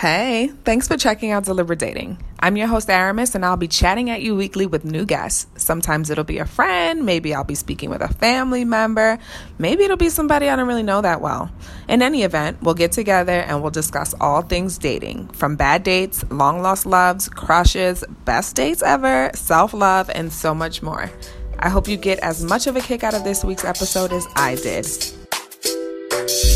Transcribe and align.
Hey, 0.00 0.50
thanks 0.64 0.88
for 0.88 0.96
checking 0.96 1.30
out 1.30 1.44
Deliberate 1.44 1.78
Dating. 1.78 2.16
I'm 2.38 2.56
your 2.56 2.68
host, 2.68 2.88
Aramis, 2.88 3.34
and 3.34 3.44
I'll 3.44 3.58
be 3.58 3.68
chatting 3.68 4.08
at 4.08 4.22
you 4.22 4.34
weekly 4.34 4.64
with 4.64 4.82
new 4.82 5.04
guests. 5.04 5.46
Sometimes 5.62 6.08
it'll 6.08 6.24
be 6.24 6.38
a 6.38 6.46
friend, 6.46 7.04
maybe 7.04 7.34
I'll 7.34 7.44
be 7.44 7.54
speaking 7.54 7.90
with 7.90 8.00
a 8.00 8.08
family 8.08 8.64
member, 8.64 9.18
maybe 9.58 9.84
it'll 9.84 9.98
be 9.98 10.08
somebody 10.08 10.48
I 10.48 10.56
don't 10.56 10.66
really 10.66 10.82
know 10.82 11.02
that 11.02 11.20
well. 11.20 11.50
In 11.86 12.00
any 12.00 12.22
event, 12.22 12.62
we'll 12.62 12.72
get 12.72 12.92
together 12.92 13.40
and 13.42 13.60
we'll 13.60 13.72
discuss 13.72 14.14
all 14.22 14.40
things 14.40 14.78
dating 14.78 15.28
from 15.34 15.56
bad 15.56 15.82
dates, 15.82 16.24
long 16.30 16.62
lost 16.62 16.86
loves, 16.86 17.28
crushes, 17.28 18.02
best 18.24 18.56
dates 18.56 18.82
ever, 18.82 19.30
self 19.34 19.74
love, 19.74 20.08
and 20.08 20.32
so 20.32 20.54
much 20.54 20.80
more. 20.80 21.10
I 21.58 21.68
hope 21.68 21.88
you 21.88 21.98
get 21.98 22.20
as 22.20 22.42
much 22.42 22.66
of 22.66 22.74
a 22.74 22.80
kick 22.80 23.04
out 23.04 23.12
of 23.12 23.22
this 23.22 23.44
week's 23.44 23.66
episode 23.66 24.14
as 24.14 24.26
I 24.34 24.54
did. 24.54 24.86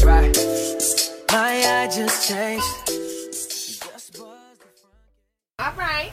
Right. 0.03 0.35
My 1.31 1.83
eye 1.83 1.91
just 1.95 2.27
changed. 2.27 3.04
All 5.65 5.73
right. 5.79 6.13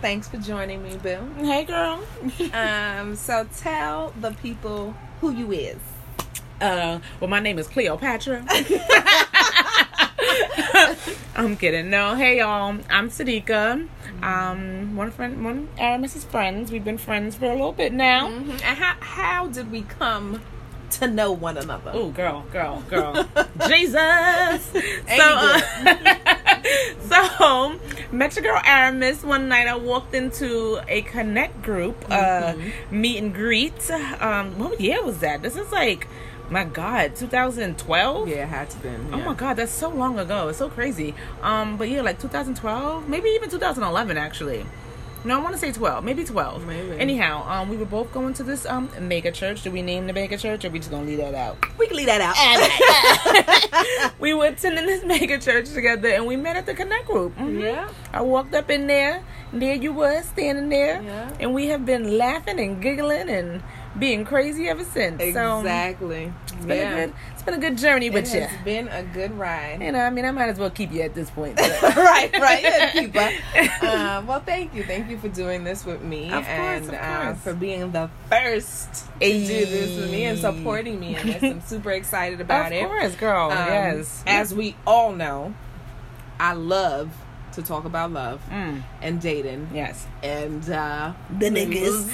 Thanks 0.00 0.28
for 0.28 0.36
joining 0.38 0.82
me, 0.82 0.96
Boo. 0.96 1.32
Hey, 1.36 1.64
girl. 1.64 2.02
Um, 2.52 3.14
so 3.14 3.46
tell 3.56 4.12
the 4.20 4.32
people 4.32 4.96
who 5.20 5.30
you 5.30 5.52
is. 5.52 5.78
Uh, 6.60 6.98
well, 7.20 7.30
my 7.30 7.38
name 7.38 7.60
is 7.60 7.68
Cleopatra. 7.68 8.44
I'm 11.36 11.56
kidding. 11.56 11.88
No, 11.88 12.16
hey 12.16 12.38
y'all. 12.38 12.76
I'm 12.90 13.10
Sadika. 13.10 13.86
Um, 14.24 14.96
one 14.96 15.06
of 15.06 15.14
friend, 15.14 15.44
one 15.44 15.68
Aramis's 15.78 16.24
friends. 16.24 16.72
We've 16.72 16.84
been 16.84 16.98
friends 16.98 17.36
for 17.36 17.44
a 17.44 17.52
little 17.52 17.70
bit 17.70 17.92
now. 17.92 18.28
Mm-hmm. 18.28 18.50
And 18.50 18.60
how 18.60 18.96
how 18.98 19.46
did 19.46 19.70
we 19.70 19.82
come 19.82 20.42
to 20.92 21.06
know 21.06 21.32
one 21.32 21.58
another? 21.58 21.92
Oh, 21.94 22.10
girl, 22.10 22.44
girl, 22.52 22.82
girl. 22.90 23.14
Jesus. 23.68 24.64
So, 24.64 24.82
uh, 25.06 25.60
so 27.08 27.78
met 28.10 28.36
your 28.36 28.42
girl 28.42 28.60
Aramis 28.64 29.22
one 29.22 29.48
night. 29.48 29.66
I 29.68 29.76
walked 29.76 30.14
into 30.14 30.80
a 30.88 31.02
connect 31.02 31.62
group, 31.62 32.04
uh, 32.10 32.54
meet 32.90 33.18
and 33.18 33.34
greet. 33.34 33.90
Um, 33.90 34.58
what 34.58 34.80
year 34.80 35.02
was 35.02 35.18
that? 35.18 35.42
This 35.42 35.56
is 35.56 35.70
like, 35.72 36.06
my 36.50 36.64
God, 36.64 37.16
2012. 37.16 38.28
Yeah, 38.28 38.34
it 38.34 38.48
had 38.48 38.70
to 38.70 38.78
been. 38.78 39.08
Oh 39.12 39.18
my 39.18 39.34
god, 39.34 39.54
that's 39.54 39.72
so 39.72 39.88
long 39.88 40.18
ago. 40.18 40.48
It's 40.48 40.58
so 40.58 40.68
crazy. 40.68 41.14
Um, 41.42 41.76
but 41.76 41.88
yeah, 41.88 42.02
like 42.02 42.20
2012, 42.20 43.08
maybe 43.08 43.28
even 43.30 43.48
2011 43.50 44.16
actually. 44.16 44.66
No, 45.24 45.38
I 45.38 45.42
want 45.42 45.54
to 45.54 45.58
say 45.58 45.70
12, 45.70 46.02
maybe 46.04 46.24
12. 46.24 46.66
Maybe. 46.66 46.98
Anyhow, 46.98 47.44
um, 47.48 47.68
we 47.68 47.76
were 47.76 47.84
both 47.84 48.12
going 48.12 48.34
to 48.34 48.42
this 48.42 48.66
um 48.66 48.90
mega 49.00 49.30
church. 49.30 49.62
Do 49.62 49.70
we 49.70 49.80
name 49.82 50.06
the 50.08 50.12
mega 50.12 50.36
church, 50.36 50.64
or 50.64 50.70
we 50.70 50.78
just 50.80 50.90
gonna 50.90 51.04
leave 51.06 51.18
that 51.18 51.34
out? 51.34 51.56
We 51.78 51.86
can 51.86 51.96
leave 51.96 52.06
that 52.06 52.20
out. 52.20 54.12
we 54.20 54.34
were 54.34 54.46
attending 54.46 54.86
this 54.86 55.04
mega 55.04 55.38
church 55.38 55.70
together, 55.70 56.08
and 56.08 56.26
we 56.26 56.36
met 56.36 56.56
at 56.56 56.66
the 56.66 56.74
Connect 56.74 57.06
group. 57.06 57.36
Mhm. 57.38 57.60
Yeah. 57.62 57.88
I 58.12 58.22
walked 58.22 58.54
up 58.54 58.70
in 58.70 58.86
there, 58.88 59.22
and 59.52 59.62
there 59.62 59.74
you 59.74 59.92
was 59.92 60.24
standing 60.26 60.68
there, 60.68 61.00
Yeah. 61.02 61.30
and 61.40 61.54
we 61.54 61.66
have 61.68 61.86
been 61.86 62.18
laughing 62.18 62.58
and 62.58 62.82
giggling 62.82 63.28
and 63.28 63.62
being 63.98 64.24
crazy 64.24 64.68
ever 64.68 64.84
since. 64.84 65.20
So 65.34 65.58
Exactly. 65.58 66.32
it's 66.46 66.64
been 66.64 66.92
a 66.92 66.96
good, 67.06 67.14
it's 67.32 67.42
been 67.42 67.54
a 67.54 67.58
good 67.58 67.76
journey 67.76 68.06
It 68.06 68.14
with 68.14 68.32
you. 68.34 68.40
It's 68.40 68.52
been 68.64 68.88
a 68.88 69.02
good 69.02 69.38
ride. 69.38 69.82
You 69.82 69.92
know, 69.92 69.98
I 70.00 70.08
mean, 70.10 70.24
I 70.24 70.30
might 70.30 70.48
as 70.48 70.58
well 70.58 70.70
keep 70.70 70.92
you 70.92 71.02
at 71.02 71.14
this 71.14 71.28
point. 71.30 71.58
right, 71.82 72.30
right. 72.40 72.62
Yeah, 72.62 72.90
keeper. 72.92 73.30
Um, 73.86 74.26
well, 74.26 74.40
thank 74.40 74.74
you, 74.74 74.82
thank 74.84 75.10
you 75.10 75.18
for 75.18 75.28
doing 75.28 75.62
this 75.64 75.84
with 75.84 76.02
me, 76.02 76.30
Of 76.30 76.44
course, 76.46 76.46
and 76.46 76.88
of 76.88 76.94
Uh, 76.94 77.34
for 77.34 77.52
being 77.54 77.92
the 77.92 78.08
first 78.30 79.06
to 79.20 79.28
do 79.30 79.66
this 79.66 80.00
with 80.00 80.10
me 80.10 80.24
and 80.24 80.38
supporting 80.38 80.98
me 80.98 81.16
in 81.16 81.26
this. 81.26 81.42
I'm 81.42 81.60
super 81.66 81.90
excited 81.92 82.40
about 82.40 82.66
of 82.66 82.72
it. 82.72 82.82
Of 82.84 82.88
course, 82.88 83.14
girl. 83.16 83.50
Um, 83.50 83.58
yes. 83.68 84.22
As 84.26 84.54
we 84.54 84.74
all 84.86 85.12
know, 85.12 85.54
I 86.40 86.54
love 86.54 87.10
to 87.52 87.60
talk 87.62 87.84
about 87.84 88.10
love 88.10 88.40
Mm, 88.50 88.82
and 89.02 89.20
dating 89.20 89.68
yes. 89.74 90.06
and 90.22 90.68
uh, 90.70 91.12
The 91.38 91.50
niggas. 91.50 92.08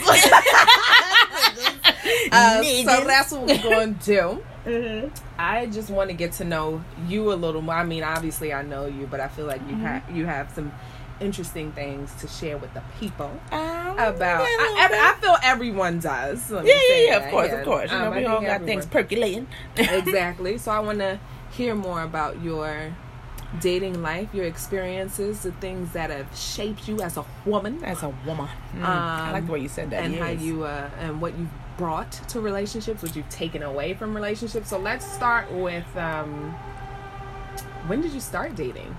uh, 2.33 2.63
so 2.63 3.05
that's 3.05 3.33
what 3.33 3.43
we're 3.47 3.63
going 3.63 3.95
to 3.99 4.05
do. 4.05 4.45
Mm-hmm. 4.69 5.09
I 5.41 5.65
just 5.67 5.89
want 5.89 6.11
to 6.11 6.15
get 6.15 6.33
to 6.33 6.45
know 6.45 6.85
you 7.07 7.33
a 7.33 7.37
little 7.37 7.63
more. 7.63 7.77
I 7.77 7.85
mean, 7.85 8.03
obviously 8.03 8.53
I 8.53 8.61
know 8.61 8.85
you, 8.85 9.07
but 9.07 9.19
I 9.19 9.29
feel 9.29 9.47
like 9.47 9.63
you 9.63 9.75
Mm-hmm. 9.77 9.85
have 9.87 10.11
you 10.15 10.27
have 10.27 10.51
some 10.51 10.73
interesting 11.21 11.73
things 11.73 12.13
to 12.21 12.29
share 12.29 12.59
with 12.59 12.75
the 12.75 12.83
people 13.01 13.31
Um, 13.51 13.99
about. 13.99 14.43
I, 14.43 14.77
every, 14.81 14.99
I 14.99 15.15
feel 15.23 15.37
everyone 15.43 16.01
does. 16.01 16.51
Yeah, 16.51 16.63
yeah, 16.65 16.75
yeah, 17.07 17.17
of 17.17 17.31
course, 17.31 17.49
Yeah. 17.49 17.59
of 17.61 17.65
course. 17.65 17.91
You 17.91 17.97
Um, 17.97 18.05
know, 18.05 18.11
we 18.19 18.27
all 18.27 18.41
got 18.43 18.45
everyone- 18.51 18.67
things 18.67 18.87
percolating. 18.87 19.47
exactly. 19.79 20.59
So 20.63 20.71
I 20.71 20.81
want 20.81 20.99
to 20.99 21.19
hear 21.53 21.75
more 21.75 22.03
about 22.03 22.43
your 22.43 22.93
dating 23.61 24.03
life, 24.03 24.29
your 24.35 24.45
experiences, 24.45 25.43
the 25.45 25.53
things 25.53 25.93
that 25.93 26.11
have 26.11 26.37
shaped 26.37 26.87
you 26.89 27.01
as 27.01 27.17
a 27.17 27.25
woman, 27.47 27.83
As 27.85 28.03
a 28.03 28.11
woman. 28.27 28.49
Mm, 28.77 28.85
I 28.85 29.33
like 29.33 29.47
the 29.47 29.53
way 29.53 29.61
you 29.61 29.69
said 29.69 29.91
that. 29.91 30.03
and 30.05 30.15
how 30.17 30.29
you 30.29 30.65
uh, 30.65 30.91
and 31.01 31.23
what 31.23 31.39
you've 31.39 31.49
brought 31.79 32.13
to 32.29 32.41
relationships, 32.41 33.03
what 33.03 33.17
you've 33.17 33.29
taken 33.31 33.63
away 33.63 33.95
from 33.95 34.15
relationships. 34.15 34.69
So 34.69 34.79
let's 34.79 35.11
start 35.11 35.51
with 35.51 35.87
um, 35.97 36.51
when 37.87 38.03
did 38.03 38.13
you 38.13 38.21
start 38.21 38.55
dating? 38.55 38.95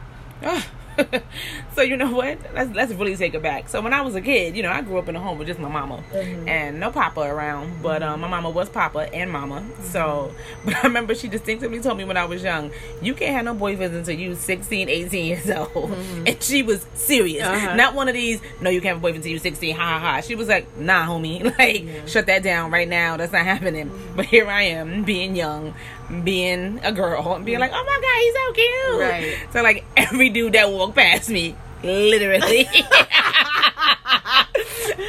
so 1.76 1.82
you 1.82 1.98
know 1.98 2.12
what? 2.12 2.38
Let's 2.54 2.74
let's 2.76 2.94
really 2.94 3.16
take 3.16 3.34
it 3.34 3.42
back. 3.42 3.70
So 3.70 3.82
when 3.82 3.94
I 3.94 4.02
was 4.02 4.16
a 4.16 4.22
kid, 4.22 4.56
you 4.56 4.64
know, 4.64 4.72
I 4.72 4.82
grew 4.82 4.98
up 4.98 5.08
in 5.10 5.16
a 5.16 5.20
home 5.20 5.38
with 5.38 5.48
just 5.48 5.60
my 5.60 5.70
mama 5.70 6.04
and 6.48 6.80
no 6.80 6.92
papa 6.92 7.22
around. 7.22 7.82
But 7.82 8.04
um, 8.04 8.22
my 8.22 8.28
mama 8.28 8.50
was 8.50 8.70
papa 8.70 9.14
and 9.14 9.32
mama. 9.32 9.64
So, 9.84 10.34
but 10.66 10.76
I 10.76 10.82
remember 10.84 11.16
she 11.16 11.28
distinctively 11.28 11.80
told 11.82 11.98
me 11.98 12.04
when 12.06 12.18
I 12.18 12.26
was 12.26 12.44
young, 12.44 12.72
you 13.02 13.14
can't 13.14 13.32
have 13.36 13.46
no 13.46 13.56
boyfriends 13.56 13.96
until 13.96 14.16
you 14.18 14.36
16, 14.36 14.90
18 14.90 15.26
years 15.26 15.50
old. 15.76 15.92
And 16.26 16.42
she 16.42 16.64
was 16.64 16.86
serious, 16.94 17.44
Uh-huh. 17.46 17.76
not 17.76 17.96
one 17.96 18.08
of 18.08 18.14
these. 18.14 18.42
No, 18.62 18.70
you 18.70 18.82
can't 18.82 18.90
have 18.96 18.98
a 18.98 19.02
boyfriend 19.02 19.18
until 19.24 19.32
you 19.34 19.40
16. 19.40 19.76
Ha 19.76 19.82
ha 19.82 20.00
ha. 20.00 20.22
She 20.22 20.36
was 20.36 20.48
like, 20.48 20.78
Nah, 20.78 21.06
homie, 21.06 21.44
like 21.58 22.08
shut 22.08 22.26
that 22.28 22.44
down 22.44 22.72
right 22.72 22.88
now. 22.88 23.18
That's 23.18 23.32
not 23.32 23.46
happening. 23.46 23.92
But 24.16 24.26
here 24.26 24.48
I 24.48 24.64
am, 24.64 25.04
being 25.04 25.36
young. 25.36 25.74
Being 26.24 26.80
a 26.84 26.92
girl 26.92 27.36
and 27.36 27.46
being 27.46 27.60
like, 27.60 27.72
oh 27.72 27.84
my 27.84 28.00
god, 28.02 28.18
he's 28.20 28.34
so 28.34 28.52
cute. 28.54 29.00
Right. 29.00 29.54
So 29.54 29.62
like 29.62 29.86
every 29.96 30.30
dude 30.30 30.54
that 30.54 30.72
walked 30.72 30.96
past 30.96 31.30
me, 31.30 31.56
literally. 31.84 32.68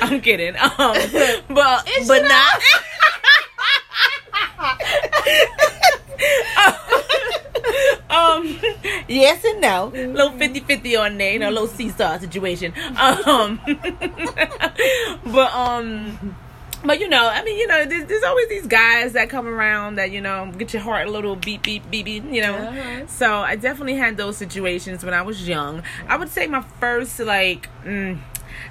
I'm 0.02 0.20
kidding. 0.20 0.56
Um, 0.56 0.70
but 1.48 1.88
but 2.06 2.22
not. 2.22 2.62
um, 8.10 8.58
yes 9.08 9.44
and 9.44 9.60
no. 9.60 9.90
Little 9.94 10.30
50-50 10.30 11.00
on 11.00 11.18
there, 11.18 11.32
you 11.32 11.38
know, 11.38 11.48
a 11.48 11.52
little 11.52 11.68
seesaw 11.68 12.18
situation. 12.18 12.72
Um, 12.96 13.60
but 15.24 15.52
um. 15.54 16.36
But 16.82 16.98
you 16.98 17.08
know, 17.08 17.28
I 17.28 17.44
mean, 17.44 17.58
you 17.58 17.66
know, 17.66 17.84
there's, 17.84 18.06
there's 18.06 18.22
always 18.22 18.48
these 18.48 18.66
guys 18.66 19.12
that 19.12 19.28
come 19.28 19.46
around 19.46 19.96
that 19.96 20.10
you 20.10 20.20
know 20.22 20.50
get 20.56 20.72
your 20.72 20.82
heart 20.82 21.06
a 21.06 21.10
little 21.10 21.36
beep 21.36 21.62
beep 21.62 21.90
beep 21.90 22.06
beep. 22.06 22.24
You 22.24 22.42
know, 22.42 22.54
Uh-huh. 22.56 23.06
so 23.06 23.34
I 23.34 23.56
definitely 23.56 23.96
had 23.96 24.16
those 24.16 24.36
situations 24.38 25.04
when 25.04 25.12
I 25.12 25.22
was 25.22 25.46
young. 25.46 25.82
I 26.08 26.16
would 26.16 26.30
say 26.30 26.46
my 26.46 26.62
first 26.80 27.20
like. 27.20 27.68
Mm, 27.84 28.18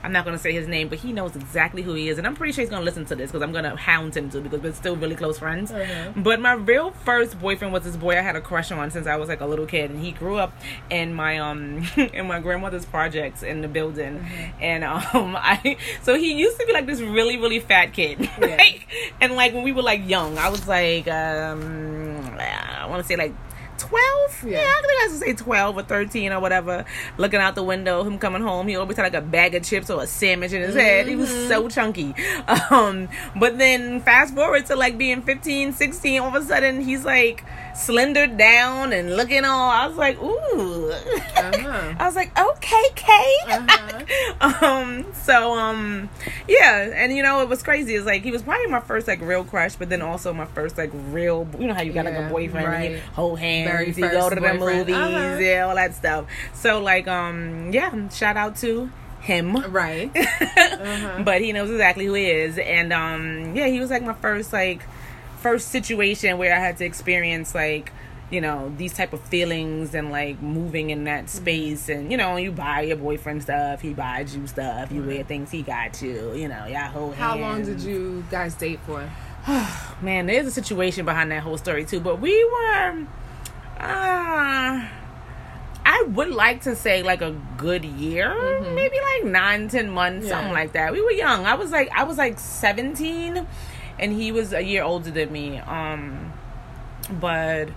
I'm 0.03 0.11
not 0.11 0.25
gonna 0.25 0.37
say 0.37 0.53
his 0.53 0.67
name, 0.67 0.87
but 0.89 0.99
he 0.99 1.11
knows 1.13 1.35
exactly 1.35 1.81
who 1.81 1.93
he 1.93 2.09
is, 2.09 2.17
and 2.17 2.27
I'm 2.27 2.35
pretty 2.35 2.53
sure 2.53 2.63
he's 2.63 2.69
gonna 2.69 2.85
listen 2.85 3.05
to 3.05 3.15
this 3.15 3.31
because 3.31 3.41
I'm 3.41 3.51
gonna 3.51 3.75
hound 3.75 4.15
him 4.15 4.29
too 4.29 4.41
because 4.41 4.61
we're 4.61 4.73
still 4.73 4.95
really 4.95 5.15
close 5.15 5.39
friends. 5.39 5.71
Uh-huh. 5.71 6.11
But 6.15 6.39
my 6.39 6.53
real 6.53 6.91
first 6.91 7.39
boyfriend 7.39 7.73
was 7.73 7.83
this 7.83 7.97
boy 7.97 8.17
I 8.17 8.21
had 8.21 8.35
a 8.35 8.41
crush 8.41 8.71
on 8.71 8.91
since 8.91 9.07
I 9.07 9.15
was 9.15 9.29
like 9.29 9.41
a 9.41 9.45
little 9.45 9.65
kid, 9.65 9.91
and 9.91 10.03
he 10.03 10.11
grew 10.11 10.37
up 10.37 10.53
in 10.89 11.13
my 11.13 11.39
um 11.39 11.87
in 11.97 12.27
my 12.27 12.39
grandmother's 12.39 12.85
projects 12.85 13.43
in 13.43 13.61
the 13.61 13.67
building, 13.67 14.25
and 14.59 14.83
um 14.83 14.99
I 15.37 15.77
so 16.01 16.15
he 16.15 16.33
used 16.33 16.59
to 16.59 16.65
be 16.65 16.73
like 16.73 16.85
this 16.85 17.01
really 17.01 17.37
really 17.37 17.59
fat 17.59 17.93
kid, 17.93 18.19
like 18.39 18.87
and 19.21 19.35
like 19.35 19.53
when 19.53 19.63
we 19.63 19.71
were 19.71 19.83
like 19.83 20.07
young, 20.07 20.37
I 20.37 20.49
was 20.49 20.67
like 20.67 21.07
um 21.07 22.37
I 22.39 22.85
want 22.87 23.01
to 23.01 23.07
say 23.07 23.15
like. 23.15 23.33
12? 23.79 24.43
Yeah. 24.45 24.61
Yeah. 24.61 24.73
I 24.77 24.81
think 24.81 25.01
I 25.01 25.07
was 25.09 25.19
say 25.19 25.33
12 25.33 25.77
or 25.77 25.83
13 25.83 26.31
or 26.31 26.39
whatever. 26.39 26.85
Looking 27.17 27.39
out 27.39 27.55
the 27.55 27.63
window, 27.63 28.03
him 28.03 28.19
coming 28.19 28.41
home, 28.41 28.67
he 28.67 28.75
always 28.75 28.97
had 28.97 29.03
like 29.03 29.13
a 29.13 29.21
bag 29.21 29.55
of 29.55 29.63
chips 29.63 29.89
or 29.89 30.03
a 30.03 30.07
sandwich 30.07 30.53
in 30.53 30.61
his 30.61 30.75
head. 30.75 31.07
He 31.07 31.15
was 31.15 31.29
so 31.47 31.67
chunky. 31.69 32.13
Um, 32.71 33.09
but 33.35 33.57
then 33.57 34.01
fast 34.01 34.35
forward 34.35 34.65
to 34.67 34.75
like 34.75 34.97
being 34.97 35.21
15, 35.21 35.73
16, 35.73 36.21
all 36.21 36.27
of 36.27 36.35
a 36.35 36.45
sudden 36.45 36.81
he's 36.81 37.05
like 37.05 37.43
slendered 37.79 38.37
down 38.37 38.93
and 38.93 39.15
looking 39.15 39.45
all. 39.45 39.69
I 39.69 39.87
was 39.87 39.97
like, 39.97 40.21
ooh. 40.21 40.91
Uh-huh. 40.91 41.93
I 41.99 42.05
was 42.05 42.15
like, 42.15 42.37
okay, 42.37 42.83
Kay. 42.95 43.35
Uh-huh. 43.47 44.65
um, 44.65 45.05
so 45.13 45.57
um, 45.57 46.09
yeah, 46.47 46.91
and 46.93 47.15
you 47.15 47.23
know 47.23 47.41
it 47.41 47.49
was 47.49 47.63
crazy. 47.63 47.95
It's 47.95 48.05
like 48.05 48.23
he 48.23 48.31
was 48.31 48.41
probably 48.43 48.67
my 48.67 48.79
first 48.81 49.07
like 49.07 49.21
real 49.21 49.43
crush, 49.43 49.75
but 49.75 49.89
then 49.89 50.01
also 50.01 50.33
my 50.33 50.45
first 50.45 50.77
like 50.77 50.91
real. 51.09 51.47
You 51.57 51.67
know 51.67 51.73
how 51.73 51.81
you 51.81 51.93
got 51.93 52.05
like 52.05 52.15
a 52.15 52.29
boyfriend, 52.29 52.67
and 52.67 52.93
you 52.95 53.01
hold 53.13 53.39
hands, 53.39 53.97
you 53.97 54.09
go 54.09 54.29
to 54.29 54.35
the 54.35 54.41
boyfriend. 54.41 54.59
movies, 54.59 54.95
Uh-huh. 54.95 55.37
yeah, 55.39 55.67
all 55.67 55.75
that 55.75 55.95
stuff. 55.95 56.25
So 56.53 56.81
like 56.81 57.07
um, 57.07 57.71
yeah, 57.71 58.09
shout 58.09 58.37
out 58.37 58.55
to 58.57 58.89
him. 59.21 59.55
Right. 59.71 60.11
Uh-huh. 60.79 61.23
but 61.23 61.41
he 61.41 61.51
knows 61.51 61.69
exactly 61.69 62.05
who 62.05 62.13
he 62.13 62.25
is 62.29 62.57
and 62.57 62.93
um 62.93 63.53
yeah 63.55 63.67
he 63.67 63.79
was 63.81 63.89
like 63.89 64.01
my 64.01 64.13
first 64.13 64.53
like 64.53 64.81
first 65.41 65.69
situation 65.69 66.37
where 66.37 66.53
i 66.55 66.59
had 66.59 66.77
to 66.77 66.85
experience 66.85 67.53
like 67.55 67.91
you 68.31 68.39
know 68.41 68.71
these 68.77 68.93
type 68.93 69.11
of 69.13 69.19
feelings 69.21 69.95
and 69.95 70.11
like 70.11 70.39
moving 70.41 70.89
in 70.91 71.05
that 71.05 71.29
space 71.29 71.89
and 71.89 72.11
you 72.11 72.17
know 72.17 72.35
you 72.37 72.51
buy 72.51 72.81
your 72.81 72.97
boyfriend 72.97 73.41
stuff 73.41 73.81
he 73.81 73.93
buys 73.93 74.35
you 74.35 74.45
stuff 74.45 74.91
you 74.91 75.01
wear 75.01 75.23
things 75.23 75.49
he 75.49 75.61
got 75.63 76.01
you 76.01 76.33
you 76.35 76.47
know 76.47 76.65
y'all 76.67 76.89
hold 76.89 77.15
How 77.15 77.37
long 77.37 77.63
did 77.63 77.79
you 77.81 78.23
guys 78.29 78.53
date 78.55 78.79
for? 78.85 79.09
man 80.01 80.27
there's 80.27 80.45
a 80.45 80.51
situation 80.51 81.05
behind 81.05 81.31
that 81.31 81.41
whole 81.41 81.57
story 81.57 81.85
too 81.85 81.99
but 81.99 82.19
we 82.21 82.43
were 82.45 83.05
uh 83.79 84.85
I 85.85 86.03
would 86.09 86.29
like 86.29 86.61
to 86.63 86.75
say 86.75 87.01
like 87.01 87.21
a 87.23 87.31
good 87.57 87.83
year, 87.83 88.29
maybe 88.75 88.95
like 89.01 89.23
nine, 89.31 89.69
ten 89.69 89.89
months, 89.89 90.27
Yeah. 90.27 90.33
something 90.33 90.53
like 90.53 90.73
that. 90.73 90.91
We 90.91 91.01
were 91.01 91.09
young. 91.11 91.45
I 91.47 91.55
was 91.55 91.71
like 91.71 91.89
I 91.95 92.03
was 92.03 92.17
like 92.17 92.37
seventeen, 92.39 93.47
and 93.99 94.11
he 94.13 94.31
was 94.31 94.53
a 94.53 94.61
year 94.61 94.83
older 94.83 95.11
than 95.11 95.31
me. 95.31 95.57
Um, 95.59 96.33
but 97.19 97.69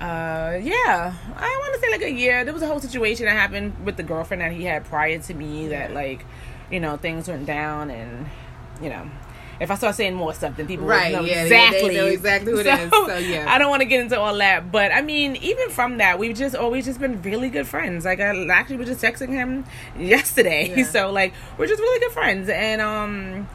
uh, 0.00 0.58
yeah, 0.62 1.14
I 1.36 1.56
want 1.60 1.74
to 1.74 1.80
say 1.80 1.90
like 1.90 2.02
a 2.02 2.10
year. 2.12 2.44
There 2.44 2.54
was 2.54 2.62
a 2.62 2.66
whole 2.66 2.80
situation 2.80 3.26
that 3.26 3.32
happened 3.32 3.84
with 3.84 3.96
the 3.96 4.02
girlfriend 4.02 4.42
that 4.42 4.52
he 4.52 4.64
had 4.64 4.84
prior 4.84 5.18
to 5.18 5.34
me 5.34 5.68
that 5.68 5.92
like, 5.92 6.24
you 6.70 6.80
know, 6.80 6.96
things 6.96 7.28
went 7.28 7.46
down, 7.46 7.90
and 7.90 8.26
you 8.82 8.90
know. 8.90 9.10
If 9.60 9.72
I 9.72 9.74
start 9.74 9.96
saying 9.96 10.14
more 10.14 10.32
stuff, 10.34 10.56
then 10.56 10.68
people 10.68 10.86
Right, 10.86 11.10
know 11.10 11.22
yeah, 11.22 11.42
exactly. 11.42 11.88
they 11.88 11.94
know 11.96 12.06
exactly 12.06 12.52
who 12.52 12.60
it 12.60 12.66
is, 12.68 12.90
so, 12.90 13.16
yeah. 13.16 13.44
I 13.48 13.58
don't 13.58 13.70
want 13.70 13.80
to 13.82 13.86
get 13.86 13.98
into 13.98 14.16
all 14.16 14.36
that, 14.38 14.70
but 14.70 14.92
I 14.92 15.02
mean, 15.02 15.34
even 15.34 15.70
from 15.70 15.98
that, 15.98 16.16
we've 16.20 16.36
just 16.36 16.54
always 16.54 16.84
just 16.84 17.00
been 17.00 17.20
really 17.22 17.48
good 17.50 17.66
friends. 17.66 18.04
Like 18.04 18.20
I 18.20 18.46
actually 18.50 18.76
was 18.76 18.86
just 18.86 19.02
texting 19.02 19.30
him 19.30 19.64
yesterday, 19.98 20.72
Yeah. 20.76 20.84
so 20.84 21.10
like 21.10 21.34
we're 21.56 21.66
just 21.66 21.80
really 21.80 21.98
good 21.98 22.12
friends. 22.12 22.48
And 22.48 22.80
um, 22.80 23.48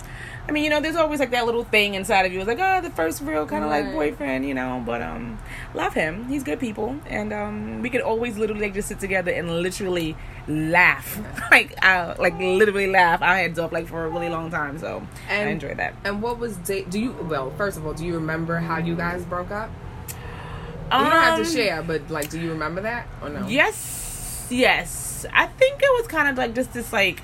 I 0.46 0.52
mean, 0.52 0.66
you 0.66 0.70
know, 0.70 0.82
there's 0.82 0.98
always 0.98 1.20
like 1.22 1.32
that 1.32 1.46
little 1.46 1.64
thing 1.64 1.94
inside 1.94 2.26
of 2.26 2.34
you, 2.34 2.40
it's 2.40 2.48
like 2.48 2.60
oh, 2.60 2.82
the 2.82 2.90
first 2.90 3.22
real 3.22 3.46
kind 3.46 3.64
of 3.64 3.70
Right. 3.70 3.86
like 3.86 3.94
boyfriend, 3.94 4.46
you 4.46 4.54
know. 4.54 4.84
But 4.86 5.02
um, 5.02 5.40
love 5.74 5.94
him. 5.94 6.26
He's 6.28 6.44
good 6.44 6.60
people, 6.60 6.98
and 7.08 7.32
um, 7.32 7.82
we 7.82 7.90
could 7.90 8.02
always 8.02 8.38
literally 8.38 8.62
like, 8.64 8.74
just 8.74 8.90
sit 8.90 9.00
together 9.00 9.32
and 9.32 9.62
literally 9.62 10.18
laugh, 10.48 11.18
like 11.52 11.74
uh, 11.82 12.16
like 12.20 12.38
literally 12.40 12.88
laugh 12.88 13.22
our 13.22 13.36
heads 13.38 13.58
off 13.58 13.72
like 13.72 13.88
for 13.88 14.04
a 14.06 14.10
really 14.10 14.28
long 14.30 14.52
time. 14.52 14.78
So 14.80 15.08
and, 15.30 15.48
I 15.48 15.52
enjoyed 15.52 15.78
that. 15.78 15.94
And 16.04 16.22
what 16.22 16.40
was 16.40 16.58
date? 16.58 16.90
Do 16.90 17.00
you? 17.00 17.14
Well, 17.14 17.52
first 17.52 17.78
of 17.78 17.86
all, 17.86 17.94
do 17.94 18.06
you 18.06 18.16
remember 18.16 18.58
how 18.58 18.80
you 18.80 18.96
guys 18.96 19.24
broke 19.24 19.50
up? 19.52 19.72
you 20.10 20.98
Um, 21.00 21.04
don't 21.10 21.12
have 21.24 21.38
to 21.40 21.46
share, 21.46 21.82
but 21.82 22.10
like, 22.12 22.30
do 22.30 22.40
you 22.40 22.50
remember 22.52 22.82
that 22.82 23.08
or 23.22 23.30
no? 23.30 23.48
Yes, 23.48 24.46
yes. 24.52 25.26
I 25.34 25.46
think 25.48 25.82
it 25.82 25.90
was 25.98 26.08
kind 26.08 26.28
of 26.28 26.38
like 26.38 26.54
just 26.54 26.74
this 26.74 26.92
like 26.92 27.22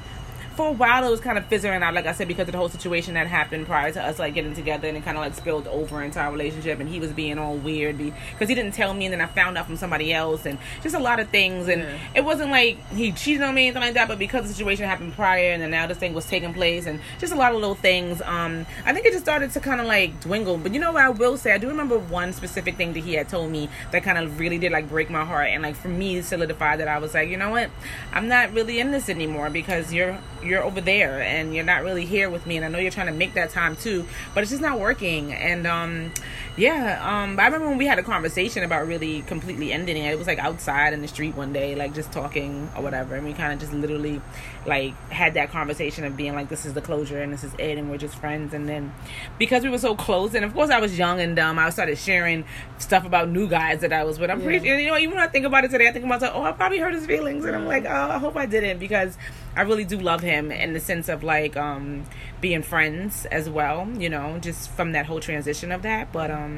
for 0.60 0.68
a 0.68 0.72
while 0.74 1.08
it 1.08 1.10
was 1.10 1.22
kind 1.22 1.38
of 1.38 1.46
fizzling 1.46 1.82
out, 1.82 1.94
like 1.94 2.06
I 2.06 2.12
said, 2.12 2.28
because 2.28 2.50
of 2.50 2.52
the 2.52 2.58
whole 2.58 2.68
situation 2.68 3.14
that 3.14 3.28
happened 3.28 3.66
prior 3.66 3.94
to 3.94 4.04
us 4.04 4.20
like 4.20 4.34
getting 4.34 4.54
together, 4.54 4.90
and 4.90 4.98
it 4.98 5.06
kind 5.06 5.16
of 5.18 5.24
like 5.24 5.34
spilled 5.34 5.66
over 5.68 6.04
into 6.04 6.20
our 6.20 6.34
relationship, 6.34 6.82
and 6.82 6.90
he 6.90 7.00
was 7.00 7.14
being 7.14 7.40
all 7.40 7.56
weird 7.56 7.98
because 7.98 8.50
he 8.50 8.56
didn't 8.56 8.74
tell 8.74 8.94
me, 8.94 9.06
and 9.06 9.14
then 9.14 9.22
I 9.22 9.28
found 9.28 9.58
out 9.58 9.68
from 9.68 9.78
somebody 9.78 10.14
else, 10.14 10.46
and 10.46 10.58
just 10.84 10.94
a 10.96 11.00
lot 11.00 11.22
of 11.22 11.30
things, 11.30 11.70
and 11.70 11.84
Yeah. 11.84 11.98
it 12.16 12.26
wasn't 12.26 12.52
like 12.52 12.78
he 12.92 13.14
cheated 13.14 13.42
on 13.42 13.56
me 13.56 13.62
or 13.62 13.64
anything 13.68 13.82
like 13.84 13.94
that, 13.94 14.10
but 14.10 14.20
because 14.20 14.50
the 14.50 14.54
situation 14.54 14.84
happened 14.84 15.14
prior, 15.16 15.54
and 15.54 15.64
then 15.64 15.72
now 15.72 15.88
this 15.88 15.98
thing 15.98 16.14
was 16.14 16.26
taking 16.26 16.54
place, 16.54 16.86
and 16.88 17.00
just 17.22 17.32
a 17.32 17.38
lot 17.38 17.54
of 17.54 17.62
little 17.62 17.76
things. 17.76 18.22
Um, 18.26 18.66
I 18.86 18.92
think 18.92 19.06
it 19.06 19.14
just 19.14 19.24
started 19.24 19.52
to 19.52 19.62
kind 19.62 19.80
of 19.80 19.88
like 19.88 20.20
dwindle. 20.20 20.58
But 20.58 20.74
you 20.74 20.82
know 20.82 20.92
what 20.92 21.04
I 21.06 21.10
will 21.10 21.38
say, 21.38 21.54
I 21.54 21.58
do 21.58 21.70
remember 21.70 21.98
one 21.98 22.34
specific 22.34 22.76
thing 22.76 22.92
that 22.92 23.00
he 23.06 23.14
had 23.14 23.30
told 23.30 23.50
me 23.50 23.70
that 23.92 24.04
kind 24.04 24.18
of 24.18 24.38
really 24.38 24.58
did 24.58 24.74
like 24.74 24.90
break 24.90 25.10
my 25.10 25.24
heart, 25.24 25.48
and 25.52 25.64
like 25.64 25.78
for 25.78 25.88
me 25.88 26.22
solidified 26.22 26.82
that 26.82 26.90
I 26.90 26.98
was 27.00 27.14
like, 27.14 27.30
you 27.30 27.38
know 27.38 27.50
what, 27.52 27.70
I'm 28.12 28.28
not 28.28 28.52
really 28.54 28.82
in 28.82 28.92
this 28.92 29.08
anymore 29.08 29.50
because 29.50 29.94
you're 29.94 30.18
you're 30.50 30.64
over 30.64 30.82
there 30.82 31.22
and 31.22 31.56
you're 31.56 31.64
not 31.64 31.84
really 31.84 32.06
here 32.06 32.30
with 32.30 32.46
me, 32.46 32.58
and 32.58 32.66
I 32.66 32.70
know 32.70 32.80
you're 32.80 32.92
trying 32.92 33.08
to 33.08 33.14
make 33.14 33.36
that 33.36 33.52
time 33.52 33.76
too, 33.76 34.06
but 34.34 34.42
it's 34.42 34.52
just 34.52 34.62
not 34.62 34.80
working. 34.80 35.34
And 35.34 35.68
um, 35.68 36.12
yeah, 36.60 37.00
um, 37.24 37.40
I 37.40 37.46
remember 37.46 37.70
when 37.70 37.78
we 37.78 37.86
had 37.86 38.00
a 38.00 38.04
conversation 38.04 38.64
about 38.64 38.86
really 38.86 39.22
completely 39.22 39.72
ending 39.72 39.96
it. 39.96 40.12
It 40.12 40.18
was 40.18 40.28
like 40.28 40.40
outside 40.40 40.92
in 40.92 41.02
the 41.02 41.08
street 41.08 41.34
one 41.36 41.54
day, 41.54 41.74
like 41.76 41.94
just 41.94 42.12
talking 42.12 42.70
or 42.76 42.84
whatever, 42.84 43.16
and 43.16 43.26
we 43.26 43.32
kind 43.34 43.54
of 43.54 43.60
just 43.60 43.72
literally 43.72 44.22
like 44.66 44.94
had 45.10 45.36
that 45.36 45.52
conversation 45.52 46.04
of 46.04 46.18
being 46.18 46.36
like, 46.36 46.50
this 46.50 46.66
is 46.66 46.74
the 46.74 46.82
closure 46.82 47.22
and 47.22 47.32
this 47.32 47.46
is 47.46 47.54
it, 47.58 47.78
and 47.78 47.90
we're 47.90 47.98
just 47.98 48.16
friends. 48.18 48.54
And 48.54 48.68
then 48.68 48.94
because 49.38 49.64
we 49.64 49.70
were 49.70 49.78
so 49.78 49.96
close, 49.96 50.34
and 50.36 50.44
of 50.44 50.54
course 50.54 50.70
I 50.70 50.80
was 50.82 50.98
young 51.00 51.22
and 51.22 51.34
dumb, 51.34 51.58
I 51.58 51.70
started 51.70 51.98
sharing 51.98 52.44
stuff 52.78 53.06
about 53.06 53.30
new 53.30 53.48
guys 53.48 53.80
that 53.80 53.94
I 53.94 54.04
was 54.04 54.20
with. 54.20 54.30
I'm 54.30 54.42
pretty, 54.42 54.68
Yeah. 54.68 54.78
you 54.78 54.88
know, 54.90 54.98
even 54.98 55.16
when 55.16 55.24
I 55.24 55.28
think 55.28 55.46
about 55.46 55.64
it 55.64 55.72
today, 55.72 55.88
I 55.88 55.94
think 55.94 56.04
about 56.06 56.22
like, 56.22 56.36
oh, 56.36 56.44
I 56.44 56.52
probably 56.52 56.80
hurt 56.80 56.94
his 56.94 57.06
feelings, 57.06 57.46
and 57.46 57.56
I'm 57.56 57.68
like, 57.68 57.86
oh, 57.86 57.90
I 58.12 58.18
hope 58.18 58.36
I 58.36 58.46
didn't 58.46 58.80
because 58.80 59.18
I 59.56 59.62
really 59.62 59.86
do 59.86 59.98
love 59.98 60.22
him 60.22 60.52
in 60.52 60.74
the 60.74 60.80
sense 60.80 61.08
of 61.10 61.24
like 61.24 61.56
um 61.58 62.06
being 62.42 62.62
friends 62.64 63.26
as 63.26 63.50
well, 63.50 63.86
you 63.98 64.10
know, 64.10 64.38
just 64.40 64.70
from 64.72 64.94
that 64.94 65.06
whole 65.06 65.20
transition 65.20 65.72
of 65.74 65.82
that. 65.82 66.10
But 66.14 66.32
um, 66.32 66.49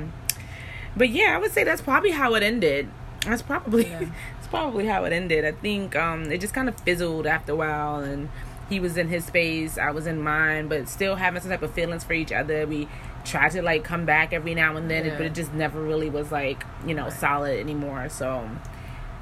but 0.95 1.09
yeah, 1.09 1.35
I 1.35 1.37
would 1.37 1.51
say 1.51 1.63
that's 1.63 1.81
probably 1.81 2.11
how 2.11 2.33
it 2.35 2.43
ended. 2.43 2.89
That's 3.25 3.41
probably 3.41 3.87
Yeah. 3.87 4.09
it's 4.39 4.47
probably 4.47 4.85
how 4.87 5.03
it 5.05 5.13
ended. 5.13 5.45
I 5.45 5.51
think 5.51 5.95
um, 5.95 6.31
it 6.31 6.41
just 6.41 6.53
kind 6.53 6.67
of 6.69 6.79
fizzled 6.81 7.25
after 7.27 7.53
a 7.53 7.55
while, 7.55 7.97
and 7.99 8.29
he 8.69 8.79
was 8.79 8.97
in 8.97 9.09
his 9.09 9.25
space, 9.25 9.77
I 9.77 9.91
was 9.91 10.07
in 10.07 10.21
mine, 10.21 10.67
but 10.69 10.87
still 10.87 11.15
having 11.15 11.41
some 11.41 11.51
type 11.51 11.61
of 11.61 11.73
feelings 11.73 12.03
for 12.03 12.13
each 12.13 12.31
other. 12.31 12.65
We 12.65 12.87
tried 13.25 13.51
to 13.51 13.61
like 13.61 13.83
come 13.83 14.05
back 14.05 14.33
every 14.33 14.55
now 14.55 14.75
and 14.77 14.89
then, 14.89 15.05
Yeah. 15.05 15.17
but 15.17 15.25
it 15.27 15.33
just 15.33 15.53
never 15.53 15.81
really 15.81 16.09
was 16.09 16.31
like 16.31 16.63
you 16.87 16.93
know 16.95 17.09
solid 17.09 17.59
anymore. 17.59 18.09
So 18.09 18.49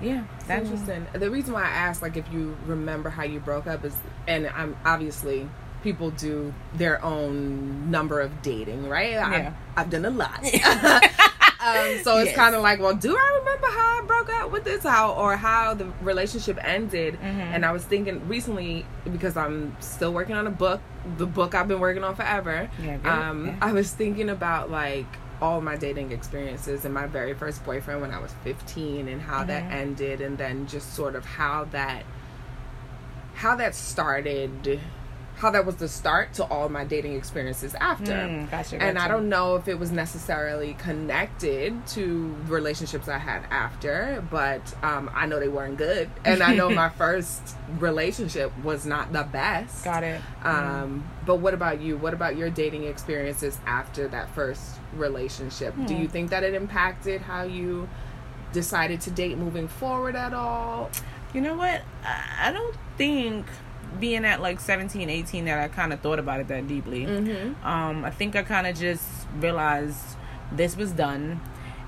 yeah, 0.02 0.24
That's 0.48 0.70
interesting. 0.70 1.08
The 1.14 1.30
reason 1.30 1.54
why 1.54 1.64
I 1.64 1.70
asked, 1.72 2.02
like, 2.02 2.16
if 2.16 2.24
you 2.32 2.56
remember 2.66 3.10
how 3.10 3.24
you 3.24 3.42
broke 3.42 3.68
up 3.68 3.84
is, 3.84 3.94
and 4.28 4.48
I'm 4.48 4.78
obviously 4.86 5.50
people 5.84 6.12
do 6.12 6.54
their 6.76 7.04
own 7.04 7.90
number 7.90 8.20
of 8.20 8.42
dating, 8.42 8.88
right? 8.90 9.12
Yeah. 9.12 9.54
I've, 9.76 9.86
I've 9.86 9.90
done 9.90 10.06
a 10.06 10.10
lot. 10.10 10.40
um, 10.44 12.04
so 12.04 12.18
it's 12.18 12.28
Yes. 12.32 12.36
kind 12.36 12.56
of 12.56 12.62
like, 12.62 12.80
well, 12.80 12.94
do 12.96 13.16
I 13.16 13.38
remember 13.40 13.68
how 13.68 14.02
I 14.02 14.04
broke 14.06 14.30
up 14.30 14.52
with 14.52 14.64
this, 14.64 14.84
how 14.84 15.14
or 15.14 15.36
how 15.38 15.74
the 15.74 15.86
relationship 16.02 16.58
ended? 16.62 17.16
Mm-hmm. 17.16 17.40
And 17.40 17.66
I 17.66 17.72
was 17.72 17.84
thinking 17.86 18.28
recently 18.28 18.86
because 19.12 19.38
I'm 19.38 19.76
still 19.80 20.14
working 20.14 20.36
on 20.36 20.48
a 20.48 20.52
book, 20.52 20.82
the 21.18 21.26
book 21.26 21.56
I've 21.56 21.68
been 21.68 21.80
working 21.80 22.04
on 22.04 22.16
forever. 22.16 22.70
Yeah, 22.82 22.98
um, 23.30 23.48
Yeah. 23.48 23.56
I 23.62 23.72
was 23.72 23.92
thinking 23.92 24.30
about 24.30 24.70
like 24.70 25.06
all 25.42 25.62
my 25.62 25.78
dating 25.78 26.12
experiences 26.12 26.84
and 26.84 26.94
my 26.94 27.08
very 27.08 27.34
first 27.34 27.64
boyfriend 27.66 28.02
when 28.02 28.12
I 28.12 28.20
was 28.20 28.34
15 28.44 29.08
and 29.08 29.22
how 29.22 29.46
that 29.46 29.64
Mhm. 29.64 29.72
ended 29.72 30.20
and 30.22 30.38
then 30.38 30.68
just 30.68 30.94
sort 30.94 31.16
of 31.16 31.24
how 31.24 31.64
that 31.72 32.04
how 33.36 33.56
that 33.56 33.74
started 33.74 34.82
how 35.40 35.50
that 35.50 35.66
was 35.66 35.76
the 35.78 35.88
start 35.88 36.34
to 36.34 36.44
all 36.46 36.68
my 36.70 36.84
dating 36.84 37.16
experiences 37.16 37.74
after 37.76 38.12
Mm, 38.14 38.52
gotcha, 38.52 38.82
and 38.82 39.00
i 39.00 39.08
don't 39.08 39.30
know 39.30 39.56
if 39.56 39.68
it 39.68 39.80
was 39.80 39.90
necessarily 39.92 40.74
connected 40.76 41.88
to 41.88 42.36
relationships 42.48 43.08
i 43.08 43.18
had 43.18 43.44
after 43.50 44.24
but 44.30 44.62
um, 44.84 45.10
i 45.14 45.26
know 45.26 45.40
they 45.40 45.48
weren't 45.48 45.78
good 45.78 46.10
and 46.26 46.44
i 46.44 46.54
know 46.54 46.70
my 46.86 46.90
first 46.90 47.56
relationship 47.80 48.52
was 48.64 48.86
not 48.86 49.12
the 49.14 49.24
best 49.32 49.84
got 49.86 50.04
it. 50.04 50.22
um, 50.44 51.04
but 51.26 51.36
what 51.36 51.54
about 51.54 51.80
you? 51.82 51.96
What 51.98 52.14
about 52.14 52.36
your 52.36 52.50
dating 52.50 52.84
experiences 52.86 53.58
after 53.66 54.08
that 54.10 54.30
first 54.36 54.78
relationship? 54.94 55.74
Do 55.86 55.94
Hmm. 55.94 56.02
you 56.02 56.08
think 56.08 56.32
that 56.32 56.44
it 56.44 56.54
impacted 56.54 57.22
how 57.22 57.44
you 57.44 57.88
decided 58.52 59.00
to 59.02 59.12
date 59.12 59.38
moving 59.38 59.68
forward 59.68 60.16
at 60.16 60.34
all? 60.34 60.90
You 61.34 61.42
know 61.42 61.56
what? 61.56 61.82
I 62.04 62.52
don't 62.52 62.76
think 62.98 63.46
being 64.00 64.26
at 64.26 64.42
like 64.42 64.60
17, 64.60 65.10
18 65.10 65.46
that 65.46 65.60
I 65.60 65.68
kind 65.68 65.94
of 65.94 66.02
thought 66.02 66.20
about 66.20 66.40
it 66.40 66.48
that 66.50 66.68
deeply. 66.68 67.06
Mm-hmm. 67.06 67.66
Um, 67.66 68.06
I 68.06 68.12
think 68.12 68.36
I 68.36 68.44
kind 68.44 68.68
of 68.68 68.78
just 68.78 69.06
realized 69.38 70.18
this 70.52 70.76
was 70.76 70.92
done 70.92 71.40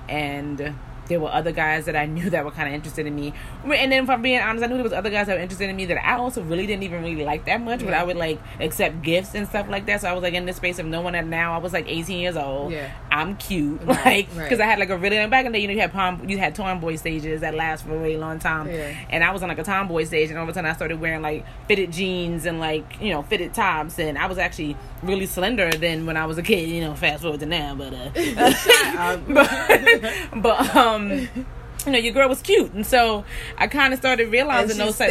and 0.08 0.74
there 1.12 1.20
were 1.20 1.30
other 1.30 1.52
guys 1.52 1.84
that 1.84 1.94
I 1.94 2.06
knew 2.06 2.30
that 2.30 2.44
were 2.44 2.50
kind 2.50 2.68
of 2.68 2.74
interested 2.74 3.06
in 3.06 3.14
me. 3.14 3.34
And 3.64 3.92
then, 3.92 4.04
if 4.04 4.10
I'm 4.10 4.22
being 4.22 4.40
honest, 4.40 4.64
I 4.64 4.66
knew 4.66 4.74
there 4.76 4.82
was 4.82 4.92
other 4.94 5.10
guys 5.10 5.26
that 5.26 5.36
were 5.36 5.42
interested 5.42 5.68
in 5.68 5.76
me 5.76 5.84
that 5.86 6.02
I 6.04 6.16
also 6.16 6.42
really 6.42 6.66
didn't 6.66 6.84
even 6.84 7.02
really 7.02 7.24
like 7.24 7.44
that 7.44 7.60
much. 7.60 7.84
But 7.84 7.92
I 7.94 8.02
would 8.02 8.16
like 8.16 8.40
accept 8.60 9.02
gifts 9.02 9.34
and 9.34 9.46
stuff 9.46 9.68
like 9.68 9.84
that. 9.86 10.00
So 10.00 10.08
I 10.08 10.12
was 10.14 10.22
like 10.22 10.34
in 10.34 10.46
this 10.46 10.56
space 10.56 10.78
of 10.78 10.86
knowing 10.86 11.12
that 11.12 11.26
now 11.26 11.52
I 11.54 11.58
was 11.58 11.72
like 11.74 11.86
18 11.86 12.18
years 12.20 12.36
old. 12.36 12.72
Yeah. 12.72 12.90
I'm 13.10 13.36
cute, 13.36 13.82
Right, 13.84 13.88
like 14.04 14.04
right. 14.06 14.28
because 14.36 14.58
I 14.60 14.64
had 14.64 14.78
like 14.78 14.88
a 14.88 14.96
really 14.96 15.24
back 15.26 15.44
in 15.44 15.52
the 15.52 15.58
day. 15.58 15.62
You 15.62 15.68
know, 15.68 15.74
you 15.74 15.80
had 15.80 15.92
pom, 15.92 16.28
you 16.28 16.38
had 16.38 16.54
tomboy 16.54 16.96
stages 16.96 17.42
that 17.42 17.54
last 17.54 17.84
for 17.84 17.94
a 17.94 17.98
really 17.98 18.16
long 18.16 18.38
time. 18.38 18.68
Yeah. 18.68 18.96
And 19.10 19.22
I 19.22 19.32
was 19.32 19.42
on 19.42 19.48
like 19.50 19.58
a 19.58 19.64
tomboy 19.64 20.04
stage, 20.04 20.30
and 20.30 20.38
all 20.38 20.44
of 20.44 20.48
a 20.48 20.54
sudden 20.54 20.70
I 20.70 20.74
started 20.74 20.98
wearing 20.98 21.20
like 21.20 21.44
fitted 21.68 21.92
jeans 21.92 22.46
and 22.46 22.58
like 22.58 23.00
you 23.02 23.10
know 23.12 23.22
fitted 23.22 23.52
tops, 23.52 23.98
and 23.98 24.16
I 24.16 24.26
was 24.26 24.38
actually 24.38 24.76
really 25.02 25.26
slender 25.26 25.70
than 25.72 26.06
when 26.06 26.16
I 26.16 26.24
was 26.26 26.38
a 26.38 26.42
kid. 26.42 26.68
You 26.68 26.80
know, 26.80 26.94
fast 26.94 27.22
forward 27.22 27.40
to 27.40 27.46
now, 27.46 27.74
but 27.74 27.92
uh, 27.92 28.10
but, 29.28 30.42
but 30.42 30.76
um. 30.76 31.01
You 31.84 31.90
know, 31.90 31.98
your 31.98 32.12
girl 32.12 32.28
was 32.28 32.40
cute, 32.42 32.72
and 32.74 32.86
so 32.86 33.24
I 33.58 33.66
kind 33.66 33.92
of 33.92 33.98
started 33.98 34.30
realizing 34.30 34.78
those. 34.86 34.96
Things. 34.96 35.10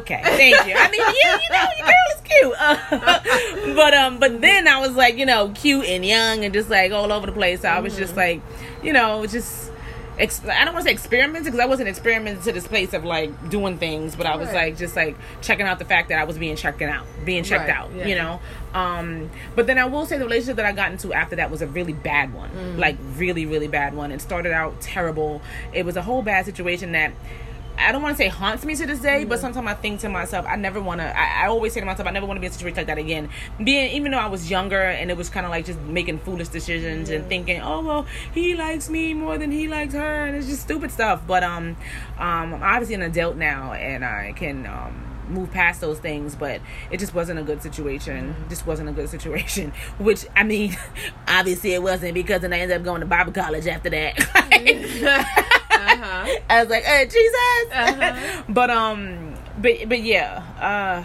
Okay, 0.00 0.20
thank 0.24 0.66
you. 0.66 0.74
I 0.76 0.90
mean, 0.90 1.00
yeah, 1.22 1.38
you 1.40 1.48
know, 1.52 1.68
your 1.78 1.86
girl 1.86 2.08
is 2.16 2.20
cute. 2.24 2.54
Uh, 2.58 3.74
but 3.76 3.94
um, 3.94 4.18
but 4.18 4.40
then 4.40 4.66
I 4.66 4.80
was 4.80 4.96
like, 4.96 5.16
you 5.16 5.26
know, 5.26 5.50
cute 5.54 5.84
and 5.86 6.04
young 6.04 6.44
and 6.44 6.52
just 6.52 6.68
like 6.68 6.90
all 6.90 7.12
over 7.12 7.26
the 7.26 7.32
place. 7.32 7.60
So 7.62 7.68
I 7.68 7.78
was 7.80 7.92
Mm-hmm. 7.92 8.02
just 8.02 8.16
like, 8.16 8.42
you 8.82 8.92
know, 8.92 9.24
just 9.26 9.70
ex- 10.18 10.42
I 10.44 10.64
don't 10.64 10.74
want 10.74 10.84
to 10.84 10.88
say 10.88 10.92
experiments 10.92 11.46
because 11.46 11.60
I 11.60 11.66
wasn't 11.66 11.88
experimenting 11.88 12.42
to 12.42 12.52
this 12.52 12.66
place 12.66 12.92
of 12.92 13.04
like 13.04 13.50
doing 13.50 13.78
things, 13.78 14.14
but 14.16 14.26
I 14.26 14.36
was 14.36 14.48
Right. 14.48 14.68
like 14.70 14.76
just 14.78 14.96
like 14.96 15.16
checking 15.40 15.66
out 15.66 15.78
the 15.78 15.84
fact 15.84 16.08
that 16.10 16.18
I 16.18 16.24
was 16.24 16.38
being 16.38 16.56
checked 16.56 16.82
out, 16.82 17.06
being 17.24 17.44
checked 17.44 17.68
Right, 17.68 17.76
out, 17.76 17.90
yeah. 17.94 18.06
you 18.06 18.14
know. 18.14 18.40
Um, 18.74 19.30
but 19.54 19.66
then 19.66 19.78
I 19.78 19.84
will 19.86 20.06
say 20.06 20.18
the 20.18 20.24
relationship 20.24 20.56
that 20.56 20.66
I 20.66 20.72
got 20.72 20.92
into 20.92 21.12
after 21.12 21.36
that 21.36 21.50
was 21.50 21.62
a 21.62 21.66
really 21.66 21.92
bad 21.92 22.32
one, 22.34 22.50
Mm. 22.50 22.78
like 22.78 22.96
really 23.16 23.46
really 23.46 23.68
bad 23.68 23.94
one. 23.94 24.12
It 24.12 24.20
started 24.20 24.52
out 24.52 24.80
terrible. 24.80 25.42
It 25.72 25.84
was 25.84 25.96
a 25.96 26.02
whole 26.02 26.22
bad 26.22 26.44
situation 26.46 26.92
that. 26.92 27.12
I 27.82 27.92
don't 27.92 28.02
want 28.02 28.16
to 28.16 28.22
say 28.22 28.28
haunts 28.28 28.64
me 28.64 28.74
to 28.76 28.86
this 28.86 29.00
day, 29.00 29.20
Mm-hmm. 29.20 29.28
but 29.28 29.40
sometimes 29.40 29.66
I 29.66 29.74
think 29.74 30.00
to 30.00 30.08
myself, 30.08 30.46
I 30.48 30.56
never 30.56 30.80
want 30.80 31.00
to. 31.00 31.06
I, 31.18 31.44
I 31.44 31.46
always 31.48 31.72
say 31.72 31.80
to 31.80 31.86
myself, 31.86 32.08
I 32.08 32.10
never 32.12 32.26
want 32.26 32.36
to 32.36 32.40
be 32.40 32.46
in 32.46 32.50
a 32.50 32.54
situation 32.54 32.76
like 32.76 32.86
that 32.86 32.98
again. 32.98 33.28
Being 33.62 33.92
even 33.92 34.12
though 34.12 34.18
I 34.18 34.26
was 34.26 34.50
younger 34.50 34.80
and 34.80 35.10
it 35.10 35.16
was 35.16 35.28
kind 35.28 35.44
of 35.46 35.50
like 35.50 35.66
just 35.66 35.78
making 35.80 36.18
foolish 36.20 36.48
decisions 36.48 37.10
and 37.10 37.26
thinking, 37.28 37.60
oh 37.60 37.80
well, 37.84 38.06
he 38.32 38.54
likes 38.54 38.88
me 38.88 39.14
more 39.14 39.38
than 39.38 39.50
he 39.50 39.68
likes 39.68 39.94
her, 39.94 40.24
and 40.24 40.36
it's 40.36 40.46
just 40.46 40.62
stupid 40.62 40.90
stuff. 40.90 41.22
But 41.26 41.42
um, 41.42 41.76
um, 42.18 42.54
I'm 42.54 42.62
obviously 42.62 42.94
an 42.94 43.02
adult 43.02 43.36
now, 43.36 43.72
and 43.72 44.04
I 44.04 44.32
can 44.32 44.66
um 44.66 45.08
move 45.28 45.50
past 45.52 45.80
those 45.80 45.98
things. 45.98 46.34
But 46.34 46.60
it 46.90 46.98
just 46.98 47.14
wasn't 47.14 47.38
a 47.38 47.42
good 47.42 47.62
situation. 47.62 48.34
Just 48.48 48.66
wasn't 48.66 48.88
a 48.88 48.92
good 48.92 49.08
situation. 49.08 49.72
Which 49.98 50.26
I 50.36 50.42
mean, 50.44 50.76
obviously 51.28 51.72
it 51.74 51.82
wasn't 51.82 52.14
because 52.14 52.40
then 52.42 52.52
I 52.52 52.58
ended 52.60 52.76
up 52.78 52.84
going 52.84 53.00
to 53.00 53.06
Bible 53.06 53.32
college 53.32 53.66
after 53.66 53.90
that. 53.90 55.58
Uh-huh. 56.02 56.38
I 56.50 56.60
was 56.62 56.70
like, 56.70 56.84
"Hey, 56.84 57.04
Jesus!" 57.06 57.72
Uh-huh. 57.72 58.42
but 58.48 58.70
um, 58.70 59.34
but 59.58 59.88
but 59.88 60.02
yeah, 60.02 60.42
uh, 60.58 61.04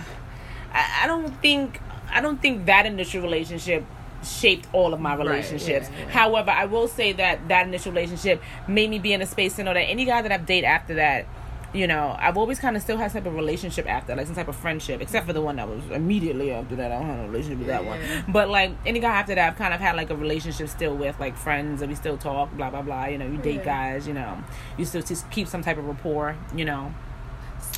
I, 0.73 1.03
I 1.03 1.07
don't 1.07 1.29
think 1.41 1.79
I 2.11 2.21
don't 2.21 2.41
think 2.41 2.65
that 2.65 2.85
initial 2.85 3.21
relationship 3.21 3.85
shaped 4.23 4.67
all 4.73 4.93
of 4.93 4.99
my 4.99 5.11
Right, 5.15 5.19
relationships. 5.19 5.89
yeah, 5.91 6.05
yeah. 6.05 6.09
However, 6.11 6.49
I 6.51 6.65
will 6.65 6.87
say 6.87 7.13
that 7.13 7.47
that 7.49 7.67
initial 7.67 7.91
relationship 7.91 8.41
made 8.67 8.89
me 8.89 8.97
be 8.99 9.13
in 9.13 9.21
a 9.21 9.25
space 9.27 9.55
to 9.57 9.63
know 9.63 9.73
that 9.73 9.81
any 9.81 10.05
guy 10.05 10.21
that 10.23 10.31
I've 10.31 10.45
dated 10.45 10.65
after 10.65 10.95
that. 10.95 11.27
You 11.73 11.85
know, 11.85 12.15
I've 12.17 12.37
always 12.37 12.59
kind 12.59 12.75
of 12.77 12.81
still 12.81 12.97
had 12.97 13.11
type 13.11 13.25
of 13.25 13.35
relationship 13.35 13.87
after, 13.89 14.15
like 14.15 14.25
some 14.25 14.35
type 14.35 14.47
of 14.47 14.55
friendship, 14.55 15.01
except 15.01 15.27
for 15.27 15.33
the 15.33 15.41
one 15.41 15.57
that 15.57 15.67
was 15.67 15.83
immediately 15.91 16.51
after 16.51 16.77
that. 16.77 16.91
I 16.93 16.99
don't 16.99 17.05
have 17.05 17.19
a 17.19 17.27
relationship 17.27 17.59
with 17.59 17.67
that 17.67 17.83
Yeah. 17.83 17.89
one. 17.89 17.99
But 18.29 18.49
like 18.49 18.71
any 18.85 18.99
guy 18.99 19.11
after 19.11 19.35
that, 19.35 19.51
I've 19.51 19.57
kind 19.57 19.73
of 19.73 19.79
had 19.81 19.95
like 19.97 20.09
a 20.09 20.15
relationship 20.15 20.69
still 20.69 20.95
with, 20.95 21.19
like 21.19 21.35
friends, 21.35 21.81
and 21.81 21.89
we 21.89 21.95
still 21.95 22.17
talk, 22.17 22.51
blah 22.55 22.69
blah 22.69 22.81
blah. 22.83 23.05
You 23.07 23.17
know, 23.17 23.25
you 23.27 23.37
date 23.37 23.57
Yeah. 23.57 23.63
guys, 23.65 24.07
you 24.07 24.13
know, 24.13 24.37
you 24.77 24.85
still 24.85 25.01
just 25.01 25.29
keep 25.29 25.47
some 25.47 25.61
type 25.61 25.77
of 25.77 25.85
rapport, 25.85 26.37
you 26.55 26.63
know. 26.63 26.93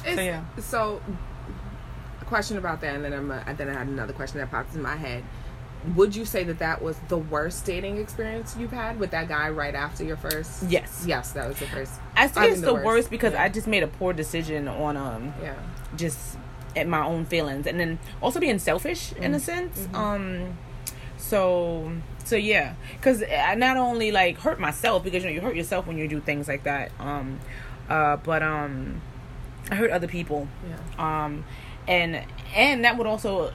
It's, 0.06 0.22
yeah. 0.22 0.44
So, 0.60 1.02
a 2.22 2.26
question 2.26 2.58
about 2.58 2.82
that, 2.82 2.94
and 2.96 3.04
then 3.04 3.12
I'm 3.14 3.32
uh, 3.32 3.40
then 3.58 3.70
I 3.70 3.74
had 3.74 3.88
another 3.88 4.14
question 4.14 4.40
that 4.40 4.52
popped 4.52 4.76
in 4.76 4.82
my 4.84 4.96
head. 4.98 5.24
Would 5.96 6.16
you 6.16 6.26
say 6.26 6.44
that 6.44 6.60
that 6.60 6.82
was 6.82 6.98
the 7.08 7.18
worst 7.18 7.66
dating 7.66 7.98
experience 8.00 8.56
you've 8.60 8.72
had 8.74 9.00
with 9.00 9.12
that 9.12 9.30
guy 9.30 9.50
right 9.50 9.74
after 9.74 10.04
your 10.04 10.18
first? 10.18 10.64
Yes. 10.70 11.06
Yes, 11.08 11.32
that 11.32 11.48
was 11.48 11.58
the 11.60 11.68
first. 11.68 11.94
I 12.18 12.28
say 12.28 12.42
I 12.42 12.46
it's 12.48 12.60
the 12.60 12.68
the 12.68 12.74
worst, 12.74 12.86
worst. 12.86 13.10
because 13.10 13.34
Yeah. 13.34 13.44
I 13.44 13.50
just 13.50 13.66
made 13.68 13.84
a 13.84 13.88
poor 13.88 14.12
decision 14.12 14.68
on 14.68 14.98
um 14.98 15.34
Yeah. 15.42 15.54
just 15.96 16.38
at 16.76 16.88
my 16.88 17.04
own 17.06 17.26
feelings 17.26 17.66
and 17.66 17.80
then 17.80 17.98
also 18.22 18.40
being 18.40 18.60
selfish 18.60 19.14
in 19.14 19.32
Mm. 19.32 19.36
a 19.36 19.40
sense. 19.40 19.80
Mm-hmm. 19.80 19.96
Um 19.96 20.58
so 21.18 21.92
so 22.26 22.36
yeah, 22.36 22.74
cuz 23.02 23.24
I 23.24 23.56
not 23.56 23.78
only 23.78 24.12
like 24.12 24.38
hurt 24.40 24.60
myself 24.60 25.04
because 25.04 25.24
you 25.24 25.30
know 25.30 25.34
you 25.36 25.42
hurt 25.42 25.56
yourself 25.56 25.88
when 25.88 25.98
you 25.98 26.08
do 26.08 26.20
things 26.20 26.48
like 26.48 26.64
that. 26.64 26.92
Um 27.00 27.40
uh 27.90 28.18
but 28.18 28.44
um 28.44 29.02
I 29.72 29.76
hurt 29.76 29.92
other 29.92 30.08
people. 30.08 30.48
Yeah. 30.70 31.24
Um 31.24 31.46
and 31.88 32.22
and 32.56 32.84
that 32.84 32.98
would 32.98 33.08
also 33.08 33.54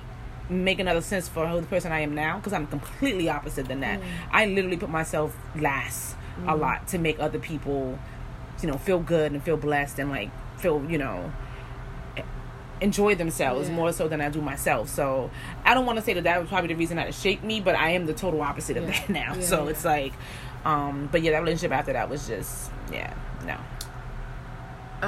make 0.50 0.78
another 0.78 1.00
sense 1.00 1.28
for 1.28 1.46
who 1.48 1.60
the 1.60 1.66
person 1.66 1.90
I 1.92 2.00
am 2.00 2.14
now 2.14 2.36
because 2.36 2.52
I'm 2.52 2.66
completely 2.66 3.28
opposite 3.28 3.66
than 3.68 3.78
Mm. 3.78 3.80
that. 3.82 4.00
I 4.30 4.46
literally 4.46 4.76
put 4.76 4.90
myself 4.90 5.36
last 5.56 6.16
a 6.46 6.56
lot 6.56 6.88
to 6.88 6.98
make 6.98 7.18
other 7.20 7.38
people 7.38 7.98
you 8.60 8.68
know 8.68 8.76
feel 8.76 8.98
good 8.98 9.32
and 9.32 9.42
feel 9.42 9.56
blessed 9.56 9.98
and 10.00 10.10
like 10.10 10.30
feel 10.58 10.84
you 10.90 10.98
know 10.98 11.32
enjoy 12.80 13.14
themselves 13.14 13.68
Yeah. 13.68 13.74
more 13.76 13.92
so 13.92 14.08
than 14.08 14.20
I 14.20 14.28
do 14.28 14.40
myself. 14.42 14.88
So 14.88 15.30
I 15.64 15.74
don't 15.74 15.86
want 15.86 15.98
to 15.98 16.04
say 16.04 16.12
that 16.14 16.24
that 16.24 16.40
was 16.40 16.48
probably 16.48 16.68
the 16.68 16.74
reason 16.74 16.96
that 16.96 17.08
it 17.08 17.14
shaped 17.14 17.44
me, 17.44 17.60
but 17.60 17.74
I 17.76 17.90
am 17.90 18.04
the 18.06 18.12
total 18.12 18.42
opposite 18.42 18.76
of 18.76 18.86
that 18.86 19.08
now. 19.20 19.34
Yeah, 19.34 19.40
so 19.40 19.64
yeah. 19.64 19.70
it's 19.70 19.84
like, 19.84 20.12
um, 20.64 21.08
but 21.10 21.22
yeah, 21.22 21.30
that 21.32 21.38
relationship 21.40 21.72
after 21.72 21.92
that 21.94 22.10
was 22.10 22.26
just 22.26 22.70
yeah, 22.92 23.14
no. 23.46 23.56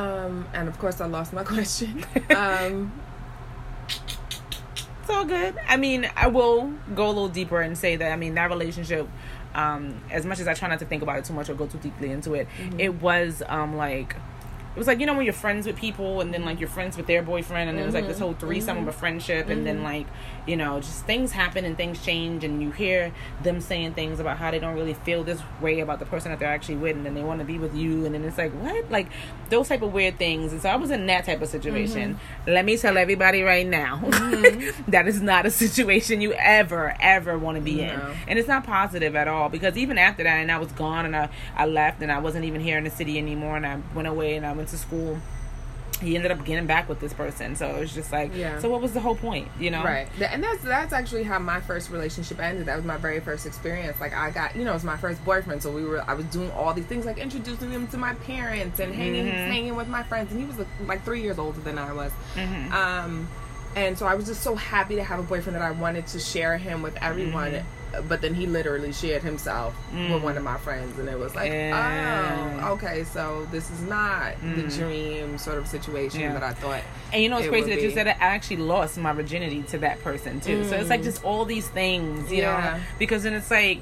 Um, 0.00 0.46
and 0.54 0.68
of 0.68 0.78
course, 0.78 1.00
I 1.00 1.06
lost 1.06 1.32
my 1.32 1.42
question. 1.54 2.04
um, 2.36 2.92
It's 5.06 5.14
all 5.14 5.24
good. 5.24 5.54
I 5.68 5.76
mean, 5.76 6.10
I 6.16 6.26
will 6.26 6.72
go 6.96 7.06
a 7.06 7.14
little 7.14 7.28
deeper 7.28 7.60
and 7.60 7.78
say 7.78 7.94
that 7.94 8.10
I 8.10 8.16
mean 8.16 8.34
that 8.34 8.50
relationship, 8.50 9.08
um, 9.54 10.02
as 10.10 10.26
much 10.26 10.40
as 10.40 10.48
I 10.48 10.54
try 10.54 10.68
not 10.68 10.80
to 10.80 10.84
think 10.84 11.04
about 11.04 11.16
it 11.20 11.24
too 11.24 11.32
much 11.32 11.48
or 11.48 11.54
go 11.54 11.68
too 11.68 11.78
deeply 11.78 12.10
into 12.10 12.34
it, 12.34 12.48
it 12.76 13.00
was 13.00 13.40
um 13.46 13.76
like 13.76 14.16
it 14.76 14.78
was 14.78 14.86
like 14.86 15.00
you 15.00 15.06
know 15.06 15.14
when 15.14 15.24
you're 15.24 15.32
friends 15.32 15.66
with 15.66 15.76
people 15.76 16.20
and 16.20 16.34
then 16.34 16.44
like 16.44 16.60
you're 16.60 16.68
friends 16.68 16.98
with 16.98 17.06
their 17.06 17.22
boyfriend 17.22 17.70
and 17.70 17.78
it 17.78 17.86
was 17.86 17.94
like 17.94 18.06
this 18.06 18.16
mm-hmm. 18.16 18.24
whole 18.24 18.34
threesome 18.34 18.76
of 18.76 18.86
a 18.86 18.90
mm-hmm. 18.90 19.00
friendship 19.00 19.48
and 19.48 19.66
then 19.66 19.76
mm-hmm. 19.76 19.84
like 19.84 20.06
you 20.46 20.54
know 20.54 20.78
just 20.80 21.06
things 21.06 21.32
happen 21.32 21.64
and 21.64 21.78
things 21.78 22.04
change 22.04 22.44
and 22.44 22.62
you 22.62 22.70
hear 22.70 23.10
them 23.42 23.58
saying 23.58 23.94
things 23.94 24.20
about 24.20 24.36
how 24.36 24.50
they 24.50 24.58
don't 24.58 24.74
really 24.74 24.92
feel 24.92 25.24
this 25.24 25.40
way 25.62 25.80
about 25.80 25.98
the 25.98 26.04
person 26.04 26.30
that 26.30 26.38
they're 26.38 26.48
actually 26.48 26.76
with 26.76 26.94
and 26.94 27.06
then 27.06 27.14
they 27.14 27.22
want 27.22 27.40
to 27.40 27.44
be 27.44 27.58
with 27.58 27.74
you 27.74 28.04
and 28.04 28.14
then 28.14 28.22
it's 28.22 28.36
like 28.36 28.52
what? 28.52 28.90
Like 28.90 29.08
those 29.48 29.68
type 29.68 29.80
of 29.80 29.94
weird 29.94 30.18
things. 30.18 30.52
And 30.52 30.60
so 30.60 30.68
I 30.68 30.76
was 30.76 30.90
in 30.90 31.06
that 31.06 31.24
type 31.24 31.40
of 31.40 31.48
situation. 31.48 32.18
Let 32.46 32.64
me 32.64 32.76
tell 32.76 32.98
everybody 32.98 33.42
right 33.42 33.66
now. 33.66 34.02
That 34.88 35.08
is 35.08 35.20
not 35.20 35.46
a 35.46 35.50
situation 35.50 36.20
you 36.20 36.32
ever 36.34 36.94
ever 37.00 37.38
want 37.38 37.56
to 37.56 37.62
be 37.62 37.82
in. 37.82 38.00
And 38.28 38.38
it's 38.38 38.48
not 38.48 38.64
positive 38.64 39.16
at 39.16 39.28
all 39.28 39.48
because 39.48 39.76
even 39.76 39.98
after 39.98 40.22
that 40.22 40.36
and 40.36 40.50
I 40.50 40.58
was 40.58 40.72
gone 40.72 41.06
and 41.06 41.16
I, 41.16 41.28
I 41.56 41.66
left 41.66 42.02
and 42.02 42.10
I 42.12 42.18
wasn't 42.18 42.44
even 42.44 42.60
here 42.60 42.78
in 42.78 42.84
the 42.84 42.90
city 42.90 43.18
anymore 43.18 43.56
and 43.56 43.66
I 43.66 43.80
went 43.94 44.08
away 44.08 44.36
and 44.36 44.44
I 44.44 44.52
went 44.52 44.65
to 44.68 44.78
school 44.78 45.18
he 46.02 46.14
ended 46.14 46.30
up 46.30 46.44
getting 46.44 46.66
back 46.66 46.90
with 46.90 47.00
this 47.00 47.14
person 47.14 47.56
so 47.56 47.66
it 47.74 47.80
was 47.80 47.94
just 47.94 48.12
like 48.12 48.30
Yeah. 48.34 48.58
so 48.58 48.68
what 48.68 48.82
was 48.82 48.92
the 48.92 49.00
whole 49.00 49.14
point 49.16 49.48
you 49.58 49.70
know 49.70 49.82
Right, 49.82 50.06
and 50.20 50.42
that's 50.44 50.62
that's 50.62 50.92
actually 50.92 51.22
how 51.22 51.38
my 51.38 51.58
first 51.60 51.90
relationship 51.90 52.38
ended. 52.38 52.66
That 52.66 52.76
was 52.76 52.84
my 52.84 52.98
very 52.98 53.20
first 53.20 53.46
experience. 53.46 53.98
Like 53.98 54.12
I 54.12 54.30
got, 54.30 54.54
you 54.56 54.64
know, 54.64 54.72
it 54.72 54.74
was 54.74 54.84
my 54.84 54.98
first 54.98 55.24
boyfriend, 55.24 55.62
so 55.62 55.70
we 55.70 55.84
were. 55.84 56.02
I 56.06 56.12
was 56.12 56.26
doing 56.26 56.50
all 56.50 56.74
these 56.74 56.84
things, 56.84 57.06
like 57.06 57.16
introducing 57.16 57.70
him 57.70 57.86
to 57.88 57.96
my 57.96 58.12
parents 58.14 58.78
and 58.78 58.94
hanging, 58.94 59.24
Mm-hmm. 59.26 59.50
hanging 59.50 59.76
with 59.76 59.88
my 59.88 60.02
friends, 60.02 60.30
and 60.32 60.40
he 60.40 60.46
was 60.46 60.56
like 60.86 61.02
three 61.04 61.22
years 61.22 61.38
older 61.38 61.60
than 61.60 61.78
I 61.78 61.92
was. 61.94 62.12
Mm-hmm. 62.34 62.72
Um, 62.74 63.28
and 63.74 63.96
so 63.96 64.04
I 64.06 64.14
was 64.16 64.26
just 64.26 64.42
so 64.42 64.54
happy 64.54 64.96
to 64.96 65.04
have 65.04 65.18
a 65.18 65.22
boyfriend 65.22 65.56
that 65.56 65.62
I 65.62 65.70
wanted 65.70 66.06
to 66.08 66.18
share 66.20 66.58
him 66.58 66.82
with 66.82 66.96
everyone. 67.02 67.52
Mm-hmm. 67.52 67.75
But 68.08 68.20
then 68.20 68.34
he 68.34 68.46
literally 68.46 68.92
shared 68.92 69.22
himself 69.22 69.74
with 70.10 70.22
one 70.22 70.36
of 70.36 70.42
my 70.42 70.58
friends, 70.58 70.98
and 70.98 71.08
it 71.08 71.18
was 71.18 71.34
like, 71.34 71.50
Mm. 71.50 71.70
Yeah. 71.70 72.60
oh, 72.68 72.72
okay, 72.74 73.04
so 73.04 73.46
this 73.50 73.70
is 73.70 73.80
not 73.82 74.34
the 74.54 74.62
dream 74.62 75.38
sort 75.38 75.58
of 75.58 75.66
situation 75.66 76.20
Yeah. 76.20 76.32
that 76.34 76.42
I 76.42 76.52
thought. 76.52 76.82
And 77.12 77.22
you 77.22 77.28
know 77.28 77.38
it's 77.38 77.46
it 77.46 77.50
crazy 77.50 77.70
that 77.74 77.80
you 77.80 77.90
said 77.90 78.06
that 78.06 78.18
I 78.20 78.26
actually 78.26 78.58
lost 78.58 78.98
my 78.98 79.12
virginity 79.12 79.62
to 79.68 79.78
that 79.78 80.02
person 80.02 80.40
too. 80.40 80.64
So 80.64 80.76
it's 80.76 80.90
like 80.90 81.02
just 81.02 81.24
all 81.24 81.44
these 81.44 81.68
things, 81.68 82.30
you 82.30 82.42
Yeah. 82.42 82.74
know, 82.76 82.80
because 82.98 83.22
then 83.22 83.32
it's 83.34 83.50
like. 83.50 83.80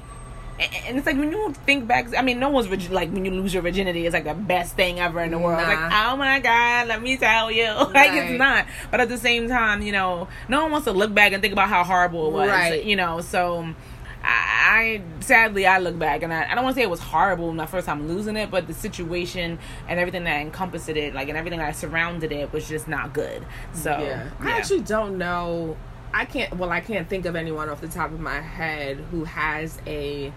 And 0.87 0.97
it's 0.97 1.05
like 1.05 1.17
when 1.17 1.33
you 1.33 1.51
think 1.65 1.85
back, 1.85 2.15
I 2.17 2.21
mean, 2.21 2.39
no 2.39 2.47
one's 2.47 2.67
virgin, 2.67 2.93
like 2.93 3.11
when 3.11 3.25
you 3.25 3.31
lose 3.31 3.53
your 3.53 3.61
virginity, 3.61 4.05
it's 4.05 4.13
like 4.13 4.23
the 4.23 4.33
best 4.33 4.77
thing 4.77 5.01
ever 5.01 5.19
in 5.21 5.31
the 5.31 5.37
world. 5.37 5.59
It's 5.59 5.67
like, 5.67 5.91
oh 5.93 6.15
my 6.15 6.39
god, 6.39 6.87
let 6.87 7.01
me 7.01 7.17
tell 7.17 7.51
you, 7.51 7.65
like 7.73 7.93
Right. 7.93 8.13
it's 8.31 8.39
not. 8.39 8.65
But 8.89 9.01
at 9.01 9.09
the 9.09 9.17
same 9.17 9.49
time, 9.49 9.81
you 9.81 9.91
know, 9.91 10.29
no 10.47 10.61
one 10.63 10.71
wants 10.71 10.85
to 10.85 10.93
look 10.93 11.13
back 11.13 11.33
and 11.33 11.41
think 11.41 11.51
about 11.51 11.67
how 11.67 11.83
horrible 11.83 12.27
it 12.27 12.31
was, 12.31 12.47
Right. 12.49 12.81
You 12.85 12.95
know, 12.95 13.19
so 13.19 13.67
I, 14.25 15.01
I 15.01 15.21
sadly 15.21 15.67
I 15.67 15.77
look 15.77 15.97
back 15.97 16.23
and 16.23 16.33
I, 16.33 16.51
I 16.51 16.55
don't 16.55 16.63
want 16.63 16.75
to 16.75 16.79
say 16.79 16.83
it 16.83 16.89
was 16.89 16.99
horrible 16.99 17.53
my 17.53 17.65
first 17.65 17.85
time 17.85 18.07
losing 18.07 18.35
it, 18.35 18.49
but 18.49 18.67
the 18.67 18.73
situation 18.73 19.59
and 19.87 19.99
everything 19.99 20.23
that 20.23 20.41
encompassed 20.41 20.89
it, 20.89 21.13
like 21.13 21.29
and 21.29 21.37
everything 21.37 21.59
that 21.59 21.75
surrounded 21.75 22.31
it, 22.31 22.51
was 22.51 22.67
just 22.67 22.87
not 22.87 23.13
good. 23.13 23.45
So 23.73 23.91
yeah. 23.91 24.29
I 24.39 24.51
actually 24.51 24.81
don't 24.81 25.17
know. 25.17 25.77
I 26.13 26.25
can't. 26.25 26.55
Well, 26.57 26.71
I 26.71 26.79
can't 26.79 27.07
think 27.07 27.25
of 27.25 27.35
anyone 27.35 27.69
off 27.69 27.81
the 27.81 27.87
top 27.87 28.11
of 28.11 28.19
my 28.19 28.41
head 28.41 28.97
who 29.11 29.25
has 29.25 29.79
a 29.85 30.33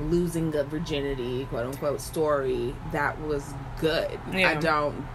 losing 0.00 0.54
of 0.54 0.68
virginity, 0.68 1.46
quote 1.46 1.66
unquote, 1.66 2.00
story 2.00 2.74
that 2.92 3.20
was 3.22 3.54
good. 3.78 4.18
Yeah. 4.32 4.50
I 4.50 4.54
don't. 4.54 5.06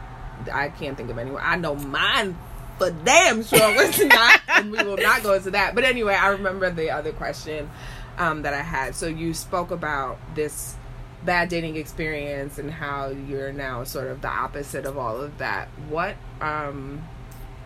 I 0.51 0.69
can't 0.69 0.97
think 0.97 1.09
of 1.09 1.17
anyone. 1.17 1.41
I 1.43 1.55
know 1.55 1.75
mine 1.75 2.37
for 2.77 2.91
damn 2.91 3.43
sure 3.43 3.75
was 3.75 3.99
not, 4.05 4.41
and 4.47 4.71
we 4.71 4.83
will 4.83 4.97
not 4.97 5.23
go 5.23 5.33
into 5.33 5.51
that. 5.51 5.75
But 5.75 5.83
anyway, 5.83 6.15
I 6.15 6.29
remember 6.29 6.69
the 6.71 6.89
other 6.89 7.11
question 7.11 7.69
um, 8.17 8.41
that 8.43 8.53
I 8.53 8.61
had. 8.61 8.95
So 8.95 9.07
you 9.07 9.33
spoke 9.33 9.71
about 9.71 10.17
this 10.35 10.75
bad 11.23 11.49
dating 11.49 11.75
experience 11.75 12.57
and 12.57 12.71
how 12.71 13.09
you're 13.09 13.51
now 13.53 13.83
sort 13.83 14.07
of 14.07 14.21
the 14.21 14.27
opposite 14.27 14.85
of 14.85 14.97
all 14.97 15.21
of 15.21 15.37
that. 15.37 15.67
What 15.89 16.15
um, 16.41 17.01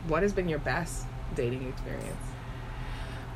what 0.08 0.24
has 0.24 0.34
been 0.34 0.50
your 0.50 0.60
best 0.60 1.06
dating 1.36 1.68
experience? 1.68 2.18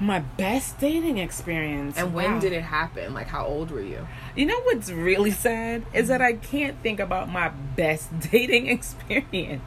my 0.02 0.20
best 0.20 0.80
dating 0.80 1.18
experience. 1.18 1.98
And 1.98 2.14
when 2.14 2.36
Wow. 2.36 2.40
did 2.40 2.54
it 2.54 2.62
happen? 2.62 3.14
Like, 3.14 3.28
how 3.28 3.46
old 3.46 3.70
were 3.70 3.82
you? 3.82 4.08
You 4.34 4.46
know 4.46 4.58
what's 4.62 4.90
really 4.90 5.32
sad 5.32 5.84
is 5.94 6.08
that 6.08 6.22
I 6.22 6.34
can't 6.34 6.82
think 6.82 7.02
about 7.02 7.30
my 7.30 7.50
best 7.50 8.08
dating 8.32 8.68
experience. 8.68 9.62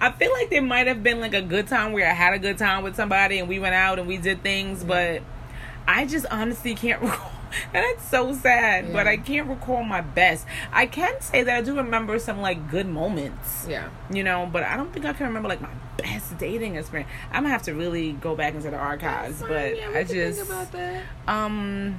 I 0.00 0.12
feel 0.12 0.32
like 0.32 0.50
there 0.50 0.62
might 0.62 0.86
have 0.86 1.02
been 1.02 1.18
like 1.20 1.34
a 1.34 1.42
good 1.42 1.66
time 1.66 1.90
where 1.92 2.08
I 2.08 2.12
had 2.12 2.34
a 2.34 2.38
good 2.38 2.56
time 2.56 2.84
with 2.84 2.94
somebody 2.94 3.40
and 3.40 3.48
we 3.48 3.58
went 3.58 3.74
out 3.74 3.98
and 3.98 4.06
we 4.06 4.16
did 4.16 4.44
things, 4.44 4.84
but 4.84 5.22
I 5.86 6.06
just 6.06 6.26
honestly 6.30 6.74
can't 6.74 7.00
recall. 7.02 7.30
and 7.72 7.84
it's 7.86 8.08
so 8.08 8.32
sad. 8.34 8.92
But 8.92 9.06
I 9.06 9.16
can't 9.16 9.48
recall 9.48 9.82
my 9.84 10.00
best. 10.00 10.46
I 10.72 10.86
can 10.86 11.20
say 11.20 11.42
that 11.42 11.56
I 11.56 11.62
do 11.62 11.76
remember 11.76 12.18
some 12.18 12.40
like 12.40 12.70
good 12.70 12.86
moments. 12.88 13.66
Yeah. 13.68 13.88
You 14.10 14.24
know, 14.24 14.48
but 14.50 14.62
I 14.64 14.76
don't 14.76 14.92
think 14.92 15.06
I 15.06 15.12
can 15.12 15.26
remember 15.26 15.48
like 15.48 15.60
my 15.60 15.70
best 15.96 16.36
dating 16.38 16.76
experience. 16.76 17.10
I'm 17.30 17.42
gonna 17.44 17.50
have 17.50 17.62
to 17.64 17.74
really 17.74 18.12
go 18.12 18.34
back 18.34 18.54
into 18.54 18.70
the 18.70 18.76
archives. 18.76 19.40
but 19.40 19.76
Yeah, 19.76 19.90
I 19.94 20.04
just 20.04 20.38
think 20.40 20.48
about 20.50 20.72
that. 20.72 21.02
um. 21.28 21.98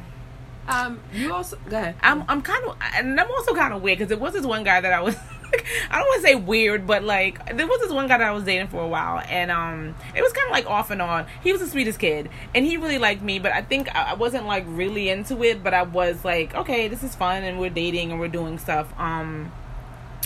Um, 0.68 1.00
you 1.14 1.32
also 1.32 1.60
go 1.70 1.78
ahead. 1.78 1.96
I'm 2.02 2.24
I'm 2.28 2.42
kind 2.42 2.66
of 2.66 2.76
and 2.96 3.20
I'm 3.20 3.30
also 3.30 3.54
kind 3.54 3.72
of 3.72 3.84
weird 3.84 4.00
because 4.00 4.12
it 4.12 4.20
was 4.20 4.34
this 4.34 4.46
one 4.48 4.64
guy 4.64 4.82
that 4.82 4.92
I 4.92 5.00
was 5.00 5.16
I 5.92 5.98
don't 5.98 6.08
want 6.08 6.22
to 6.22 6.28
say 6.28 6.36
weird, 6.36 6.88
but 6.88 7.04
like 7.04 7.56
there 7.56 7.68
was 7.68 7.80
this 7.82 7.92
one 7.92 8.08
guy 8.08 8.18
that 8.18 8.28
I 8.28 8.32
was 8.32 8.44
dating 8.44 8.68
for 8.68 8.82
a 8.82 8.88
while, 8.88 9.24
and 9.30 9.52
um 9.52 9.96
it 10.16 10.22
was 10.22 10.34
kind 10.34 10.48
of 10.48 10.52
like 10.52 10.66
off 10.68 10.92
and 10.92 11.02
on. 11.02 11.26
He 11.44 11.52
was 11.52 11.62
the 11.62 11.68
sweetest 11.68 12.00
kid, 12.00 12.30
and 12.54 12.66
he 12.66 12.78
really 12.78 12.98
liked 12.98 13.22
me, 13.22 13.40
but 13.40 13.52
I 13.52 13.62
think 13.62 13.94
I 13.96 14.12
I 14.12 14.14
wasn't 14.14 14.46
like 14.46 14.66
really 14.68 15.10
into 15.10 15.44
it. 15.44 15.64
But 15.64 15.74
I 15.74 15.84
was 15.84 16.24
like, 16.24 16.56
okay, 16.56 16.88
this 16.88 17.04
is 17.04 17.16
fun, 17.16 17.44
and 17.44 17.60
we're 17.60 17.70
dating 17.70 18.12
and 18.12 18.20
we're 18.20 18.28
doing 18.28 18.58
stuff. 18.60 18.94
Um. 18.98 19.52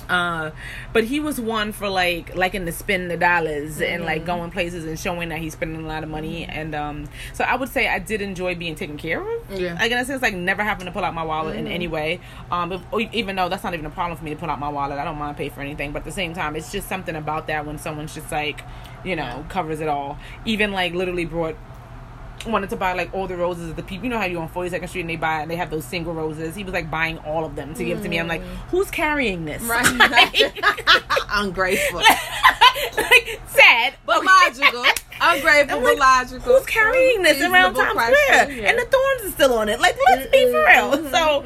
Uh, 0.10 0.52
but 0.92 1.04
he 1.04 1.20
was 1.20 1.40
one 1.40 1.72
for 1.72 1.88
like 1.88 2.36
liking 2.36 2.66
to 2.66 2.72
spend 2.72 3.12
the 3.12 3.18
dollars 3.18 3.80
and 3.80 4.04
like 4.04 4.26
going 4.26 4.50
places 4.50 4.86
and 4.86 5.00
showing 5.00 5.30
that 5.30 5.38
he's 5.38 5.54
spending 5.54 5.84
a 5.86 5.88
lot 5.88 6.04
of 6.04 6.10
money. 6.10 6.46
And 6.46 6.74
um 6.74 7.08
so 7.34 7.44
I 7.44 7.56
would 7.56 7.70
say 7.70 7.88
I 7.88 8.00
did 8.00 8.22
enjoy 8.22 8.56
being 8.56 8.76
taken 8.76 8.98
care 8.98 9.22
of. 9.22 9.52
Yeah. 9.52 9.76
like 9.76 9.92
in 9.92 9.98
a 9.98 10.06
sense 10.06 10.22
like 10.22 10.34
never 10.34 10.64
having 10.64 10.88
to 10.88 10.92
pull 10.92 11.04
out 11.04 11.14
my 11.14 11.24
wallet 11.24 11.56
in 11.56 11.68
any 11.68 11.88
way. 11.88 12.20
Um 12.52 12.72
if, 12.72 12.82
even 13.14 13.36
though 13.36 13.50
that's 13.50 13.64
not 13.64 13.74
even 13.74 13.86
a 13.86 13.92
problem 13.92 14.18
for 14.18 14.24
me 14.24 14.32
to 14.32 14.36
pull 14.36 14.50
out 14.50 14.60
my 14.60 14.70
wallet 14.70 14.98
I 14.98 15.04
don't 15.04 15.18
mind 15.18 15.38
pay 15.38 15.50
for 15.50 15.62
anything. 15.62 15.92
But 15.92 16.00
at 16.00 16.06
the 16.06 16.12
same 16.12 16.34
time 16.34 16.56
it's 16.56 16.72
just 16.72 16.90
something 16.90 17.16
about 17.16 17.48
that 17.48 17.66
when 17.68 17.78
someone's 17.78 18.16
just 18.16 18.32
like 18.32 18.64
you 19.06 19.16
know 19.16 19.46
covers 19.48 19.80
it 19.80 19.88
all. 19.88 20.18
Even 20.46 20.72
like 20.72 20.94
literally 20.94 21.26
brought 21.26 21.56
wanted 22.46 22.70
to 22.70 22.76
buy 22.76 22.94
like 22.94 23.14
all 23.14 23.28
the 23.28 23.36
roses 23.36 23.70
of 23.70 23.76
the 23.76 23.84
people. 23.84 24.06
You 24.06 24.12
know 24.12 24.20
how 24.20 24.26
you 24.26 24.40
on 24.40 24.50
42nd 24.50 24.90
Street 24.90 25.02
and 25.02 25.10
they 25.10 25.16
buy 25.16 25.42
and 25.42 25.52
they 25.52 25.56
have 25.56 25.70
those 25.70 25.86
single 25.86 26.14
roses. 26.14 26.56
He 26.56 26.64
was 26.64 26.74
like 26.74 26.90
buying 26.90 27.18
all 27.20 27.46
of 27.46 27.56
them 27.56 27.74
to 27.76 27.84
give 27.84 28.02
to 28.02 28.10
me. 28.10 28.20
I'm 28.20 28.28
like, 28.28 28.42
who's 28.70 28.90
carrying 28.92 29.46
this? 29.46 29.62
Ungrateful, 31.32 32.00
like 32.98 33.42
sad, 33.48 33.94
but 34.06 34.24
logical. 34.24 34.84
Ungrateful, 35.22 35.80
but 35.80 35.84
like, 35.84 36.00
logical. 36.00 36.58
Who's 36.58 36.66
carrying 36.66 37.24
this 37.24 37.42
around 37.42 37.76
Times 37.76 37.92
Square? 37.92 38.52
yeah. 38.52 38.70
And 38.70 38.80
the 38.80 38.86
thorns 38.86 39.22
are 39.24 39.32
still 39.32 39.54
on 39.54 39.70
it. 39.70 39.80
Like, 39.80 39.98
let's 40.08 40.32
be 40.32 40.52
for 40.52 40.66
real. 40.66 41.10
So, 41.12 41.44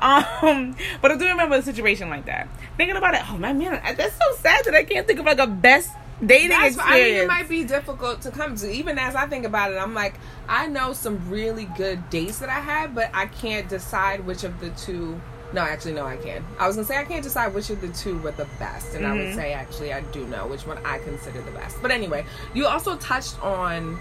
um, 0.00 0.76
but 1.00 1.10
I 1.10 1.16
do 1.16 1.26
remember 1.26 1.56
a 1.56 1.62
situation 1.62 2.10
like 2.10 2.26
that. 2.26 2.48
Thinking 2.76 2.96
about 2.96 3.14
it, 3.14 3.22
oh 3.30 3.38
my 3.38 3.52
man, 3.52 3.80
that's 3.96 4.14
so 4.16 4.36
sad 4.40 4.64
that 4.64 4.74
I 4.74 4.84
can't 4.84 5.06
think 5.06 5.18
of 5.18 5.26
like 5.26 5.38
a 5.38 5.46
best 5.46 5.90
dating 6.24 6.50
That's, 6.50 6.78
I 6.78 6.94
mean, 7.00 7.14
it 7.16 7.26
might 7.28 7.48
be 7.48 7.64
difficult 7.64 8.20
to 8.22 8.30
come 8.30 8.56
to. 8.56 8.70
Even 8.70 8.98
as 8.98 9.14
I 9.14 9.26
think 9.26 9.44
about 9.44 9.72
it, 9.72 9.76
I'm 9.76 9.94
like, 9.94 10.14
I 10.48 10.66
know 10.66 10.92
some 10.92 11.28
really 11.28 11.64
good 11.76 12.08
dates 12.10 12.38
that 12.38 12.48
I 12.48 12.60
had, 12.60 12.94
but 12.94 13.10
I 13.14 13.26
can't 13.26 13.68
decide 13.68 14.24
which 14.26 14.44
of 14.44 14.58
the 14.60 14.70
two. 14.70 15.20
No, 15.52 15.60
actually, 15.60 15.92
no, 15.92 16.06
I 16.06 16.16
can. 16.16 16.42
I 16.58 16.66
was 16.66 16.76
gonna 16.76 16.86
say 16.88 16.96
I 16.96 17.04
can't 17.04 17.22
decide 17.22 17.52
which 17.54 17.68
of 17.68 17.80
the 17.82 17.88
two 17.88 18.18
were 18.20 18.30
the 18.30 18.46
best, 18.58 18.94
and 18.94 19.06
I 19.06 19.10
Mm-hmm. 19.10 19.18
would 19.26 19.34
say 19.34 19.52
actually 19.52 19.92
I 19.92 20.00
do 20.12 20.24
know 20.26 20.46
which 20.46 20.66
one 20.66 20.78
I 20.84 20.98
consider 20.98 21.42
the 21.42 21.50
best. 21.50 21.76
But 21.82 21.90
anyway, 21.90 22.24
you 22.54 22.66
also 22.66 22.96
touched 22.96 23.42
on 23.42 23.98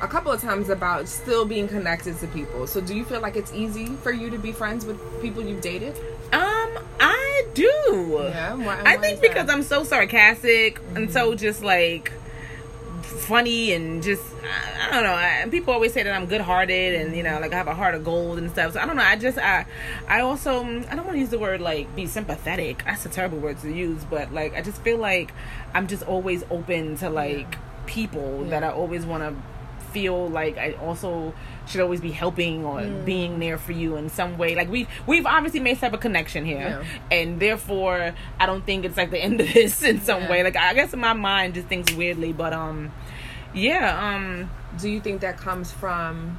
a 0.00 0.08
couple 0.08 0.32
of 0.32 0.40
times 0.40 0.70
about 0.70 1.06
still 1.06 1.44
being 1.44 1.68
connected 1.68 2.18
to 2.20 2.26
people. 2.28 2.66
So, 2.66 2.80
do 2.80 2.94
you 2.96 3.04
feel 3.04 3.20
like 3.20 3.36
it's 3.36 3.52
easy 3.52 3.86
for 4.02 4.10
you 4.10 4.30
to 4.30 4.38
be 4.38 4.52
friends 4.52 4.86
with 4.86 4.98
people 5.20 5.42
you've 5.42 5.60
dated? 5.60 5.94
Um, 6.32 6.40
I 6.40 6.43
do. 7.54 8.20
Yeah, 8.30 8.54
why- 8.54 8.82
I 8.84 8.96
think 8.98 9.20
because? 9.20 9.48
I'm 9.48 9.62
so 9.62 9.84
sarcastic 9.84 10.80
and 10.94 11.10
so 11.12 11.34
just 11.34 11.62
like 11.62 12.12
funny 13.02 13.72
and 13.72 14.02
just 14.02 14.22
I, 14.42 14.88
I 14.88 14.90
don't 14.94 15.04
know. 15.04 15.14
I, 15.14 15.46
people 15.50 15.72
always 15.72 15.92
say 15.92 16.02
that 16.02 16.12
I'm 16.14 16.26
good-hearted 16.26 16.94
and 17.00 17.16
you 17.16 17.22
know 17.22 17.38
like 17.40 17.52
I 17.52 17.56
have 17.56 17.68
a 17.68 17.74
heart 17.74 17.94
of 17.94 18.04
gold 18.04 18.38
and 18.38 18.50
stuff. 18.50 18.74
So 18.74 18.80
I 18.80 18.86
don't 18.86 18.96
know. 18.96 19.02
I 19.02 19.16
just 19.16 19.38
I 19.38 19.66
I 20.08 20.20
also 20.20 20.60
um, 20.60 20.84
I 20.90 20.94
don't 20.96 21.04
want 21.04 21.16
to 21.16 21.20
use 21.20 21.30
the 21.30 21.38
word 21.38 21.60
like 21.60 21.94
be 21.96 22.06
sympathetic. 22.06 22.84
That's 22.84 23.06
a 23.06 23.08
terrible 23.08 23.38
word 23.38 23.58
to 23.60 23.72
use, 23.72 24.04
but 24.04 24.32
like 24.32 24.54
I 24.54 24.62
just 24.62 24.80
feel 24.82 24.98
like 24.98 25.32
I'm 25.72 25.86
just 25.86 26.02
always 26.04 26.44
open 26.50 26.96
to 26.98 27.10
like 27.10 27.56
people 27.86 28.44
that 28.46 28.62
I 28.64 28.70
always 28.70 29.04
want 29.06 29.22
to 29.22 29.34
feel 29.92 30.28
like 30.28 30.56
I 30.58 30.72
also 30.72 31.34
should 31.66 31.80
always 31.80 32.00
be 32.00 32.10
helping 32.12 32.64
or 32.64 32.80
Mm. 32.80 33.04
being 33.04 33.38
there 33.38 33.56
for 33.58 33.72
you 33.72 33.96
in 33.96 34.08
some 34.08 34.36
way. 34.38 34.54
Like 34.54 34.70
we've 34.70 34.88
we've 35.06 35.26
obviously 35.26 35.60
made 35.60 35.78
type 35.78 35.92
of 35.94 36.00
connection 36.00 36.44
here, 36.44 36.82
Yeah. 37.10 37.16
and 37.18 37.40
therefore 37.40 38.14
I 38.38 38.46
don't 38.46 38.64
think 38.66 38.84
it's 38.84 38.96
like 38.96 39.10
the 39.10 39.18
end 39.18 39.40
of 39.40 39.52
this 39.52 39.82
in 39.82 40.00
some 40.00 40.22
Yeah. 40.22 40.30
way. 40.30 40.42
Like 40.42 40.56
I 40.56 40.74
guess 40.74 40.94
my 40.94 41.12
mind 41.14 41.54
just 41.54 41.68
thinks 41.68 41.92
weirdly, 41.94 42.32
but 42.32 42.52
um, 42.52 42.92
yeah, 43.54 44.14
um, 44.14 44.50
do 44.78 44.88
you 44.88 45.00
think 45.00 45.20
that 45.22 45.36
comes 45.38 45.70
from 45.70 46.38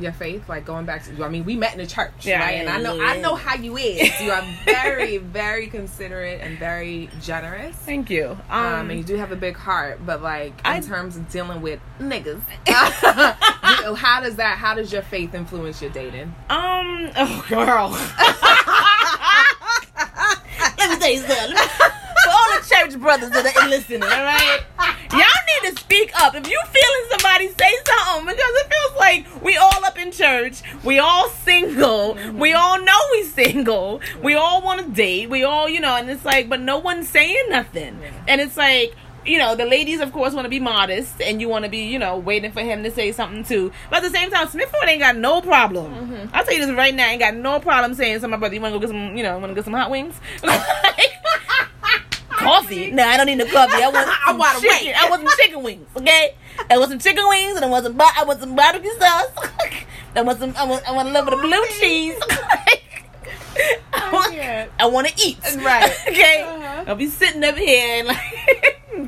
your 0.00 0.12
faith 0.12 0.48
like 0.48 0.64
going 0.64 0.84
back 0.86 1.02
to 1.04 1.24
i 1.24 1.28
mean 1.28 1.44
we 1.44 1.56
met 1.56 1.72
in 1.72 1.78
the 1.78 1.86
church 1.86 2.12
Yeah, 2.26 2.40
right 2.40 2.52
and 2.60 2.68
i 2.68 2.80
know 2.80 2.94
yeah, 2.94 3.02
i 3.04 3.20
know 3.20 3.34
how 3.34 3.54
you 3.56 3.76
is 3.76 4.20
you 4.20 4.30
are 4.30 4.44
very 4.64 5.16
very 5.18 5.66
considerate 5.66 6.40
and 6.40 6.58
very 6.58 7.08
generous 7.20 7.74
thank 7.76 8.08
you. 8.10 8.38
um, 8.50 8.64
Um, 8.64 8.90
and 8.90 8.98
you 8.98 9.04
do 9.04 9.16
have 9.16 9.32
a 9.32 9.36
big 9.36 9.56
heart 9.56 10.00
but 10.06 10.22
like 10.22 10.52
in 10.60 10.66
I- 10.66 10.80
terms 10.80 11.16
of 11.16 11.28
dealing 11.30 11.60
with 11.62 11.80
niggas 12.00 12.40
how 13.96 14.20
does 14.20 14.36
that 14.36 14.56
how 14.58 14.74
does 14.74 14.92
your 14.92 15.02
faith 15.02 15.34
influence 15.34 15.80
your 15.82 15.90
dating 15.90 16.34
um, 16.50 17.10
oh 17.16 17.44
girl. 17.48 17.90
Let 20.78 20.90
me 20.90 20.96
tell 20.98 21.10
you 21.10 21.20
something. 21.20 21.56
For 22.68 22.74
all 22.74 22.82
the 22.82 22.90
church 22.90 23.00
brothers 23.00 23.30
that 23.30 23.56
are 23.56 23.68
listening, 23.68 24.02
all 24.02 24.08
right? 24.08 24.60
Y'all 25.10 25.20
need 25.20 25.70
to 25.70 25.80
speak 25.80 26.12
up. 26.20 26.34
If 26.34 26.48
you 26.48 26.60
feeling 26.70 27.04
somebody, 27.10 27.48
say 27.48 27.72
something 27.86 28.26
because 28.26 28.52
it 28.54 28.72
feels 28.72 28.96
like 28.98 29.42
we 29.42 29.56
all 29.56 29.84
up 29.84 29.98
in 29.98 30.12
church. 30.12 30.62
We 30.84 30.98
all 30.98 31.28
single. 31.30 32.14
Mm-hmm. 32.14 32.38
We 32.38 32.52
all 32.52 32.80
know 32.82 32.98
we 33.12 33.24
single. 33.24 34.00
We 34.22 34.34
all 34.34 34.62
want 34.62 34.84
to 34.84 34.90
date. 34.90 35.30
We 35.30 35.44
all, 35.44 35.68
you 35.68 35.80
know, 35.80 35.96
and 35.96 36.10
it's 36.10 36.24
like, 36.24 36.48
but 36.48 36.60
no 36.60 36.78
one's 36.78 37.08
saying 37.08 37.46
nothing. 37.48 37.98
And 38.26 38.40
it's 38.40 38.56
like, 38.56 38.94
you 39.24 39.38
know, 39.38 39.54
the 39.54 39.66
ladies, 39.66 40.00
of 40.00 40.12
course, 40.12 40.32
want 40.32 40.46
to 40.46 40.50
be 40.50 40.60
modest, 40.60 41.20
and 41.20 41.40
you 41.40 41.48
want 41.48 41.64
to 41.64 41.70
be, 41.70 41.84
you 41.84 41.98
know, 41.98 42.18
waiting 42.18 42.50
for 42.50 42.60
him 42.60 42.82
to 42.84 42.90
say 42.90 43.12
something 43.12 43.44
too. 43.44 43.72
But 43.90 44.02
at 44.02 44.10
the 44.10 44.18
same 44.18 44.30
time, 44.30 44.48
Smithford 44.48 44.88
ain't 44.88 45.00
got 45.00 45.16
no 45.16 45.42
problem. 45.42 45.92
Mm-hmm. 45.94 46.34
I'll 46.34 46.44
tell 46.44 46.54
you 46.54 46.66
this 46.66 46.74
right 46.74 46.94
now, 46.94 47.08
ain't 47.08 47.20
got 47.20 47.34
no 47.34 47.60
problem 47.60 47.94
saying 47.94 48.20
to 48.20 48.28
my 48.28 48.36
brother, 48.36 48.54
you 48.54 48.60
want 48.60 48.72
to 48.72 48.78
go 48.78 48.80
get 48.80 48.90
some, 48.90 49.16
you 49.16 49.22
know, 49.22 49.38
want 49.38 49.50
to 49.50 49.54
get 49.54 49.64
some 49.64 49.74
hot 49.74 49.90
wings? 49.90 50.18
Like, 50.48 51.17
coffee? 52.48 52.90
No, 52.90 53.02
I 53.04 53.16
don't 53.16 53.26
need 53.26 53.38
no 53.38 53.46
coffee. 53.46 53.82
I 53.82 53.88
want 53.88 54.08
I 54.26 54.32
want 54.32 54.60
chicken. 54.62 54.94
I 54.96 55.10
want 55.10 55.22
some 55.28 55.36
chicken 55.38 55.62
wings. 55.62 55.86
Okay, 55.96 56.34
I 56.70 56.78
want 56.78 56.90
some 56.90 56.98
chicken 56.98 57.24
wings, 57.28 57.56
and 57.56 57.64
I 57.64 57.68
want 57.68 57.84
some. 57.84 57.96
bar- 57.96 58.12
I 58.16 58.24
want 58.24 58.40
some 58.40 58.54
barbecue 58.56 58.90
sauce. 58.98 59.30
I 60.16 60.22
want 60.22 60.38
some. 60.40 60.54
I 60.56 60.64
want. 60.64 60.88
I 60.88 60.92
want 60.92 61.08
a 61.08 61.12
little 61.12 61.24
bit 61.30 61.34
of 61.34 61.40
blue 61.42 61.64
cheese. 61.80 62.18
I 63.92 64.10
want. 64.12 64.34
I 64.78 64.86
want 64.86 65.08
to 65.08 65.14
eat. 65.26 65.38
Right. 65.58 65.90
okay. 66.08 66.42
Uh-huh. 66.42 66.84
I'll 66.88 66.94
be 66.96 67.08
sitting 67.08 67.44
up 67.44 67.56
here 67.56 67.98
and 68.00 68.08
like. 68.08 68.27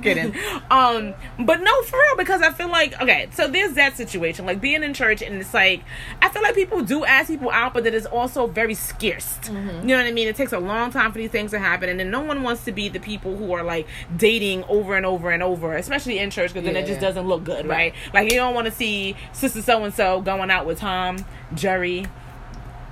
I'm 0.07 0.33
kidding. 0.33 0.35
Um, 0.71 1.15
but 1.39 1.61
no, 1.63 1.83
for 1.83 1.99
real, 1.99 2.17
because 2.17 2.43
I 2.43 2.53
feel 2.53 2.69
like 2.69 3.01
okay, 3.03 3.29
so 3.33 3.49
there's 3.49 3.73
that 3.73 3.97
situation, 3.97 4.47
like 4.47 4.61
being 4.61 4.85
in 4.85 4.95
church, 4.95 5.21
and 5.21 5.35
it's 5.41 5.53
like 5.53 5.83
I 6.23 6.29
feel 6.29 6.43
like 6.43 6.55
people 6.55 6.83
do 6.83 7.05
ask 7.05 7.29
people 7.29 7.51
out, 7.51 7.75
but 7.75 7.83
that 7.85 7.95
is 7.95 8.07
also 8.07 8.47
very 8.47 8.75
scarce. 8.75 9.39
Mm-hmm. 9.43 9.89
You 9.89 9.97
know 9.97 10.03
what 10.03 10.07
I 10.07 10.13
mean? 10.13 10.29
It 10.29 10.37
takes 10.37 10.53
a 10.53 10.61
long 10.61 10.93
time 10.93 11.11
for 11.11 11.19
these 11.19 11.31
things 11.31 11.51
to 11.51 11.59
happen, 11.59 11.89
and 11.89 11.99
then 11.99 12.11
no 12.11 12.21
one 12.21 12.45
wants 12.45 12.65
to 12.67 12.73
be 12.73 12.89
the 12.89 13.01
people 13.01 13.37
who 13.37 13.53
are 13.53 13.65
like 13.65 13.89
dating 14.17 14.63
over 14.69 14.97
and 14.97 15.05
over 15.05 15.31
and 15.31 15.43
over, 15.43 15.75
especially 15.77 16.19
in 16.21 16.31
church, 16.31 16.53
because 16.55 16.65
then 16.65 16.77
it 16.77 16.87
just 16.87 17.01
Yeah. 17.01 17.09
doesn't 17.09 17.27
look 17.27 17.43
good, 17.43 17.67
right? 17.67 17.93
Like 18.15 18.31
you 18.31 18.37
don't 18.39 18.55
want 18.55 18.67
to 18.67 18.73
see 18.73 19.17
sister 19.33 19.63
so 19.63 19.83
and 19.83 19.93
so 19.93 20.21
going 20.21 20.51
out 20.53 20.67
with 20.67 20.79
Tom, 20.79 21.25
Jerry. 21.55 22.07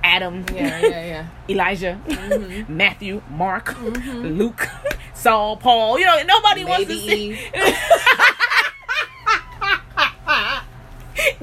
Adam, 0.03 0.45
yeah 0.53 0.79
yeah 0.79 1.05
yeah 1.05 1.27
Elijah, 1.49 1.99
Mm-hmm. 2.07 2.75
Matthew, 2.77 3.21
Mark, 3.29 3.75
Luke, 3.81 4.67
Saul, 5.13 5.57
Paul. 5.57 5.99
You 5.99 6.05
know, 6.05 6.21
nobody 6.23 6.63
wants 6.65 6.87
to 6.87 6.95
see. 6.97 7.39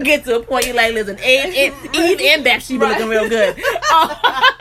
Get 0.02 0.24
to 0.24 0.36
a 0.36 0.42
point 0.42 0.66
you 0.66 0.72
like, 0.72 0.94
listen, 0.94 1.18
Eve, 1.18 1.54
and, 1.84 1.94
Eve 1.96 2.20
and 2.20 2.44
Bathsheba 2.44 2.84
Right. 2.84 2.92
looking 2.92 3.08
real 3.10 3.28
good. 3.28 3.56
Oh, 3.90 4.52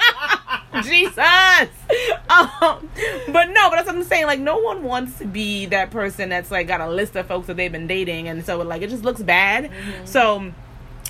Jesus. 0.84 1.18
Um, 1.18 2.90
but 3.30 3.50
no, 3.50 3.70
but 3.70 3.76
that's 3.78 3.88
what 3.88 3.96
I'm 3.96 4.04
saying. 4.04 4.26
Like, 4.26 4.40
no 4.40 4.58
one 4.58 4.84
wants 4.84 5.18
to 5.20 5.26
be 5.26 5.68
that 5.68 5.90
person 5.92 6.28
that's 6.30 6.52
like 6.52 6.68
got 6.68 6.82
a 6.82 6.90
list 6.90 7.16
of 7.16 7.28
folks 7.28 7.48
that 7.48 7.56
they've 7.56 7.72
been 7.72 7.88
dating, 7.88 8.28
and 8.28 8.46
so 8.46 8.58
like 8.62 8.82
it 8.82 8.90
just 8.90 9.04
looks 9.04 9.22
bad. 9.22 9.66
Mm-hmm. 9.72 10.06
So. 10.06 10.52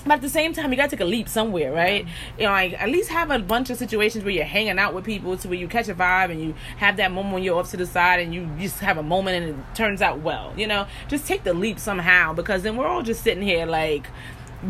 But 0.06 0.14
at 0.14 0.22
the 0.22 0.28
same 0.28 0.52
time, 0.52 0.70
you 0.70 0.76
gotta 0.76 0.90
take 0.90 1.00
a 1.00 1.04
leap 1.04 1.28
somewhere, 1.28 1.72
right? 1.72 2.06
You 2.38 2.44
know, 2.44 2.50
like 2.52 2.80
at 2.80 2.88
least 2.88 3.10
have 3.10 3.30
a 3.30 3.38
bunch 3.38 3.70
of 3.70 3.76
situations 3.76 4.24
where 4.24 4.32
you're 4.32 4.44
hanging 4.44 4.78
out 4.78 4.94
with 4.94 5.04
people, 5.04 5.36
to 5.36 5.48
where 5.48 5.58
you 5.58 5.66
catch 5.66 5.88
a 5.88 5.94
vibe 5.94 6.30
and 6.30 6.40
you 6.40 6.54
have 6.76 6.96
that 6.98 7.10
moment 7.10 7.34
when 7.34 7.42
you're 7.42 7.58
off 7.58 7.70
to 7.72 7.76
the 7.76 7.86
side 7.86 8.20
and 8.20 8.32
you 8.32 8.48
just 8.58 8.78
have 8.80 8.98
a 8.98 9.02
moment 9.02 9.42
and 9.42 9.58
it 9.58 9.74
turns 9.74 10.00
out 10.00 10.20
well. 10.20 10.52
You 10.56 10.68
know, 10.68 10.86
just 11.08 11.26
take 11.26 11.42
the 11.42 11.52
leap 11.52 11.78
somehow 11.78 12.32
because 12.32 12.62
then 12.62 12.76
we're 12.76 12.86
all 12.86 13.02
just 13.02 13.22
sitting 13.22 13.42
here 13.42 13.66
like 13.66 14.06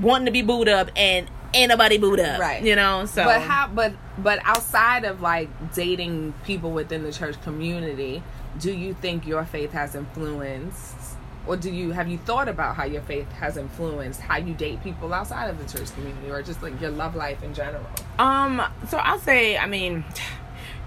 wanting 0.00 0.26
to 0.26 0.32
be 0.32 0.42
booed 0.42 0.68
up 0.68 0.90
and 0.96 1.28
ain't 1.54 1.68
nobody 1.68 1.98
booed 1.98 2.20
up, 2.20 2.40
Right. 2.40 2.62
You 2.62 2.76
know, 2.76 3.06
so 3.06 3.24
But 3.24 3.42
how? 3.42 3.68
But 3.68 3.92
but 4.18 4.40
outside 4.44 5.04
of 5.04 5.20
like 5.20 5.74
dating 5.74 6.34
people 6.44 6.70
within 6.70 7.02
the 7.02 7.12
church 7.12 7.40
community, 7.42 8.22
do 8.58 8.72
you 8.72 8.94
think 8.94 9.26
your 9.26 9.44
faith 9.44 9.72
has 9.72 9.94
influenced 9.94 11.15
or 11.46 11.56
do 11.56 11.70
you 11.70 11.90
have 11.92 12.08
you 12.08 12.18
thought 12.18 12.48
about 12.48 12.76
how 12.76 12.84
your 12.84 13.02
faith 13.02 13.30
has 13.32 13.56
influenced 13.56 14.20
how 14.20 14.36
you 14.38 14.54
date 14.54 14.82
people 14.82 15.12
outside 15.14 15.48
of 15.48 15.58
the 15.58 15.78
church 15.78 15.92
community 15.94 16.30
or 16.30 16.42
just 16.42 16.62
like 16.62 16.80
your 16.80 16.90
love 16.90 17.14
life 17.16 17.42
in 17.42 17.54
general? 17.54 17.84
Um, 18.18 18.62
so 18.88 18.98
I'll 18.98 19.18
say, 19.18 19.56
I 19.56 19.66
mean, 19.66 20.04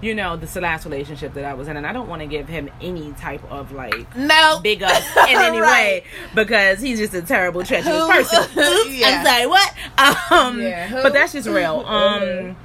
you 0.02 0.14
know, 0.14 0.36
this 0.36 0.50
is 0.50 0.54
the 0.54 0.60
last 0.62 0.84
relationship 0.84 1.34
that 1.34 1.44
I 1.44 1.52
was 1.54 1.68
in, 1.68 1.76
and 1.76 1.86
I 1.86 1.92
don't 1.92 2.08
want 2.08 2.22
to 2.22 2.26
give 2.26 2.48
him 2.48 2.70
any 2.80 3.12
type 3.12 3.42
of 3.50 3.70
like 3.72 4.16
No. 4.16 4.60
big 4.62 4.82
ups 4.82 5.06
in 5.28 5.36
any 5.38 5.60
Right. 5.60 6.02
way 6.02 6.04
because 6.34 6.80
he's 6.80 6.98
just 6.98 7.14
a 7.14 7.22
terrible, 7.22 7.62
treacherous 7.64 8.06
person. 8.06 8.44
Yeah. 8.90 9.06
I'm 9.20 9.26
sorry, 9.26 9.46
what? 9.46 9.74
Um, 10.32 10.60
Yeah, 10.60 11.02
but 11.02 11.12
that's 11.12 11.32
just 11.32 11.48
real. 11.48 11.80
Um. 11.86 12.56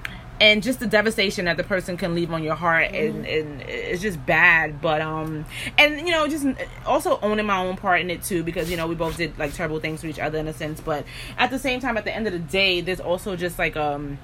And 0.41 0.61
just 0.61 0.79
the 0.79 0.87
devastation 0.87 1.45
that 1.45 1.57
the 1.57 1.63
person 1.63 1.97
can 1.97 2.13
leave 2.13 2.31
on 2.31 2.43
your 2.43 2.55
heart, 2.55 2.91
Mm-hmm. 2.91 3.17
and, 3.17 3.25
and 3.25 3.61
it's 3.61 4.01
just 4.01 4.23
bad. 4.25 4.81
But 4.81 5.01
um, 5.01 5.45
and 5.77 5.99
you 5.99 6.11
know, 6.11 6.27
just 6.27 6.45
also 6.85 7.19
owning 7.21 7.45
my 7.45 7.57
own 7.57 7.77
part 7.77 8.01
in 8.01 8.09
it 8.09 8.23
too, 8.23 8.43
because 8.43 8.69
you 8.69 8.77
know 8.77 8.87
we 8.87 8.95
both 8.95 9.17
did 9.17 9.37
like 9.37 9.53
terrible 9.53 9.79
things 9.79 10.01
to 10.01 10.07
each 10.07 10.19
other 10.19 10.37
in 10.37 10.47
a 10.47 10.53
sense. 10.53 10.81
But 10.81 11.05
at 11.37 11.49
the 11.49 11.59
same 11.59 11.79
time, 11.79 11.97
at 11.97 12.03
the 12.03 12.13
end 12.15 12.27
of 12.27 12.33
the 12.33 12.39
day, 12.39 12.81
there's 12.81 12.99
also 12.99 13.35
just 13.35 13.57
like 13.57 13.77
um, 13.77 14.17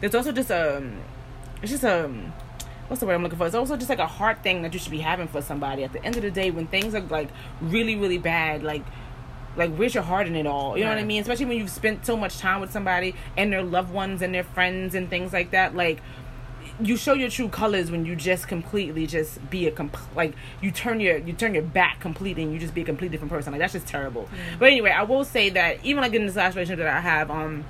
there's 0.00 0.14
also 0.14 0.32
just 0.32 0.50
um, 0.50 0.98
it's 1.62 1.70
just 1.72 1.84
um 1.84 2.32
what's 2.88 3.00
the 3.00 3.06
word 3.06 3.14
I'm 3.14 3.22
looking 3.22 3.38
for? 3.38 3.46
It's 3.46 3.54
also 3.54 3.76
just 3.76 3.88
like 3.88 3.98
a 3.98 4.06
heart 4.06 4.42
thing 4.42 4.60
that 4.62 4.74
you 4.74 4.78
should 4.78 4.90
be 4.90 4.98
having 4.98 5.26
for 5.26 5.40
somebody. 5.40 5.84
At 5.84 5.92
the 5.94 6.04
end 6.04 6.16
of 6.16 6.22
the 6.22 6.30
day, 6.30 6.50
when 6.50 6.66
things 6.66 6.94
are 6.94 7.00
like 7.00 7.28
really, 7.62 7.96
really 7.96 8.18
bad, 8.18 8.62
like 8.62 8.84
like 9.56 9.74
where's 9.74 9.94
your 9.94 10.02
heart 10.02 10.26
in 10.26 10.36
it 10.36 10.46
all? 10.46 10.76
You 10.76 10.84
know 10.84 10.90
what 10.90 10.98
I 10.98 11.04
mean? 11.04 11.20
Especially 11.20 11.46
when 11.46 11.58
you've 11.58 11.70
spent 11.70 12.04
so 12.06 12.16
much 12.16 12.38
time 12.38 12.60
with 12.60 12.72
somebody 12.72 13.14
and 13.36 13.52
their 13.52 13.62
loved 13.62 13.92
ones 13.92 14.22
and 14.22 14.34
their 14.34 14.44
friends 14.44 14.94
and 14.94 15.08
things 15.08 15.32
like 15.32 15.50
that. 15.52 15.74
Like 15.74 16.00
you 16.80 16.96
show 16.96 17.12
your 17.12 17.30
true 17.30 17.48
colors 17.48 17.90
when 17.90 18.04
you 18.04 18.16
just 18.16 18.48
completely 18.48 19.06
just 19.06 19.48
be 19.48 19.66
a 19.66 19.70
comp- 19.70 20.16
like 20.16 20.34
you 20.60 20.70
turn 20.70 20.98
your 20.98 21.18
you 21.18 21.32
turn 21.32 21.54
your 21.54 21.62
back 21.62 22.00
completely 22.00 22.42
and 22.42 22.52
you 22.52 22.58
just 22.58 22.74
be 22.74 22.82
a 22.82 22.84
completely 22.84 23.14
different 23.16 23.30
person. 23.30 23.52
Like 23.52 23.60
that's 23.60 23.74
just 23.74 23.86
terrible. 23.86 24.28
But 24.58 24.66
anyway, 24.66 24.90
I 24.90 25.02
will 25.02 25.24
say 25.24 25.50
that 25.50 25.84
even 25.84 26.02
like 26.02 26.14
in 26.14 26.26
this 26.26 26.36
last 26.36 26.54
relationship 26.56 26.84
that 26.84 26.96
I 26.96 27.00
have, 27.00 27.30
um 27.30 27.64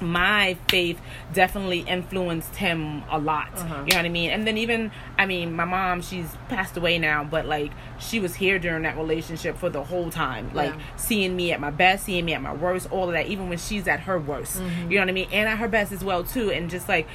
my 0.00 0.56
faith 0.68 1.00
definitely 1.32 1.80
influenced 1.80 2.56
him 2.56 3.02
a 3.10 3.18
lot. 3.18 3.50
Uh-huh. 3.56 3.74
You 3.86 3.90
know 3.92 3.96
what 3.96 4.04
I 4.04 4.08
mean? 4.08 4.30
And 4.30 4.46
then 4.46 4.58
even 4.58 4.90
I 5.18 5.26
mean, 5.26 5.54
my 5.54 5.64
mom, 5.64 6.02
she's 6.02 6.28
passed 6.48 6.76
away 6.76 6.98
now, 6.98 7.24
but 7.24 7.46
like 7.46 7.72
she 7.98 8.20
was 8.20 8.34
here 8.34 8.58
during 8.58 8.82
that 8.82 8.96
relationship 8.96 9.56
for 9.56 9.70
the 9.70 9.82
whole 9.84 10.10
time. 10.10 10.50
Like 10.54 10.74
Yeah. 10.74 10.80
seeing 10.96 11.36
me 11.36 11.52
at 11.52 11.60
my 11.60 11.70
best, 11.70 12.04
seeing 12.04 12.24
me 12.24 12.34
at 12.34 12.42
my 12.42 12.54
worst, 12.54 12.90
all 12.90 13.06
of 13.08 13.12
that, 13.12 13.26
even 13.26 13.48
when 13.48 13.58
she's 13.58 13.86
at 13.88 14.00
her 14.00 14.18
worst. 14.18 14.58
Mm-hmm. 14.58 14.90
You 14.90 14.96
know 14.98 15.02
what 15.02 15.08
I 15.08 15.12
mean? 15.12 15.28
And 15.32 15.48
at 15.48 15.58
her 15.58 15.68
best 15.68 15.92
as 15.92 16.04
well 16.04 16.24
too. 16.24 16.50
And 16.50 16.68
just 16.70 16.88
like 16.88 17.06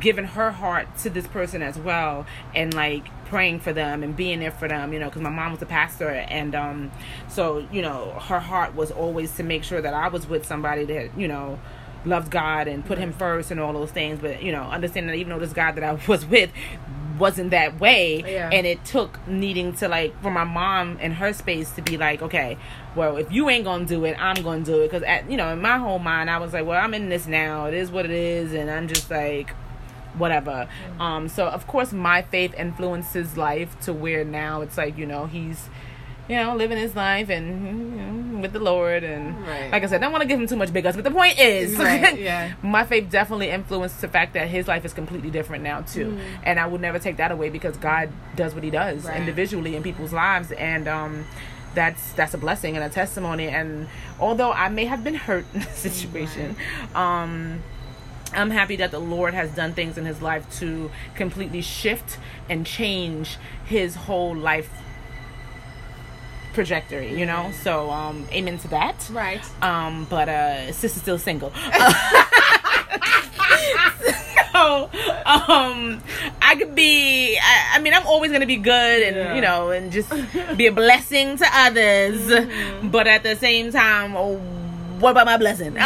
giving 0.00 0.24
her 0.26 0.50
heart 0.50 0.86
to 0.98 1.08
this 1.08 1.26
person 1.26 1.62
as 1.62 1.78
well 1.78 2.26
and 2.54 2.74
like 2.74 3.04
praying 3.24 3.58
for 3.58 3.72
them 3.72 4.02
and 4.02 4.14
being 4.14 4.38
there 4.40 4.50
for 4.50 4.68
them 4.68 4.92
you 4.92 4.98
know 4.98 5.06
because 5.06 5.22
my 5.22 5.30
mom 5.30 5.50
was 5.52 5.62
a 5.62 5.66
pastor 5.66 6.08
and 6.10 6.54
um 6.54 6.90
so 7.26 7.66
you 7.72 7.80
know 7.80 8.10
her 8.28 8.38
heart 8.38 8.74
was 8.74 8.90
always 8.90 9.34
to 9.34 9.42
make 9.42 9.64
sure 9.64 9.80
that 9.80 9.94
i 9.94 10.06
was 10.08 10.26
with 10.28 10.44
somebody 10.44 10.84
that 10.84 11.16
you 11.18 11.26
know 11.26 11.58
loved 12.04 12.30
god 12.30 12.68
and 12.68 12.84
put 12.86 12.96
him 12.98 13.12
first 13.12 13.50
and 13.50 13.58
all 13.60 13.72
those 13.72 13.90
things 13.90 14.18
but 14.20 14.42
you 14.42 14.52
know 14.52 14.62
understanding 14.62 15.08
that 15.08 15.16
even 15.16 15.30
though 15.32 15.38
this 15.38 15.52
guy 15.52 15.72
that 15.72 15.82
i 15.84 15.92
was 16.08 16.24
with 16.26 16.50
wasn't 17.18 17.50
that 17.50 17.80
way 17.80 18.22
Yeah. 18.24 18.48
and 18.52 18.64
it 18.64 18.84
took 18.84 19.18
needing 19.26 19.72
to 19.76 19.88
like 19.88 20.20
for 20.22 20.30
my 20.30 20.44
mom 20.44 20.98
and 21.00 21.14
her 21.14 21.32
space 21.32 21.72
to 21.72 21.82
be 21.82 21.96
like 21.98 22.22
okay 22.22 22.56
well 22.94 23.16
if 23.16 23.32
you 23.32 23.48
ain't 23.50 23.64
gonna 23.64 23.84
do 23.84 24.04
it 24.04 24.16
i'm 24.20 24.40
gonna 24.44 24.64
do 24.64 24.82
it. 24.82 24.86
Because 24.86 25.02
at 25.02 25.28
you 25.28 25.36
know 25.36 25.48
in 25.52 25.60
my 25.60 25.78
whole 25.78 25.98
mind 25.98 26.30
i 26.30 26.38
was 26.38 26.52
like 26.52 26.64
well 26.64 26.80
i'm 26.80 26.94
in 26.94 27.08
this 27.08 27.26
now. 27.26 27.66
It 27.66 27.74
is 27.74 27.90
what 27.90 28.04
it 28.04 28.12
is 28.12 28.52
and 28.52 28.70
i'm 28.70 28.86
just 28.86 29.10
like 29.10 29.50
whatever. 30.16 30.68
Um 31.00 31.28
so 31.28 31.46
of 31.48 31.66
course 31.66 31.92
my 31.92 32.22
faith 32.22 32.54
influences 32.54 33.36
life 33.36 33.78
to 33.80 33.92
where 33.92 34.24
now 34.24 34.60
it's 34.62 34.76
like 34.78 34.96
you 34.96 35.06
know 35.06 35.26
he's 35.26 35.68
you 36.28 36.36
know 36.36 36.54
living 36.56 36.78
his 36.78 36.94
life 36.94 37.28
and 37.30 37.46
you 37.96 38.02
know, 38.02 38.40
with 38.40 38.52
the 38.52 38.58
lord 38.60 39.02
and 39.04 39.46
Right. 39.46 39.70
like 39.72 39.82
i 39.82 39.86
said 39.86 39.96
i 40.00 40.04
don't 40.04 40.12
want 40.12 40.22
to 40.22 40.28
give 40.28 40.38
him 40.38 40.46
too 40.46 40.56
much 40.56 40.72
big 40.72 40.84
ups 40.86 40.96
but 40.96 41.04
the 41.04 41.10
point 41.10 41.38
is 41.38 41.76
Right, 41.76 42.18
yeah. 42.18 42.52
my 42.62 42.84
faith 42.84 43.10
definitely 43.10 43.50
influenced 43.50 44.00
the 44.00 44.08
fact 44.08 44.34
that 44.34 44.46
his 44.48 44.68
life 44.68 44.84
is 44.84 44.92
completely 44.92 45.30
different 45.30 45.62
now 45.64 45.80
too 45.80 46.18
and 46.44 46.60
i 46.60 46.66
would 46.66 46.80
never 46.80 46.98
take 46.98 47.16
that 47.16 47.32
away 47.32 47.48
because 47.50 47.76
god 47.78 48.10
does 48.36 48.54
what 48.54 48.62
he 48.64 48.70
does 48.70 49.04
Right. 49.04 49.18
individually 49.20 49.74
in 49.76 49.82
people's 49.82 50.12
lives 50.12 50.52
and 50.52 50.86
um 50.88 51.24
that's 51.74 52.12
that's 52.12 52.34
a 52.34 52.38
blessing 52.38 52.76
and 52.76 52.84
a 52.84 52.88
testimony 52.88 53.48
and 53.48 53.88
although 54.20 54.52
i 54.52 54.68
may 54.68 54.84
have 54.86 55.02
been 55.04 55.14
hurt 55.14 55.44
in 55.54 55.60
this 55.60 55.78
situation 55.78 56.56
um 56.94 57.60
I'm 58.34 58.50
happy 58.50 58.76
that 58.76 58.90
the 58.90 58.98
Lord 58.98 59.32
has 59.32 59.50
done 59.52 59.72
things 59.72 59.96
in 59.96 60.04
his 60.04 60.20
life 60.20 60.44
to 60.58 60.90
completely 61.14 61.62
shift 61.62 62.18
and 62.50 62.66
change 62.66 63.38
his 63.64 63.94
whole 63.94 64.36
life 64.36 64.68
trajectory, 66.58 67.14
you 67.16 67.24
know? 67.24 67.52
So, 67.62 67.88
um, 67.90 68.26
amen 68.32 68.58
to 68.58 68.68
that. 68.68 69.08
Right. 69.12 69.44
Um, 69.62 70.06
but 70.10 70.28
uh 70.28 70.72
sister's 70.72 71.02
still 71.02 71.18
single. 71.18 71.52
so 74.52 74.90
um 75.26 76.02
I 76.42 76.56
could 76.58 76.74
be 76.74 77.38
I, 77.38 77.74
I 77.74 77.78
mean 77.82 77.94
I'm 77.94 78.06
always 78.06 78.32
gonna 78.32 78.46
be 78.56 78.56
good 78.56 79.02
and 79.06 79.16
Yeah. 79.16 79.34
you 79.36 79.40
know 79.40 79.70
and 79.70 79.92
just 79.92 80.10
be 80.56 80.66
a 80.66 80.72
blessing 80.72 81.36
to 81.38 81.46
others. 81.64 82.18
Mm-hmm. 82.48 82.88
But 82.90 83.06
at 83.06 83.22
the 83.22 83.36
same 83.36 83.70
time, 83.72 84.16
oh, 84.16 84.36
what 85.00 85.10
about 85.12 85.26
my 85.26 85.36
blessing? 85.36 85.76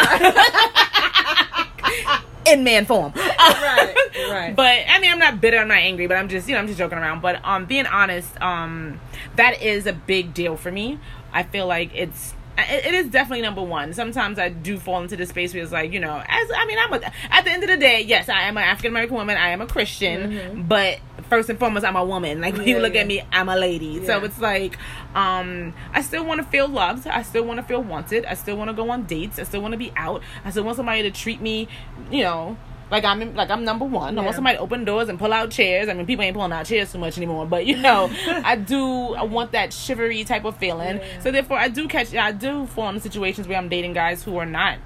In 2.46 2.64
man 2.64 2.84
form. 2.86 3.12
Right, 3.42 3.94
right. 4.30 4.56
But 4.56 4.84
I 4.88 5.00
mean 5.00 5.10
I'm 5.10 5.18
not 5.18 5.40
bitter, 5.40 5.58
I'm 5.58 5.68
not 5.68 5.78
angry, 5.78 6.06
but 6.06 6.16
I'm 6.16 6.28
just 6.28 6.48
you 6.48 6.54
know, 6.54 6.60
I'm 6.60 6.66
just 6.66 6.78
joking 6.78 6.98
around. 6.98 7.20
But 7.22 7.44
um 7.44 7.64
being 7.66 7.86
honest, 7.86 8.40
um 8.40 9.00
that 9.36 9.60
is 9.62 9.86
a 9.86 9.92
big 9.92 10.32
deal 10.34 10.56
for 10.56 10.70
me. 10.70 10.98
I 11.32 11.42
feel 11.42 11.66
like 11.66 11.90
it's 11.94 12.34
it, 12.58 12.86
it 12.86 12.94
is 12.94 13.08
definitely 13.08 13.42
number 13.42 13.62
one. 13.62 13.92
Sometimes 13.94 14.38
I 14.38 14.48
do 14.50 14.78
fall 14.78 15.02
into 15.02 15.16
this 15.16 15.30
space 15.30 15.54
where 15.54 15.62
it's 15.62 15.72
like, 15.72 15.92
you 15.92 16.00
know, 16.00 16.22
as 16.26 16.50
I 16.56 16.66
mean, 16.66 16.78
I'm 16.78 16.92
a, 16.92 17.00
at 17.30 17.44
the 17.44 17.50
end 17.50 17.62
of 17.62 17.68
the 17.70 17.76
day, 17.78 18.02
yes, 18.02 18.28
I 18.28 18.42
am 18.42 18.56
an 18.56 18.64
African 18.64 18.92
American 18.92 19.16
woman. 19.16 19.36
I 19.36 19.48
am 19.48 19.60
a 19.60 19.66
Christian, 19.66 20.64
but 20.68 20.98
first 21.32 21.48
and 21.48 21.58
foremost, 21.58 21.82
I'm 21.86 21.96
a 21.96 22.04
woman. 22.04 22.42
Like 22.42 22.54
when 22.58 22.68
you 22.68 22.74
Mm-hmm. 22.74 22.82
Look 22.82 22.94
yeah. 22.94 23.00
at 23.00 23.06
me, 23.06 23.22
I'm 23.32 23.48
a 23.48 23.56
lady. 23.56 24.04
So 24.04 24.22
it's 24.22 24.38
like, 24.38 24.76
um, 25.14 25.72
I 25.94 26.02
still 26.02 26.26
want 26.26 26.42
to 26.42 26.46
feel 26.46 26.68
loved. 26.68 27.06
I 27.06 27.22
still 27.22 27.44
want 27.44 27.58
to 27.58 27.62
feel 27.62 27.82
wanted. 27.82 28.26
I 28.26 28.34
still 28.34 28.56
want 28.56 28.68
to 28.68 28.74
go 28.74 28.90
on 28.90 29.04
dates. 29.04 29.38
I 29.38 29.44
still 29.44 29.62
want 29.62 29.72
to 29.72 29.78
be 29.78 29.92
out. 29.96 30.22
I 30.44 30.50
still 30.50 30.64
want 30.64 30.76
somebody 30.76 31.00
to 31.02 31.10
treat 31.10 31.40
me, 31.40 31.68
you 32.10 32.22
know. 32.22 32.58
Like 32.90 33.04
I'm 33.06 33.34
like 33.34 33.48
I'm 33.48 33.64
number 33.64 33.86
one. 33.86 34.18
I 34.18 34.20
Yeah. 34.20 34.24
want 34.26 34.34
somebody 34.34 34.56
to 34.58 34.62
open 34.62 34.84
doors 34.84 35.08
and 35.08 35.18
pull 35.18 35.32
out 35.32 35.50
chairs. 35.50 35.88
I 35.88 35.94
mean, 35.94 36.04
people 36.04 36.22
ain't 36.26 36.36
pulling 36.36 36.52
out 36.52 36.66
chairs 36.66 36.92
too 36.92 36.98
much 36.98 37.16
anymore, 37.16 37.46
but 37.46 37.64
you 37.64 37.78
know, 37.78 38.10
I 38.44 38.56
do. 38.56 39.14
I 39.14 39.22
want 39.22 39.52
that 39.52 39.72
shivery 39.72 40.24
type 40.24 40.44
of 40.44 40.58
feeling. 40.58 40.98
Yeah. 40.98 41.20
So 41.22 41.30
therefore, 41.30 41.56
I 41.56 41.68
do 41.68 41.88
catch. 41.88 42.14
I 42.14 42.32
do 42.32 42.66
fall 42.66 42.88
into 42.90 43.00
situations 43.00 43.48
where 43.48 43.56
I'm 43.56 43.70
dating 43.70 43.94
guys 43.94 44.22
who 44.22 44.36
are 44.36 44.44
not, 44.44 44.76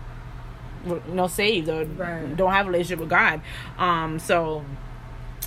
you 0.86 1.02
know, 1.08 1.26
saved 1.26 1.68
or 1.68 1.84
Right. 1.84 2.36
don't 2.36 2.52
have 2.52 2.66
a 2.66 2.70
relationship 2.70 3.00
with 3.00 3.10
God. 3.10 3.40
Um, 3.76 4.20
so 4.20 4.64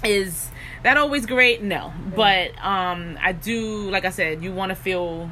is 0.03 0.49
that 0.83 0.97
always 0.97 1.25
great? 1.25 1.61
No, 1.61 1.91
but 2.15 2.51
um, 2.63 3.17
I 3.21 3.31
do. 3.33 3.89
Like 3.89 4.05
I 4.05 4.09
said, 4.11 4.43
you 4.43 4.51
want 4.53 4.69
to 4.69 4.75
feel 4.75 5.29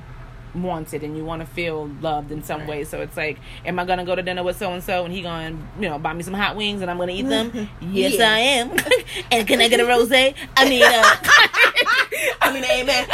wanted 0.56 1.04
and 1.04 1.16
you 1.16 1.24
want 1.24 1.40
to 1.42 1.46
feel 1.46 1.88
loved 2.02 2.32
in 2.32 2.42
some 2.42 2.62
Right. 2.62 2.70
way. 2.70 2.84
So 2.84 3.02
it's 3.02 3.16
like, 3.16 3.38
am 3.66 3.78
I 3.78 3.86
gonna 3.86 4.06
go 4.06 4.16
to 4.16 4.24
dinner 4.24 4.44
with 4.44 4.58
so 4.58 4.72
and 4.72 4.82
so 4.84 5.06
and 5.06 5.14
he 5.14 5.22
gonna, 5.22 5.56
you 5.80 5.88
know, 5.88 6.00
buy 6.00 6.14
me 6.14 6.24
some 6.24 6.34
hot 6.34 6.56
wings 6.56 6.82
and 6.82 6.90
I'm 6.90 6.98
gonna 6.98 7.12
eat 7.12 7.28
them? 7.28 7.52
yes, 7.82 8.16
Yeah. 8.18 8.32
I 8.34 8.40
am. 8.40 8.72
and 9.32 9.48
can 9.48 9.62
I 9.62 9.68
get 9.68 9.80
a 9.82 9.86
rose? 9.86 10.12
I 10.12 10.34
mean, 10.68 10.82
uh, 10.84 10.88
I 12.42 12.52
mean, 12.54 12.64
amen. 12.66 13.08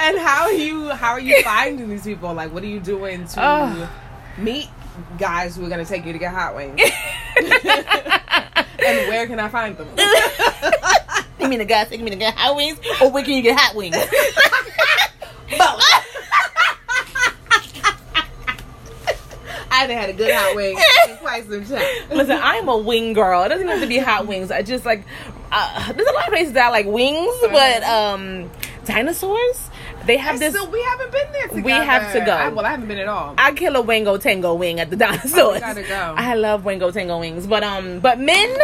and 0.00 0.18
how 0.18 0.42
are 0.44 0.52
you 0.52 0.88
how 0.90 1.12
are 1.12 1.20
you 1.20 1.42
finding 1.42 1.88
these 1.88 2.02
people? 2.04 2.34
Like 2.34 2.52
what 2.52 2.62
are 2.62 2.66
you 2.66 2.80
doing 2.80 3.26
to 3.28 3.40
Ugh. 3.42 3.88
meet 4.38 4.68
guys 5.18 5.56
who 5.56 5.64
are 5.64 5.68
gonna 5.68 5.84
take 5.84 6.04
you 6.04 6.12
to 6.12 6.18
get 6.18 6.32
hot 6.32 6.54
wings? 6.54 6.80
and 7.36 9.08
where 9.08 9.26
can 9.26 9.38
I 9.38 9.48
find 9.48 9.76
them? 9.76 9.88
You 11.42 11.48
mean 11.48 11.58
the 11.58 11.64
guys 11.64 11.88
taking 11.88 12.04
me 12.04 12.10
to 12.12 12.16
get 12.16 12.34
hot 12.36 12.54
wings, 12.54 12.78
or 13.00 13.10
where 13.10 13.24
can 13.24 13.34
you 13.34 13.42
get 13.42 13.58
hot 13.58 13.74
wings? 13.74 13.96
Both. 15.58 15.82
I 19.70 19.76
haven't 19.76 19.96
had 19.96 20.10
a 20.10 20.12
good 20.12 20.32
hot 20.32 20.54
wing 20.54 20.78
in 21.08 21.16
quite 21.16 21.48
some 21.48 21.64
time. 21.64 21.84
Listen, 22.10 22.38
I'm 22.40 22.68
a 22.68 22.76
wing 22.76 23.14
girl. 23.14 23.42
It 23.42 23.48
doesn't 23.48 23.66
have 23.66 23.80
to 23.80 23.86
be 23.86 23.98
hot 23.98 24.26
wings. 24.26 24.50
I 24.50 24.62
just 24.62 24.84
like. 24.84 25.04
Uh, 25.50 25.92
there's 25.92 26.08
a 26.08 26.12
lot 26.12 26.24
of 26.24 26.30
places 26.30 26.52
that 26.54 26.66
I 26.66 26.70
like 26.70 26.86
wings, 26.86 27.34
but 27.42 27.82
um, 27.82 28.50
dinosaurs. 28.84 29.70
They 30.06 30.16
have 30.16 30.38
this. 30.38 30.54
So 30.54 30.68
we 30.68 30.82
haven't 30.82 31.12
been 31.12 31.32
there 31.32 31.48
together. 31.48 31.62
We 31.62 31.72
have 31.72 32.12
to 32.12 32.20
go. 32.20 32.32
I, 32.32 32.48
well, 32.48 32.64
I 32.66 32.70
haven't 32.70 32.88
been 32.88 32.98
at 32.98 33.08
all. 33.08 33.34
I 33.38 33.52
kill 33.52 33.76
a 33.76 33.80
Wango 33.82 34.16
Tango 34.16 34.54
wing 34.54 34.80
at 34.80 34.90
the 34.90 34.96
dinosaurs. 34.96 35.34
Oh, 35.56 35.60
gotta 35.60 35.82
go. 35.82 36.14
I 36.16 36.34
love 36.34 36.64
Wango 36.64 36.90
Tango 36.90 37.18
wings, 37.20 37.46
but 37.46 37.62
um, 37.62 38.00
but 38.00 38.18
men. 38.18 38.54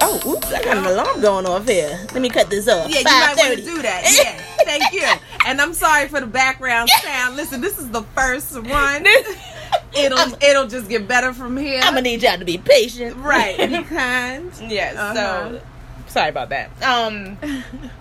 Oh, 0.00 0.20
oops! 0.26 0.52
I 0.52 0.62
got 0.62 0.76
an 0.78 0.84
alarm 0.86 1.20
going 1.20 1.46
off 1.46 1.66
here. 1.68 1.98
Let 2.12 2.20
me 2.22 2.28
cut 2.28 2.50
this 2.50 2.68
off. 2.68 2.88
Yeah, 2.90 2.98
you 2.98 3.04
might 3.04 3.34
want 3.36 3.58
to 3.58 3.64
do 3.64 3.82
that. 3.82 4.04
Yeah, 4.16 4.64
thank 4.64 4.92
you. 4.92 5.02
And 5.46 5.60
I'm 5.60 5.74
sorry 5.74 6.08
for 6.08 6.20
the 6.20 6.26
background 6.26 6.88
sound. 7.02 7.36
Listen, 7.36 7.60
this 7.60 7.78
is 7.78 7.90
the 7.90 8.00
first 8.14 8.54
one. 8.54 9.04
It'll 9.96 10.34
it'll 10.42 10.66
just 10.66 10.88
get 10.88 11.06
better 11.06 11.34
from 11.34 11.56
here. 11.58 11.80
I'm 11.82 11.90
gonna 11.92 12.00
need 12.00 12.22
y'all 12.22 12.38
to 12.38 12.46
be 12.46 12.56
patient. 12.56 13.14
right. 13.16 13.58
Be 13.58 13.82
kind. 13.82 14.50
Yes. 14.66 14.96
Uh-huh. 14.96 15.58
So 15.58 15.60
sorry 16.06 16.30
about 16.30 16.48
that. 16.48 16.70
Um, 16.82 17.36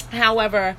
however, 0.10 0.78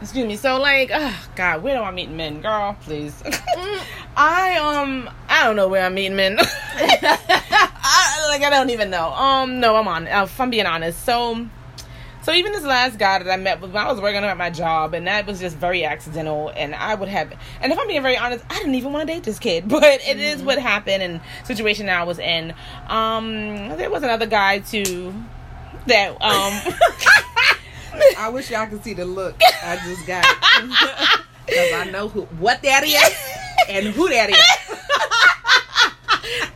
excuse 0.00 0.26
me. 0.26 0.36
So 0.36 0.60
like, 0.60 0.90
oh, 0.92 1.28
God, 1.36 1.62
where 1.62 1.76
do 1.76 1.82
I 1.82 1.90
meet 1.90 2.10
men, 2.10 2.40
girl? 2.40 2.76
Please. 2.80 3.22
I 4.16 4.56
um, 4.58 5.08
I 5.28 5.44
don't 5.44 5.56
know 5.56 5.68
where 5.68 5.84
I'm 5.84 5.94
meeting 5.94 6.16
men. 6.16 6.36
I, 6.40 8.26
like 8.28 8.42
I 8.42 8.50
don't 8.50 8.70
even 8.70 8.90
know. 8.90 9.10
Um, 9.12 9.60
no, 9.60 9.76
I'm 9.76 9.88
on. 9.88 10.08
Uh, 10.08 10.24
if 10.24 10.40
I'm 10.40 10.50
being 10.50 10.66
honest, 10.66 11.04
so. 11.04 11.46
So 12.20 12.34
even 12.34 12.52
this 12.52 12.64
last 12.64 12.98
guy 12.98 13.22
that 13.22 13.30
I 13.30 13.36
met 13.36 13.58
was 13.62 13.70
when 13.70 13.82
I 13.82 13.90
was 13.90 14.02
working 14.02 14.22
at 14.22 14.36
my 14.36 14.50
job, 14.50 14.92
and 14.92 15.06
that 15.06 15.26
was 15.26 15.40
just 15.40 15.56
very 15.56 15.86
accidental. 15.86 16.52
And 16.54 16.74
I 16.74 16.94
would 16.94 17.08
have, 17.08 17.32
and 17.62 17.72
if 17.72 17.78
I'm 17.78 17.86
being 17.86 18.02
very 18.02 18.18
honest, 18.18 18.44
I 18.50 18.58
didn't 18.58 18.74
even 18.74 18.92
want 18.92 19.08
to 19.08 19.14
date 19.14 19.22
this 19.22 19.38
kid, 19.38 19.66
but 19.68 19.82
it 19.82 20.18
is 20.18 20.42
what 20.42 20.58
happened 20.58 21.02
and 21.02 21.20
situation 21.44 21.86
that 21.86 21.98
I 21.98 22.04
was 22.04 22.18
in. 22.18 22.52
Um, 22.88 23.68
there 23.78 23.88
was 23.88 24.02
another 24.02 24.26
guy 24.26 24.58
too 24.58 25.14
that 25.86 26.20
um. 26.20 26.74
I 28.18 28.28
wish 28.28 28.50
y'all 28.50 28.66
could 28.66 28.82
see 28.84 28.94
the 28.94 29.04
look 29.04 29.36
I 29.62 29.76
just 29.84 30.06
got. 30.06 30.24
Because 31.46 31.72
I 31.72 31.84
know 31.90 32.08
who, 32.08 32.22
what 32.40 32.62
that 32.62 32.84
is 32.84 33.16
and 33.68 33.86
who 33.86 34.08
that 34.08 34.30
is. 34.30 34.36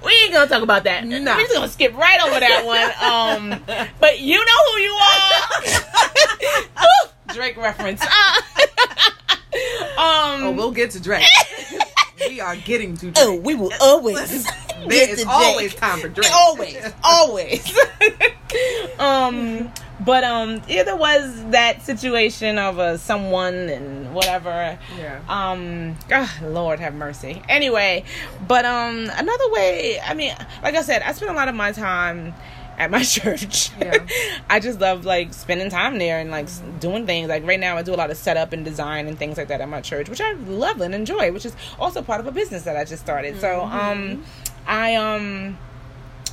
we 0.05 0.13
ain't 0.25 0.33
gonna 0.33 0.49
talk 0.49 0.63
about 0.63 0.85
that. 0.85 1.05
No. 1.07 1.19
We're 1.35 1.43
just 1.43 1.55
gonna 1.55 1.69
skip 1.69 1.95
right 1.97 2.21
over 2.23 2.39
that 2.41 2.65
one. 2.65 2.91
Um, 3.03 3.61
but 4.01 4.21
you 4.21 4.37
know 4.37 4.73
who 4.73 4.79
you 4.81 4.93
are. 7.29 7.35
Drake 7.35 7.57
reference. 7.57 8.03
um, 8.03 8.09
Oh, 10.45 10.53
we'll 10.57 10.73
get 10.73 10.91
to 10.93 11.01
Drake. 11.01 11.25
we 12.29 12.41
are 12.41 12.57
getting 12.57 12.97
to 12.99 13.11
Drake. 13.11 13.17
oh, 13.19 13.37
we 13.37 13.55
will 13.55 13.73
always. 13.81 14.45
there 14.87 15.09
is 15.11 15.25
always 15.27 15.75
time 15.75 16.01
for 16.01 16.09
Drake. 16.09 16.31
always, 16.33 16.77
always. 17.03 17.79
um, 18.99 19.73
but 20.05 20.25
um, 20.25 20.63
yeah, 20.69 20.83
there 20.83 20.97
was 20.97 21.45
that 21.51 21.83
situation 21.83 22.59
of 22.59 22.79
uh, 22.79 22.97
someone 22.97 23.55
and 23.55 24.15
whatever. 24.15 24.79
Yeah. 24.99 25.21
Um, 25.29 25.97
ah, 26.11 26.39
Lord 26.43 26.81
have 26.81 26.95
mercy. 26.95 27.43
Anyway, 27.49 28.05
but 28.47 28.65
um, 28.65 29.11
another 29.15 29.51
way. 29.53 30.01
I 30.01 30.15
mean, 30.15 30.35
like 30.63 30.75
I 30.75 30.83
said, 30.83 31.03
I 31.03 31.13
spend 31.13 31.31
a 31.31 31.35
lot 31.35 31.49
of 31.49 31.55
my 31.55 31.73
time 31.73 32.35
at 32.79 32.91
my 32.91 33.03
church. 33.17 33.71
Yeah. 33.79 34.05
I 34.49 34.61
just 34.61 34.81
love 34.81 35.05
like 35.05 35.33
spending 35.35 35.71
time 35.71 35.99
there 35.99 36.19
and 36.19 36.31
like 36.31 36.47
s 36.47 36.63
doing 36.81 37.07
things. 37.07 37.29
Like 37.29 37.47
right 37.47 37.61
now, 37.61 37.77
I 37.77 37.83
do 37.83 37.95
a 37.95 37.97
lot 37.97 38.11
of 38.11 38.17
setup 38.17 38.53
and 38.53 38.65
design 38.65 39.07
and 39.07 39.19
things 39.19 39.37
like 39.37 39.49
that 39.49 39.61
at 39.61 39.69
my 39.69 39.81
church, 39.81 40.09
which 40.09 40.21
I 40.21 40.33
love 40.33 40.81
and 40.81 40.95
enjoy. 40.95 41.33
Which 41.33 41.47
is 41.47 41.57
also 41.79 42.03
part 42.03 42.21
of 42.21 42.27
a 42.27 42.33
business 42.33 42.63
that 42.63 42.77
I 42.77 42.85
just 42.85 43.03
started. 43.03 43.41
So 43.41 43.63
um, 43.63 44.25
I 44.67 44.97
um 44.97 45.59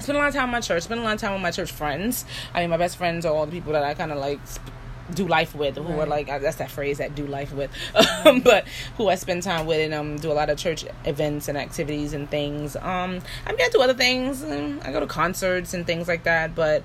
spend 0.02 0.18
a 0.18 0.20
lot 0.22 0.28
of 0.30 0.34
time 0.34 0.50
at 0.50 0.52
my 0.52 0.60
church. 0.62 0.84
Spend 0.84 1.00
a 1.00 1.04
lot 1.04 1.14
of 1.16 1.20
time 1.22 1.34
with 1.34 1.42
my 1.42 1.52
church 1.52 1.72
friends. 1.72 2.26
I 2.54 2.62
mean, 2.62 2.70
my 2.70 2.78
best 2.78 2.98
friends 2.98 3.26
are 3.26 3.34
all 3.34 3.46
the 3.46 3.52
people 3.52 3.74
that 3.74 3.84
I 3.84 3.94
kind 3.94 4.12
of 4.12 4.18
like. 4.18 4.40
Sp- 4.48 4.78
do 5.12 5.28
life 5.28 5.56
with 5.56 5.76
who 5.76 6.00
are 6.00 6.06
like 6.06 6.28
that's 6.28 6.58
that 6.58 6.70
phrase 6.70 7.00
that 7.00 7.16
do 7.16 7.26
life 7.26 7.52
with 7.52 7.72
but 8.44 8.64
who 8.96 9.08
i 9.10 9.16
spend 9.16 9.42
time 9.42 9.66
with 9.66 9.80
and 9.80 9.92
um 9.92 10.18
do 10.18 10.32
a 10.32 10.34
lot 10.38 10.52
of 10.52 10.58
church 10.60 10.86
events 11.04 11.48
and 11.48 11.58
activities 11.58 12.14
and 12.14 12.30
things 12.30 12.76
um 12.76 13.20
i 13.48 13.52
mean 13.52 13.60
i 13.62 13.70
do 13.72 13.82
other 13.82 13.96
things 13.96 14.44
um, 14.44 14.80
i 14.84 14.92
go 14.92 15.00
to 15.00 15.08
concerts 15.08 15.74
and 15.74 15.88
things 15.88 16.08
like 16.08 16.26
that 16.26 16.54
but 16.54 16.84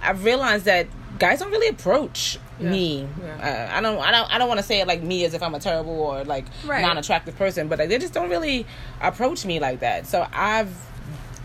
i've 0.00 0.24
realized 0.24 0.64
that 0.64 0.86
guys 1.18 1.40
don't 1.40 1.50
really 1.50 1.68
approach 1.68 2.38
Yeah. 2.58 2.70
me 2.70 3.06
Yeah. 3.20 3.68
uh, 3.70 3.76
i 3.76 3.82
don't 3.82 3.98
i 3.98 4.12
don't 4.12 4.32
i 4.34 4.38
don't 4.38 4.48
want 4.48 4.60
to 4.60 4.64
say 4.64 4.80
it 4.80 4.86
like 4.88 5.02
me 5.02 5.26
as 5.26 5.34
if 5.34 5.42
i'm 5.42 5.54
a 5.54 5.60
terrible 5.60 5.92
or 6.00 6.24
like 6.24 6.46
Right. 6.64 6.80
non-attractive 6.80 7.36
person 7.36 7.68
but 7.68 7.78
like, 7.78 7.90
they 7.90 7.98
just 7.98 8.14
don't 8.14 8.30
really 8.30 8.64
approach 9.02 9.44
me 9.44 9.60
like 9.60 9.80
that 9.80 10.06
so 10.06 10.26
i've 10.32 10.74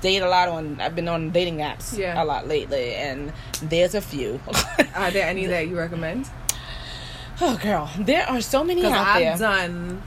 dated 0.04 0.22
a 0.24 0.30
lot 0.30 0.48
on 0.50 0.80
i've 0.80 0.96
been 0.96 1.08
on 1.08 1.32
dating 1.32 1.58
apps 1.58 1.98
Yeah. 1.98 2.22
a 2.22 2.24
lot 2.24 2.48
lately 2.48 2.94
and 2.96 3.34
there's 3.64 3.96
a 3.96 4.02
few 4.02 4.40
Are 4.96 5.10
there 5.10 5.26
any 5.28 5.48
that 5.48 5.68
you 5.68 5.76
recommend? 5.78 6.30
oh 7.42 7.58
girl 7.64 7.90
there 8.00 8.30
are 8.30 8.42
so 8.42 8.64
many 8.64 8.86
out 8.86 8.94
I've 8.94 9.22
there 9.22 9.38
done. 9.38 10.02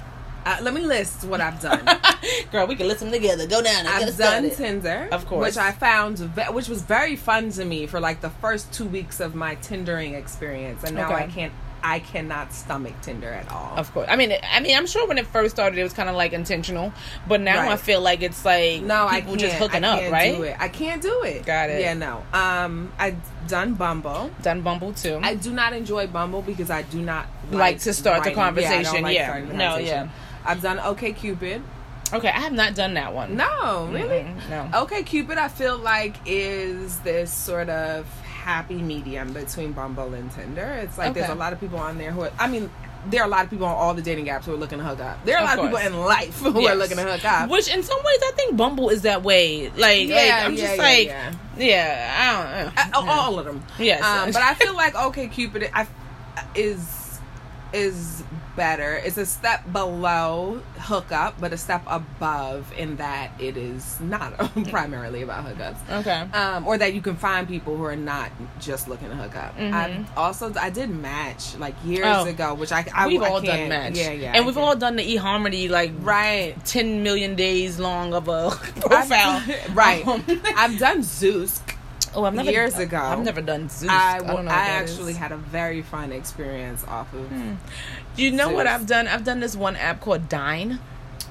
Uh, 0.45 0.59
let 0.63 0.73
me 0.75 0.81
list 0.81 1.25
what 1.25 1.41
I've 1.41 1.61
done. 1.61 1.83
girl 2.53 2.69
we 2.69 2.77
can 2.77 2.87
list 2.87 3.01
them 3.01 3.11
together 3.11 3.49
go 3.49 3.61
down 3.61 3.85
and 3.85 3.89
I've 3.89 4.17
done. 4.17 4.49
Tinder, 4.51 5.09
Of 5.11 5.27
course. 5.27 5.45
which 5.45 5.57
I 5.57 5.73
found, 5.73 6.19
ve- 6.19 6.53
which 6.53 6.69
was 6.69 6.83
very 6.83 7.17
fun 7.17 7.51
to 7.59 7.65
me 7.65 7.89
for 7.89 7.99
like 7.99 8.21
the 8.21 8.31
first 8.31 8.73
two 8.73 8.85
weeks 8.85 9.19
of 9.19 9.35
my 9.35 9.57
Tindering 9.57 10.15
experience, 10.15 10.85
and 10.85 10.95
now 10.95 11.07
Okay. 11.13 11.25
I 11.25 11.27
can't, 11.27 11.53
I 11.83 12.01
cannot 12.01 12.53
stomach 12.53 12.95
Tinder 13.03 13.29
at 13.31 13.51
all. 13.53 13.75
Of 13.77 13.93
course. 13.93 14.07
I 14.11 14.17
mean, 14.17 14.33
I 14.51 14.61
mean, 14.61 14.77
I'm 14.77 14.87
sure 14.87 15.07
when 15.07 15.19
it 15.19 15.27
first 15.27 15.55
started, 15.55 15.79
it 15.79 15.83
was 15.85 15.93
kind 15.93 16.09
of 16.09 16.17
like 16.17 16.33
intentional, 16.33 16.93
but 17.29 17.41
now 17.41 17.61
Right. 17.63 17.73
I 17.73 17.77
feel 17.77 18.01
like 18.01 18.23
it's 18.23 18.45
like 18.45 18.83
no, 18.83 19.07
I 19.07 19.21
people 19.21 19.37
can't. 19.37 19.41
just 19.41 19.55
hooking 19.57 19.85
I 19.85 20.07
up, 20.07 20.13
right? 20.13 20.57
I 20.59 20.69
can't 20.69 21.01
do 21.03 21.23
it. 21.23 21.47
Got 21.47 21.71
it. 21.71 21.81
Yeah, 21.81 21.95
no. 21.95 22.25
Um, 22.33 22.93
I've 22.99 23.17
done 23.49 23.75
Bumble. 23.75 24.31
Done 24.43 24.63
Bumble 24.63 24.93
too. 24.95 25.21
I 25.23 25.35
do 25.35 25.53
not 25.53 25.73
enjoy 25.73 26.07
Bumble 26.09 26.43
because 26.43 26.71
I 26.71 26.83
do 26.83 27.01
not 27.01 27.27
Like 27.51 27.79
to 27.81 27.93
start 27.95 28.25
the 28.25 28.31
writing. 28.35 28.63
Yeah, 28.63 28.71
I 28.71 28.83
don't 28.83 28.85
conversation, 28.85 29.03
like 29.05 29.15
yeah. 29.15 29.41
the 29.41 29.47
No, 29.55 29.65
conversation. 29.71 29.87
yeah. 30.07 30.09
I've 30.45 30.63
done 30.63 30.81
OK 30.81 31.13
Cupid. 31.13 31.63
okay, 32.13 32.29
I 32.29 32.41
have 32.41 32.53
not 32.53 32.75
done 32.75 32.95
that 32.95 33.15
one. 33.15 33.37
No, 33.37 33.89
really. 33.93 34.25
Mm-mm, 34.25 34.49
no. 34.73 34.81
Okay, 34.83 35.03
Cupid, 35.05 35.39
I 35.39 35.49
feel 35.49 35.77
like 35.79 36.17
is 36.27 36.99
this 37.01 37.33
sort 37.33 37.69
of 37.69 38.07
happy 38.47 38.77
medium 38.81 39.33
between 39.33 39.73
Bumble 39.73 40.15
and 40.15 40.31
Tinder. 40.31 40.63
It's 40.81 40.97
like 40.97 41.15
there's 41.15 41.29
a 41.29 41.35
lot 41.35 41.53
of 41.53 41.59
people 41.59 41.79
on 41.81 41.99
there 41.99 42.13
who 42.13 42.21
are, 42.23 42.31
I 42.39 42.47
mean, 42.47 42.71
there 43.11 43.21
are 43.23 43.27
a 43.27 43.29
lot 43.29 43.43
of 43.45 43.51
people 43.51 43.67
on 43.67 43.75
all 43.75 43.93
the 43.93 44.03
dating 44.03 44.27
apps 44.27 44.45
who 44.45 44.55
are 44.55 44.57
looking 44.57 44.79
to 44.79 44.85
hook 44.85 45.01
up. 45.01 45.25
There 45.25 45.37
are 45.37 45.41
a 45.41 45.43
Of 45.45 45.49
lot 45.59 45.65
of 45.65 45.71
course. 45.73 45.83
people 45.83 45.99
in 46.01 46.07
life 46.07 46.39
who 46.41 46.67
are 46.69 46.77
looking 46.77 46.97
to 46.97 47.03
hook 47.03 47.25
up. 47.25 47.51
Which 47.51 47.67
in 47.69 47.83
some 47.83 47.99
ways 47.99 48.19
I 48.23 48.33
think 48.37 48.57
Bumble 48.57 48.89
is 48.89 49.03
that 49.03 49.25
way. 49.25 49.69
Like, 49.71 49.79
like 49.79 50.09
I'm 50.09 50.09
yeah, 50.09 50.51
just 50.51 50.77
yeah, 50.77 50.83
like, 50.83 51.07
yeah. 51.09 51.33
yeah, 51.57 52.15
I 52.21 52.63
don't. 52.63 52.79
Uh, 52.95 53.11
Uh, 53.11 53.21
all 53.21 53.39
of 53.41 53.47
them. 53.47 53.65
Yes. 53.81 54.03
Um, 54.05 54.31
but 54.31 54.43
I 54.43 54.55
feel 54.55 54.75
like 54.75 54.95
okay, 54.95 55.27
Cupid 55.27 55.69
I, 55.75 55.89
is 56.55 57.19
is 57.73 58.23
better. 58.57 58.95
It's 59.05 59.19
a 59.19 59.27
step 59.27 59.71
below 59.73 60.63
hookup, 60.79 61.41
but 61.41 61.53
a 61.53 61.57
step 61.59 61.83
above 61.87 62.73
in 62.77 62.97
that 62.97 63.31
it 63.39 63.57
is 63.57 64.01
not 64.01 64.37
primarily 64.71 65.23
about 65.23 65.45
hookups. 65.45 66.01
okay. 66.01 66.27
um, 66.37 66.67
or 66.67 66.79
that 66.79 66.95
you 66.95 67.01
can 67.03 67.17
find 67.17 67.47
people 67.47 67.77
who 67.77 67.85
are 67.85 67.95
not 67.97 68.31
just 68.59 68.89
looking 68.89 69.09
to 69.11 69.15
hook 69.15 69.37
up. 69.37 69.55
I 69.59 70.05
also 70.17 70.53
I 70.55 70.71
did 70.71 70.91
Match 70.91 71.57
like 71.59 71.75
years 71.85 72.07
Oh. 72.09 72.25
ago, 72.25 72.55
which 72.55 72.73
I, 72.73 72.85
I 72.95 73.07
we've 73.07 73.23
I 73.23 73.29
all 73.29 73.41
done 73.41 73.69
match. 73.69 73.97
Yeah, 73.97 74.11
yeah, 74.13 74.29
And 74.29 74.37
I 74.45 74.47
we've 74.47 74.55
can't. 74.55 74.67
all 74.67 74.77
done 74.77 74.97
the 74.97 75.17
eHarmony 75.17 75.69
like 75.69 75.93
right. 76.01 76.55
10 76.65 77.03
million 77.03 77.35
days 77.37 77.79
long 77.79 78.15
of 78.15 78.29
a 78.29 78.51
profile. 78.81 79.43
I've- 79.43 79.55
right. 79.75 80.07
Um, 80.07 80.25
I've 80.57 80.79
done 80.79 81.01
Zoosk. 81.01 81.76
Oh, 82.15 82.25
I've 82.25 82.35
never 82.35 82.51
years 82.51 82.79
ago. 82.79 82.99
I've 82.99 83.25
never 83.25 83.43
done 83.43 83.69
Zoosk. 83.69 83.89
I, 83.89 84.17
I, 84.17 84.19
w- 84.19 84.37
don't 84.37 84.45
know. 84.47 84.51
I 84.51 84.67
actually 84.67 85.13
is. 85.13 85.19
had 85.19 85.33
a 85.33 85.37
very 85.37 85.83
fun 85.83 86.13
experience 86.13 86.85
off 86.85 87.13
of. 87.13 87.27
Hmm. 87.29 87.55
You 88.17 88.31
know 88.33 88.51
what 88.51 88.67
I've 88.67 88.87
done? 88.87 89.07
I've 89.09 89.25
done 89.25 89.41
this 89.41 89.55
one 89.57 89.77
app 89.77 90.01
called 90.01 90.29
Dine. 90.29 90.79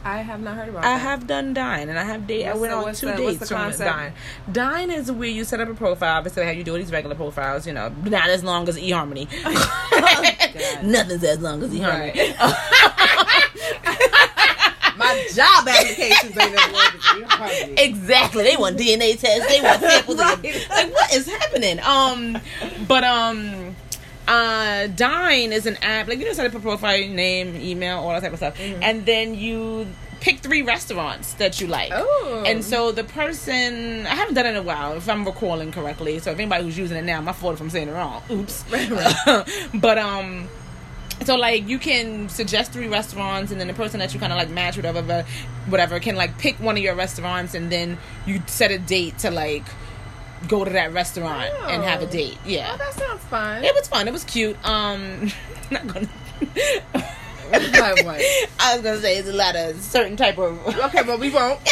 I 0.03 0.19
have 0.19 0.39
not 0.39 0.55
heard 0.55 0.69
about. 0.69 0.83
It. 0.83 0.88
I 0.88 0.93
that. 0.97 1.01
have 1.01 1.25
done 1.25 1.55
Dine, 1.55 1.89
and 1.89 1.97
I 1.97 2.03
have 2.03 2.27
date. 2.27 2.45
I 2.45 2.53
went 2.55 2.71
the- 2.71 2.77
on 2.77 2.93
two 2.93 3.07
the- 3.07 3.13
dates 3.15 3.47
from 3.49 3.57
concept? 3.57 3.89
Dine. 3.91 4.13
Dine 4.51 4.91
is 4.91 5.11
where 5.11 5.27
you 5.29 5.43
set 5.43 5.59
up 5.59 5.67
a 5.69 5.73
profile. 5.73 6.17
Obviously, 6.17 6.43
how 6.45 6.51
you 6.51 6.63
do 6.63 6.77
these 6.77 6.91
regular 6.91 7.15
profiles. 7.15 7.65
You 7.65 7.73
know, 7.73 7.89
not 8.03 8.29
as 8.29 8.43
long 8.43 8.69
as 8.69 8.77
eHarmony. 8.77 9.27
Oh, 9.97 10.01
God. 10.01 10.83
Nothing's 10.83 11.23
as 11.23 11.39
long 11.39 11.63
as 11.63 11.71
eHarmony. 11.71 12.35
My 15.15 15.28
job 15.34 15.67
applications 15.67 16.38
ain't 16.38 16.56
as 16.60 16.71
long 16.71 17.56
as 17.56 17.67
you 17.67 17.75
Exactly. 17.78 18.43
They 18.43 18.58
want 18.58 18.78
DNA 18.78 19.19
tests. 19.19 19.47
They 19.47 19.62
want 19.62 19.82
samples. 19.82 20.17
Right. 20.17 20.69
Like 20.69 20.93
what 20.93 21.13
is 21.13 21.28
happening? 21.28 21.80
Um, 21.82 22.38
but 22.88 23.04
um, 23.04 23.75
uh, 24.28 24.88
Dine 24.88 25.54
is 25.54 25.65
an 25.65 25.78
app. 25.82 26.08
Like 26.08 26.19
you 26.19 26.25
know, 26.25 26.34
set 26.34 26.45
up 26.45 26.54
a 26.56 26.60
profile, 26.60 26.97
name, 27.08 27.56
email, 27.56 27.99
all 27.99 28.10
that 28.10 28.21
type 28.21 28.32
of 28.34 28.38
stuff, 28.39 28.58
Mm-hmm. 28.58 28.84
and 28.84 29.06
then 29.06 29.36
you 29.36 29.88
pick 30.21 30.39
three 30.39 30.63
restaurants 30.63 31.34
that 31.36 31.62
you 31.62 31.67
like. 31.67 31.91
Ooh. 31.93 32.43
And 32.47 32.63
so 32.63 32.91
the 32.91 33.04
person, 33.04 34.08
I 34.08 34.15
haven't 34.15 34.34
done 34.34 34.47
it 34.47 34.49
in 34.51 34.56
a 34.56 34.63
while, 34.63 34.93
if 34.93 35.08
I'm 35.08 35.23
recalling 35.23 35.71
correctly. 35.71 36.17
So 36.19 36.32
if 36.32 36.39
anybody 36.39 36.63
who's 36.63 36.78
using 36.78 36.97
it 36.97 37.04
now, 37.04 37.21
my 37.21 37.32
fault 37.34 37.54
if 37.56 37.62
I'm 37.62 37.69
saying 37.69 37.89
it 37.89 37.91
wrong. 37.93 38.23
Oops. 38.32 38.63
but 39.75 39.97
um. 39.99 40.47
So 41.23 41.36
like 41.36 41.67
you 41.67 41.80
can 41.80 42.30
suggest 42.30 42.71
three 42.73 42.88
restaurants, 42.88 43.51
and 43.51 43.60
then 43.60 43.67
the 43.67 43.73
person 43.73 43.99
that 43.99 44.13
you 44.13 44.19
kind 44.19 44.32
of 44.34 44.38
like 44.38 44.49
match 44.49 44.75
whatever, 44.75 45.01
whatever, 45.01 45.28
whatever 45.67 45.99
can 45.99 46.15
like 46.15 46.38
pick 46.38 46.60
one 46.60 46.75
of 46.78 46.84
your 46.84 46.95
restaurants, 46.95 47.54
and 47.56 47.71
then 47.71 47.97
you 48.25 48.41
set 48.47 48.71
a 48.71 48.78
date 48.78 49.17
to 49.19 49.32
like 49.32 49.63
go 50.47 50.63
to 50.65 50.69
that 50.71 50.93
restaurant 50.93 51.49
and 51.69 51.84
have 51.84 52.01
a 52.01 52.06
Oh. 52.08 52.10
date. 52.12 52.38
Yeah, 52.45 52.71
Oh, 52.73 52.78
that 52.78 52.93
sounds 52.93 53.23
fun. 53.23 53.63
it 53.63 53.73
was 53.73 53.88
fun. 53.88 54.08
It 54.08 54.12
was 54.12 54.23
cute. 54.25 54.58
Um, 54.67 55.32
not 55.71 55.88
gonna. 55.88 56.08
What? 57.47 58.21
I 58.60 58.73
was 58.75 58.82
gonna 58.84 58.99
say 58.99 59.17
it's 59.17 59.30
a 59.30 59.34
lot 59.34 59.56
of 59.56 59.80
certain 59.80 60.17
type 60.17 60.38
of. 60.39 60.65
Okay, 60.67 61.04
but 61.04 61.19
we 61.19 61.30
won't. 61.30 61.60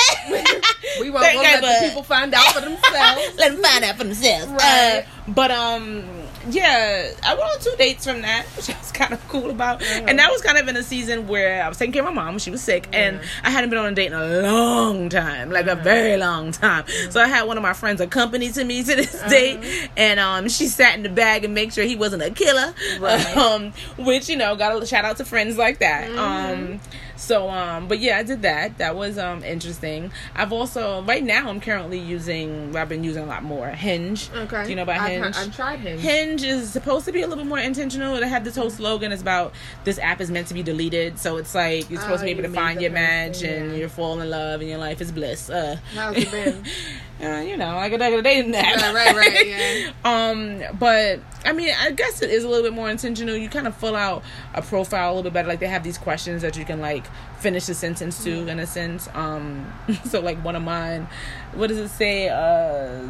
We 1.00 1.10
won't. 1.10 1.26
We'll 1.34 1.42
let 1.42 1.62
the 1.62 1.88
people 1.88 2.04
find 2.04 2.32
out 2.34 2.46
for 2.54 2.62
themselves. 2.62 3.36
Let 3.38 3.52
them 3.54 3.64
find 3.64 3.84
out 3.84 3.98
for 3.98 4.04
themselves. 4.04 4.52
Right. 4.52 5.04
Uh, 5.28 5.32
but 5.32 5.50
um, 5.50 6.04
yeah, 6.50 7.12
I 7.24 7.34
went 7.36 7.46
on 7.46 7.60
two 7.60 7.74
dates 7.78 8.06
from 8.06 8.22
that, 8.22 8.46
which 8.56 8.70
I 8.70 8.78
was 8.78 8.92
kind 8.92 9.14
of 9.14 9.28
cool 9.28 9.50
about. 9.50 9.82
And 9.84 10.20
that 10.20 10.32
was 10.32 10.42
kind 10.42 10.58
of 10.58 10.68
in 10.68 10.76
a 10.76 10.84
season 10.84 11.28
where 11.28 11.64
I 11.64 11.70
was 11.70 11.78
taking 11.78 11.94
care 11.94 12.06
of 12.06 12.14
my 12.14 12.24
mom; 12.24 12.40
she 12.40 12.52
was 12.52 12.62
sick, 12.62 12.88
and 12.94 13.20
I 13.44 13.50
hadn't 13.50 13.70
been 13.70 13.80
on 13.80 13.92
a 13.92 13.96
date 13.96 14.08
in 14.08 14.14
a 14.14 14.42
long 14.42 15.10
time, 15.10 15.52
like 15.52 15.68
a 15.68 15.76
very 15.76 16.18
long 16.18 16.52
time. 16.52 16.86
So 17.10 17.22
I 17.22 17.28
had 17.28 17.44
one 17.44 17.58
of 17.58 17.64
my 17.64 17.74
friends 17.74 18.02
accompany 18.02 18.52
to 18.52 18.64
me 18.64 18.84
to 18.84 18.96
this 18.96 19.22
date, 19.30 19.90
and 19.98 20.20
um, 20.20 20.50
she 20.50 20.68
sat 20.68 20.96
in 20.96 21.04
the 21.04 21.10
bag 21.10 21.46
and 21.46 21.54
make 21.54 21.72
sure 21.72 21.84
he 21.84 21.96
wasn't 21.96 22.24
a 22.24 22.32
killer. 22.32 22.74
Right. 23.00 23.24
Um, 23.44 23.74
which 23.98 24.30
you 24.30 24.38
know, 24.38 24.56
got 24.56 24.82
a 24.82 24.86
shout 24.86 25.06
out 25.06 25.18
to 25.18 25.26
friends 25.26 25.58
like 25.58 25.80
that. 25.80 26.10
Um, 26.18 26.80
so 27.24 27.50
um, 27.50 27.88
but 27.88 28.00
yeah, 28.00 28.18
I 28.18 28.24
did 28.24 28.42
that. 28.42 28.78
That 28.78 28.96
was 28.96 29.18
um 29.18 29.44
interesting. 29.44 30.12
I've 30.36 30.52
also 30.52 31.04
right 31.04 31.24
now 31.24 31.50
I'm 31.50 31.60
currently 31.62 32.00
using. 32.00 32.76
I've 32.76 32.90
been 32.90 33.04
using 33.04 33.24
a 33.24 33.28
lot 33.28 33.44
more 33.44 33.68
Hinge. 33.70 34.30
Okay. 34.36 34.64
Do 34.64 34.70
you 34.70 34.76
know 34.76 34.84
about 34.84 35.00
I've, 35.02 35.24
Hinge? 35.24 35.36
I've 35.36 35.56
tried 35.56 35.80
Hinge. 35.80 36.02
Hinge 36.02 36.44
is 36.44 36.70
supposed 36.70 37.06
to 37.06 37.12
be 37.12 37.22
a 37.22 37.28
little 37.28 37.44
bit 37.44 37.50
more 37.50 37.60
intentional. 37.60 38.16
It 38.16 38.24
had 38.24 38.44
this 38.44 38.56
whole 38.56 38.70
slogan 38.70 39.12
It's 39.12 39.22
about 39.22 39.54
this 39.84 39.98
app 40.00 40.22
is 40.22 40.30
meant 40.30 40.48
to 40.48 40.54
be 40.54 40.64
deleted. 40.64 41.20
So 41.20 41.38
it's 41.38 41.56
like 41.56 41.90
you're 41.90 42.02
supposed 42.02 42.24
Oh, 42.24 42.26
to 42.28 42.34
be 42.34 42.40
able 42.40 42.44
to 42.44 42.56
find 42.56 42.82
your 42.82 42.92
match 42.92 43.42
and 43.44 43.72
yeah. 43.72 43.78
you 43.78 43.90
fall 43.90 44.20
in 44.20 44.30
love 44.30 44.62
and 44.62 44.70
your 44.70 44.80
life 44.80 45.02
is 45.02 45.12
bliss. 45.12 45.50
Uh, 45.50 45.78
How's 45.96 46.18
it 46.18 46.32
been? 46.32 46.64
uh, 47.24 47.42
you 47.42 47.58
know, 47.58 47.76
like 47.76 47.92
a 47.92 47.96
a 47.96 48.22
dating 48.22 48.56
app. 48.56 48.94
Right, 48.94 49.16
right, 49.16 49.16
right, 49.16 49.48
yeah. 49.48 49.92
um, 50.06 50.62
but 50.78 51.20
I 51.46 51.54
mean, 51.54 51.74
I 51.80 51.92
guess 51.92 52.22
it 52.22 52.30
is 52.30 52.44
a 52.44 52.50
little 52.50 52.64
bit 52.64 52.74
more 52.74 52.90
intentional. 52.90 53.36
You 53.36 53.50
kind 53.50 53.68
of 53.68 53.76
fill 53.76 53.96
out 53.96 54.24
a 54.54 54.62
profile 54.62 55.10
a 55.10 55.12
little 55.12 55.24
bit 55.24 55.34
better. 55.34 55.48
Like 55.48 55.60
they 55.60 55.68
have 55.68 55.84
these 55.84 55.98
questions 55.98 56.42
that 56.42 56.58
you 56.58 56.66
can 56.66 56.80
like 56.80 57.06
finish 57.40 57.66
the 57.66 57.74
sentence 57.74 58.24
to, 58.24 58.48
in 58.48 58.60
a 58.60 58.68
sense. 58.68 59.08
Um, 59.14 59.72
so 60.06 60.20
like 60.22 60.38
one 60.44 60.56
of 60.56 60.64
mine, 60.64 61.08
what 61.54 61.68
does 61.68 61.78
it 61.78 61.90
say? 61.90 62.30
Uh, 62.30 63.08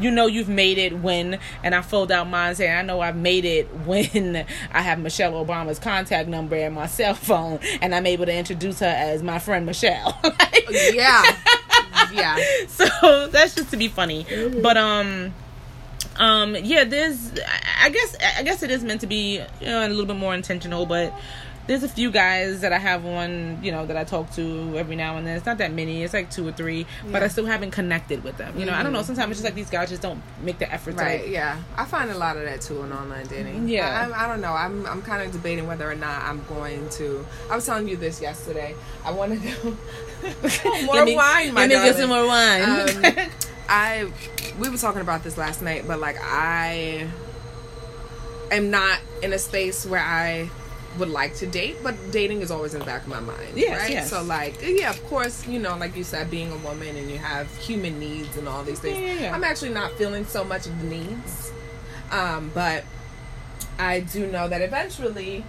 you 0.00 0.10
know 0.10 0.26
you've 0.26 0.48
made 0.48 0.78
it 0.78 0.96
when 1.00 1.38
and 1.64 1.74
i 1.74 1.82
filled 1.82 2.12
out 2.12 2.26
mine 2.28 2.54
saying 2.54 2.72
i 2.72 2.80
know 2.80 3.00
i've 3.00 3.16
made 3.16 3.44
it 3.44 3.66
when 3.84 4.46
i 4.72 4.80
have 4.80 5.00
michelle 5.00 5.32
obama's 5.44 5.80
contact 5.80 6.28
number 6.28 6.54
and 6.54 6.76
my 6.76 6.86
cell 6.86 7.12
phone 7.12 7.58
and 7.82 7.92
i'm 7.92 8.06
able 8.06 8.24
to 8.24 8.32
introduce 8.32 8.78
her 8.78 8.86
as 8.86 9.20
my 9.22 9.38
friend 9.40 9.66
michelle 9.66 10.16
Like- 10.24 10.64
yeah. 10.94 11.22
Yeah. 12.12 12.38
so 12.68 13.26
that's 13.28 13.56
just 13.56 13.72
to 13.72 13.76
be 13.76 13.88
funny 13.88 14.24
but 14.62 14.76
um 14.76 15.34
um 16.16 16.54
yeah 16.62 16.84
there's 16.84 17.32
I- 17.40 17.86
i 17.86 17.90
guess 17.90 18.16
i 18.38 18.42
guess 18.44 18.62
it 18.62 18.70
is 18.70 18.84
meant 18.84 19.00
to 19.00 19.06
be 19.08 19.40
you 19.60 19.66
know, 19.66 19.86
a 19.86 19.88
little 19.88 20.06
bit 20.06 20.16
more 20.16 20.34
intentional 20.34 20.86
but 20.86 21.12
there's 21.70 21.84
a 21.84 21.88
few 21.88 22.10
guys 22.10 22.62
that 22.62 22.72
I 22.72 22.78
have 22.78 23.06
on, 23.06 23.62
you 23.62 23.70
know, 23.70 23.86
that 23.86 23.96
I 23.96 24.02
talk 24.02 24.32
to 24.32 24.76
every 24.76 24.96
now 24.96 25.16
and 25.16 25.24
then. 25.24 25.36
It's 25.36 25.46
not 25.46 25.58
that 25.58 25.72
many. 25.72 26.02
It's 26.02 26.12
like 26.12 26.28
two 26.28 26.48
or 26.48 26.50
three, 26.50 26.84
but 27.12 27.22
I 27.22 27.28
still 27.28 27.46
haven't 27.46 27.70
connected 27.70 28.24
with 28.24 28.38
them. 28.38 28.58
You 28.58 28.66
know, 28.66 28.72
I 28.72 28.82
don't 28.82 28.92
know. 28.92 29.02
Sometimes 29.02 29.30
it's 29.30 29.38
just 29.38 29.44
like 29.44 29.54
these 29.54 29.70
guys 29.70 29.88
just 29.88 30.02
don't 30.02 30.20
make 30.42 30.58
the 30.58 30.70
effort 30.72 30.96
to 30.96 30.96
Right, 30.96 31.22
like, 31.22 31.30
yeah. 31.30 31.62
I 31.76 31.84
find 31.84 32.10
a 32.10 32.18
lot 32.18 32.36
of 32.36 32.42
that 32.42 32.60
too 32.60 32.82
in 32.82 32.92
online 32.92 33.24
dating. 33.28 33.68
Yeah. 33.68 33.86
I, 33.88 34.10
I, 34.10 34.24
I 34.24 34.26
don't 34.26 34.40
know. 34.40 34.52
I'm, 34.52 34.84
I'm 34.84 35.00
kind 35.00 35.22
of 35.22 35.30
debating 35.30 35.68
whether 35.68 35.88
or 35.88 35.94
not 35.94 36.24
I'm 36.24 36.44
going 36.46 36.88
to. 36.90 37.24
I 37.48 37.54
was 37.54 37.66
telling 37.66 37.86
you 37.86 37.96
this 37.96 38.20
yesterday. 38.20 38.74
I 39.04 39.12
want 39.12 39.40
to 39.40 39.48
go. 39.48 39.76
more 40.86 41.04
me- 41.04 41.14
wine, 41.14 41.54
my 41.54 41.66
Let 41.66 41.68
me 41.68 41.74
get 41.76 41.94
some 41.94 42.08
more 42.08 42.26
wine. 42.26 42.62
Um, 42.64 43.30
I 43.68 44.10
we 44.58 44.68
were 44.68 44.76
talking 44.76 45.02
about 45.02 45.22
this 45.22 45.38
last 45.38 45.62
night, 45.62 45.84
but 45.86 46.00
like 46.00 46.16
I 46.20 47.06
am 48.50 48.70
not 48.70 48.98
in 49.22 49.32
a 49.32 49.38
space 49.38 49.86
where 49.86 50.00
I 50.00 50.50
would 50.98 51.08
like 51.08 51.34
to 51.36 51.46
date, 51.46 51.76
but 51.82 51.94
dating 52.10 52.40
is 52.42 52.50
always 52.50 52.74
in 52.74 52.80
the 52.80 52.84
back 52.86 53.02
of 53.02 53.08
my 53.08 53.20
mind. 53.20 53.52
Yes, 53.54 53.80
right? 53.80 53.90
yes. 53.90 54.10
So 54.10 54.22
like 54.22 54.58
yeah, 54.62 54.90
of 54.90 55.02
course, 55.06 55.46
you 55.46 55.58
know, 55.58 55.76
like 55.76 55.96
you 55.96 56.04
said, 56.04 56.30
being 56.30 56.50
a 56.52 56.56
woman 56.58 56.96
and 56.96 57.10
you 57.10 57.18
have 57.18 57.48
human 57.56 57.98
needs 58.00 58.36
and 58.36 58.48
all 58.48 58.62
these 58.64 58.80
things. 58.80 58.98
Yeah, 58.98 59.14
yeah, 59.14 59.20
yeah. 59.20 59.34
I'm 59.34 59.44
actually 59.44 59.70
not 59.72 59.92
feeling 59.92 60.24
so 60.24 60.42
much 60.44 60.66
of 60.66 60.78
the 60.80 60.86
needs. 60.86 61.52
Um, 62.10 62.50
but 62.54 62.84
I 63.78 64.00
do 64.00 64.26
know 64.26 64.48
that 64.48 64.60
eventually 64.62 65.44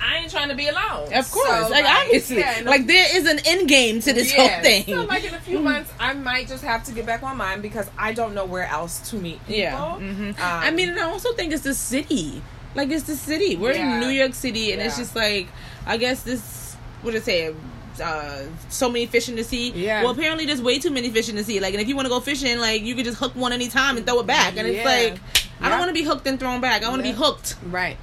I 0.00 0.18
ain't 0.18 0.30
trying 0.30 0.48
to 0.48 0.54
be 0.54 0.68
alone. 0.68 1.12
of 1.12 1.28
course, 1.30 1.48
So, 1.66 1.68
like, 1.70 1.84
obviously, 1.84 2.38
yeah, 2.38 2.62
like 2.64 2.86
there 2.86 3.16
is 3.16 3.26
an 3.26 3.40
end 3.44 3.68
game 3.68 4.00
to 4.02 4.12
this 4.12 4.32
whole 4.32 4.48
thing. 4.62 4.84
so 4.84 5.02
like 5.04 5.24
in 5.24 5.34
a 5.34 5.40
few 5.40 5.58
months, 5.58 5.92
I 5.98 6.12
might 6.14 6.46
just 6.46 6.62
have 6.62 6.84
to 6.84 6.92
get 6.92 7.04
back 7.04 7.24
on 7.24 7.36
mine 7.36 7.60
because 7.60 7.90
I 7.98 8.12
don't 8.12 8.32
know 8.34 8.44
where 8.44 8.66
else 8.66 9.10
to 9.10 9.16
meet 9.16 9.40
people. 9.46 9.56
Yeah. 9.56 9.96
hmm 9.98 10.28
Um, 10.28 10.34
I 10.38 10.70
mean, 10.70 10.90
and 10.90 11.00
I 11.00 11.10
also 11.10 11.32
think 11.34 11.52
it's 11.52 11.64
the 11.64 11.74
city. 11.74 12.42
Like 12.74 12.90
it's 12.90 13.04
the 13.04 13.16
city. 13.16 13.56
We're 13.56 13.72
Yeah. 13.72 13.94
in 13.94 14.00
New 14.00 14.08
York 14.08 14.34
City, 14.34 14.72
and 14.72 14.80
it's 14.82 14.96
just 14.98 15.14
like 15.16 15.48
I 15.86 15.96
guess 15.96 16.22
this. 16.22 16.74
What 17.02 17.12
did 17.12 17.22
I 17.22 17.24
say? 17.24 17.54
Uh, 18.02 18.42
so 18.68 18.88
many 18.88 19.06
fish 19.06 19.28
in 19.28 19.34
the 19.34 19.42
sea. 19.42 19.70
Yeah. 19.70 20.02
Well, 20.02 20.12
apparently 20.12 20.46
there's 20.46 20.62
way 20.62 20.78
too 20.78 20.90
many 20.90 21.10
fish 21.10 21.28
in 21.28 21.34
the 21.36 21.42
sea. 21.42 21.58
Like, 21.58 21.74
and 21.74 21.80
if 21.82 21.88
you 21.88 21.96
want 21.96 22.06
to 22.06 22.10
go 22.10 22.20
fishing, 22.20 22.58
like 22.58 22.82
you 22.82 22.94
could 22.94 23.04
just 23.04 23.18
hook 23.18 23.34
one 23.34 23.52
anytime 23.52 23.96
and 23.96 24.06
throw 24.06 24.20
it 24.20 24.26
back. 24.26 24.56
And 24.56 24.68
it's 24.68 24.76
Yeah. 24.78 24.84
like, 24.84 25.12
I 25.60 25.64
Yeah. 25.64 25.68
don't 25.70 25.78
want 25.80 25.88
to 25.88 25.94
be 25.94 26.02
hooked 26.04 26.26
and 26.28 26.38
thrown 26.38 26.60
back. 26.60 26.84
I 26.84 26.88
want 26.90 27.02
to 27.02 27.08
Yeah. 27.08 27.14
be 27.14 27.18
hooked. 27.18 27.56
right. 27.70 27.96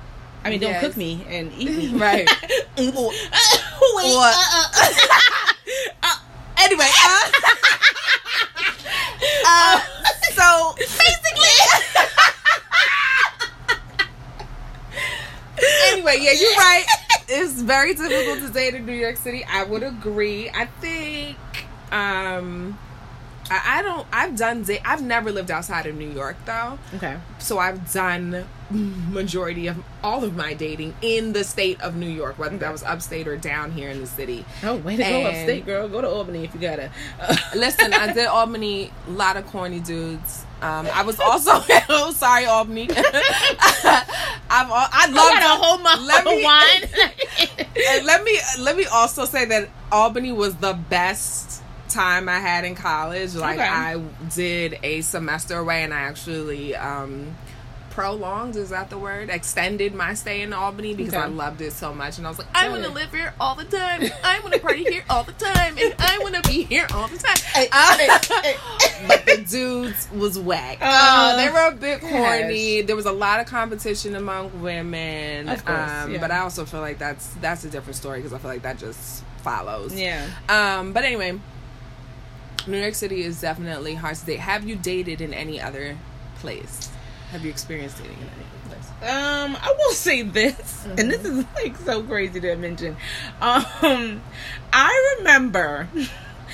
I 0.44 0.50
mean, 0.50 0.60
don't 0.60 0.72
Yes. 0.72 0.82
cook 0.84 0.98
me 0.98 1.26
and 1.30 1.52
eat 1.58 1.72
me. 1.72 1.88
Right. 2.00 2.30
Wait. 2.78 2.94
Or- 2.94 4.22
uh, 4.22 4.64
uh. 6.04 6.16
Anyway, 6.58 6.88
uh, 7.06 7.32
uh, 9.46 9.80
so 10.34 10.74
basically, 10.78 11.75
anyway, 15.88 16.18
yeah, 16.20 16.32
you're 16.32 16.56
right. 16.56 16.86
It's 17.28 17.62
very 17.62 17.94
difficult 17.96 18.40
to 18.40 18.50
date 18.54 18.76
in 18.76 18.86
New 18.86 18.94
York 18.94 19.18
City. 19.18 19.44
I 19.46 19.64
would 19.64 19.84
agree. 19.84 20.50
I 20.50 20.66
think, 20.66 21.38
um, 21.92 22.78
I, 23.50 23.80
I 23.80 23.82
don't. 23.82 24.08
I've 24.12 24.36
done. 24.36 24.64
Da- 24.64 24.82
I've 24.86 25.02
never 25.02 25.32
lived 25.32 25.52
outside 25.52 25.86
of 25.86 25.96
New 25.96 26.10
York 26.10 26.38
though, 26.46 26.80
okay. 26.96 27.18
so 27.38 27.60
I've 27.60 27.92
done 27.92 28.46
majority 28.72 29.68
of 29.68 29.84
all 30.04 30.24
of 30.24 30.36
my 30.36 30.54
dating 30.54 30.96
in 31.02 31.34
the 31.34 31.44
state 31.44 31.80
of 31.82 31.96
New 31.96 32.10
York, 32.10 32.40
whether 32.40 32.58
that 32.58 32.72
was 32.72 32.84
upstate 32.84 33.28
or 33.28 33.38
down 33.38 33.72
here 33.72 33.90
in 33.90 34.02
the 34.02 34.08
city. 34.08 34.46
Oh, 34.64 34.78
way 34.78 34.96
to 34.98 35.04
go 35.04 35.24
upstate, 35.26 35.66
girl. 35.66 35.88
Go 35.88 36.02
to 36.02 36.10
Albany 36.10 36.44
if 36.44 36.54
you 36.56 36.60
gotta. 36.60 36.90
Listen, 37.56 37.94
I 37.94 38.14
did 38.14 38.26
Albany, 38.26 38.92
a 39.08 39.12
lot 39.12 39.38
of 39.38 39.46
corny 39.48 39.80
dudes. 39.80 40.45
Um, 40.66 40.88
I 40.94 41.04
was 41.04 41.20
also 41.20 41.52
oh 41.90 42.12
sorry 42.16 42.46
Albany. 42.46 42.90
I've 42.90 44.72
I 44.72 44.90
I 44.92 45.06
love 45.08 45.16
gotta 45.16 45.64
hold 45.64 45.82
my 45.84 45.96
let 46.06 46.26
me, 46.26 46.44
wine. 46.44 47.68
and 47.92 48.06
let 48.06 48.24
me 48.24 48.40
let 48.60 48.76
me 48.76 48.86
also 48.86 49.26
say 49.26 49.46
that 49.46 49.70
Albany 49.92 50.32
was 50.32 50.56
the 50.56 50.74
best 50.74 51.62
time 51.90 52.28
I 52.28 52.40
had 52.40 52.66
in 52.66 52.76
college. 52.76 53.36
Like 53.36 53.60
Okay. 53.60 53.68
I 53.68 54.02
did 54.34 54.80
a 54.84 55.02
semester 55.02 55.58
away, 55.60 55.84
and 55.84 55.94
I 55.94 56.00
actually 56.02 56.76
um, 56.76 57.36
prolonged 57.96 58.58
is 58.58 58.70
that 58.72 58.90
the 58.90 58.98
word? 58.98 59.30
Extended 59.30 59.96
my 59.96 60.14
stay 60.14 60.42
in 60.42 60.52
Albany 60.52 60.94
because 60.94 61.14
Okay. 61.14 61.24
I 61.24 61.28
loved 61.28 61.62
it 61.62 61.72
so 61.72 61.94
much, 61.94 62.18
and 62.18 62.28
I 62.28 62.30
was 62.30 62.38
like, 62.38 62.48
I 62.54 62.68
want 62.70 62.84
to 62.84 62.92
live 62.92 63.10
here 63.12 63.34
all 63.40 63.56
the 63.56 63.64
time. 63.64 64.04
I 64.24 64.40
want 64.42 64.54
to 64.54 64.60
party 64.60 64.84
here 64.84 65.04
all 65.10 65.24
the 65.24 65.32
time, 65.32 65.78
and 65.78 65.96
I 65.98 66.20
want 66.20 66.36
to 66.36 66.42
be 66.42 66.64
here 66.64 66.86
all 66.94 67.08
the 67.08 67.18
time. 67.18 67.38
Hey, 67.38 67.70
Uh, 67.72 67.98
hey, 67.98 68.10
hey. 68.44 68.56
but 69.08 69.26
the 69.26 69.38
dudes 69.50 70.10
was 70.14 70.38
whack. 70.38 70.80
Uh, 70.82 70.86
Uh, 70.86 71.38
they 71.38 71.50
were 71.50 71.68
a 71.70 71.72
bit 71.72 72.02
corny. 72.02 72.80
gosh. 72.82 72.88
There 72.88 72.96
was 72.98 73.06
a 73.06 73.12
lot 73.14 73.40
of 73.40 73.46
competition 73.48 74.16
among 74.16 74.62
women. 74.62 75.48
Of 75.48 75.64
course, 75.66 75.92
um, 75.92 76.12
yeah. 76.14 76.20
But 76.20 76.32
I 76.32 76.40
also 76.40 76.66
feel 76.66 76.82
like 76.82 76.98
that's 77.00 77.28
that's 77.42 77.64
a 77.64 77.70
different 77.70 77.96
story 77.96 78.20
because 78.20 78.34
I 78.34 78.40
feel 78.40 78.52
like 78.52 78.64
that 78.64 78.78
just 78.78 79.24
follows. 79.38 79.94
Yeah. 79.96 80.28
Um, 80.50 80.92
but 80.92 81.06
anyway, 81.06 81.40
New 82.68 82.78
York 82.78 82.96
City 82.96 83.22
is 83.24 83.40
definitely 83.40 83.96
hard 83.96 84.16
to 84.18 84.26
date. 84.26 84.40
Have 84.40 84.68
you 84.68 84.76
dated 84.76 85.22
in 85.22 85.34
any 85.34 85.62
other 85.62 85.98
place? 86.40 86.90
Have 87.36 87.44
you 87.44 87.52
experienced 87.52 87.98
dating 87.98 88.16
in 88.16 88.24
any 88.24 88.70
place? 88.70 88.90
Um, 89.02 89.58
I 89.62 89.76
will 89.78 89.92
say 89.92 90.22
this, 90.22 90.86
and 90.86 91.12
this 91.12 91.26
is 91.26 91.44
like 91.56 91.76
so 91.76 92.02
crazy 92.02 92.40
to 92.40 92.56
mention. 92.56 92.96
Um, 93.42 94.22
I 94.72 95.16
remember. 95.18 95.90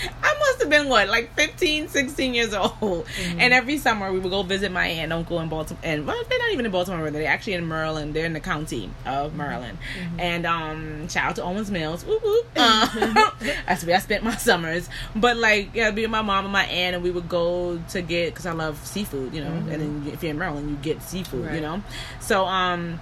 I 0.23 0.35
must 0.39 0.59
have 0.61 0.69
been 0.69 0.89
what, 0.89 1.07
like 1.09 1.33
15, 1.35 1.87
16 1.87 2.33
years 2.33 2.53
old. 2.53 3.05
And 3.37 3.53
every 3.53 3.77
summer 3.77 4.11
we 4.11 4.19
would 4.19 4.31
go 4.31 4.43
visit 4.43 4.71
my 4.71 4.85
aunt 4.87 5.03
and 5.05 5.13
uncle 5.13 5.39
in 5.39 5.49
Baltimore. 5.49 5.81
And 5.83 6.05
well, 6.07 6.21
they're 6.29 6.39
not 6.39 6.51
even 6.51 6.65
in 6.65 6.71
Baltimore, 6.71 7.09
they're 7.11 7.27
actually 7.27 7.53
in 7.53 7.67
Maryland. 7.67 8.13
They're 8.13 8.25
in 8.25 8.33
the 8.33 8.39
county 8.39 8.89
of 9.05 9.35
Maryland. 9.35 9.77
And 10.17 10.45
um, 10.45 11.07
shout 11.09 11.29
out 11.29 11.35
to 11.37 11.43
Owings 11.43 11.71
Mills. 11.71 12.05
Whoop, 12.05 12.23
whoop. 12.23 12.47
Uh, 12.55 13.31
that's 13.67 13.83
where 13.85 13.95
I 13.95 13.99
spent 13.99 14.23
my 14.23 14.35
summers. 14.37 14.89
But 15.15 15.37
like, 15.37 15.75
yeah, 15.75 15.87
I'd 15.87 15.95
be 15.95 16.05
my 16.07 16.21
mom 16.21 16.45
and 16.45 16.53
my 16.53 16.65
aunt, 16.65 16.95
and 16.95 17.03
we 17.03 17.11
would 17.11 17.29
go 17.29 17.81
to 17.89 18.01
get, 18.01 18.31
because 18.33 18.45
I 18.45 18.51
love 18.53 18.77
seafood, 18.85 19.33
you 19.33 19.43
know. 19.43 19.51
And 19.51 19.69
then 19.69 20.03
if 20.13 20.23
you're 20.23 20.31
in 20.31 20.37
Maryland, 20.39 20.69
you 20.69 20.75
get 20.77 21.01
seafood, 21.03 21.45
Right. 21.45 21.55
you 21.55 21.61
know. 21.61 21.83
So, 22.19 22.45
um, 22.45 22.99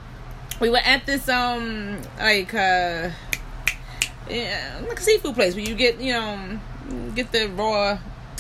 we 0.60 0.70
were 0.70 0.78
at 0.84 1.06
this, 1.06 1.30
um, 1.30 2.02
like, 2.20 2.54
uh, 2.54 3.10
yeah, 4.30 4.82
like 4.88 5.00
a 5.00 5.02
seafood 5.02 5.34
place 5.36 5.56
where 5.56 5.64
you 5.66 5.74
get 5.74 6.00
you 6.00 6.14
know 6.14 6.60
get 7.16 7.32
the 7.32 7.48
raw 7.50 7.98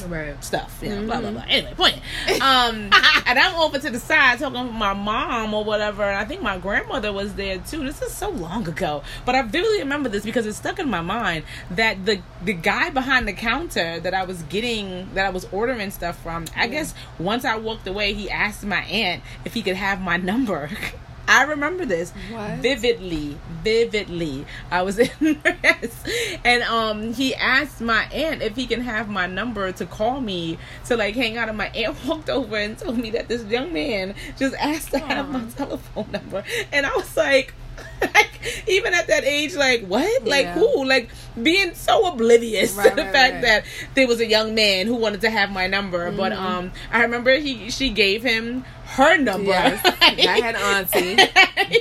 Right. 0.07 0.41
stuff. 0.43 0.79
You 0.81 0.95
know, 0.95 1.05
blah 1.05 1.19
blah 1.19 1.31
blah. 1.31 1.43
Anyway, 1.47 1.73
point. 1.75 1.95
Um, 2.41 2.89
and 3.25 3.38
I'm 3.39 3.55
over 3.55 3.79
to 3.79 3.89
the 3.89 3.99
side 3.99 4.39
talking 4.39 4.63
with 4.67 4.73
my 4.73 4.93
mom 4.93 5.53
or 5.53 5.63
whatever, 5.63 6.03
and 6.03 6.17
I 6.17 6.25
think 6.25 6.41
my 6.41 6.57
grandmother 6.57 7.12
was 7.12 7.33
there 7.35 7.57
too. 7.59 7.83
This 7.83 8.01
is 8.01 8.13
so 8.13 8.29
long 8.29 8.67
ago, 8.67 9.03
but 9.25 9.35
I 9.35 9.41
vividly 9.41 9.79
remember 9.79 10.09
this 10.09 10.23
because 10.23 10.45
it's 10.45 10.57
stuck 10.57 10.79
in 10.79 10.89
my 10.89 11.01
mind 11.01 11.43
that 11.71 12.05
the 12.05 12.21
the 12.43 12.53
guy 12.53 12.89
behind 12.89 13.27
the 13.27 13.33
counter 13.33 14.00
that 14.00 14.13
I 14.13 14.23
was 14.23 14.41
getting 14.43 15.13
that 15.15 15.25
I 15.25 15.29
was 15.29 15.45
ordering 15.52 15.91
stuff 15.91 16.21
from. 16.21 16.45
I 16.56 16.67
guess 16.67 16.93
once 17.17 17.43
I 17.43 17.58
walked 17.58 17.87
away, 17.87 18.13
he 18.13 18.29
asked 18.29 18.63
my 18.63 18.81
aunt 18.83 19.21
if 19.43 19.54
he 19.54 19.62
could 19.62 19.75
have 19.75 20.00
my 20.02 20.17
number. 20.17 20.69
I 21.30 21.44
remember 21.44 21.86
this 21.86 22.12
What? 22.32 22.58
vividly, 22.58 23.38
vividly. 23.63 24.46
I 24.71 24.82
was 24.82 24.98
in 25.00 25.10
yes. 25.46 26.04
and 26.44 26.63
um 26.63 27.13
he 27.13 27.36
asked 27.36 27.82
my 27.82 28.04
aunt 28.06 28.42
if 28.42 28.56
he 28.56 28.65
can 28.65 28.82
have 28.82 29.08
my 29.10 29.27
number 29.27 29.71
to 29.71 29.86
call 29.86 30.19
me 30.21 30.58
to 30.86 30.98
like 30.98 31.15
hang 31.15 31.38
out 31.38 31.48
and 31.48 31.58
my 31.58 31.67
aunt 31.69 31.96
walked 32.06 32.30
over 32.30 32.58
and 32.58 32.77
told 32.77 32.98
me 32.98 33.12
that 33.12 33.27
this 33.27 33.44
young 33.46 33.71
man 33.71 34.15
just 34.38 34.56
asked 34.56 34.92
to 34.92 35.00
have 35.00 35.30
my 35.30 35.42
telephone 35.56 36.08
number 36.12 36.44
and 36.71 36.86
I 36.86 36.96
was 36.96 37.15
like 37.15 37.54
like 38.02 38.29
even 38.67 38.93
at 38.93 39.08
that 39.08 39.23
age 39.23 39.56
like 39.56 39.85
what 39.85 40.23
like 40.25 40.45
Yeah. 40.45 40.54
who 40.56 40.85
like 40.85 41.10
being 41.41 41.73
so 41.75 42.08
oblivious 42.12 42.73
Right, 42.75 42.89
to 42.89 42.95
the 42.95 43.04
right, 43.04 43.12
fact 43.13 43.33
right. 43.35 43.41
that 43.43 43.63
there 43.95 44.08
was 44.08 44.19
a 44.19 44.25
young 44.25 44.56
man 44.56 44.87
who 44.87 44.95
wanted 44.95 45.21
to 45.21 45.29
have 45.29 45.52
my 45.52 45.67
number 45.67 46.12
but 46.12 46.31
Mm-hmm. 46.31 46.45
um 46.45 46.71
I 46.91 47.02
remember 47.04 47.37
he 47.37 47.69
she 47.71 47.89
gave 47.89 48.23
him 48.23 48.63
her 48.95 49.17
number 49.17 49.52
Yes. 49.52 49.81
I 50.02 50.39
had 50.41 50.56
auntie 50.56 51.15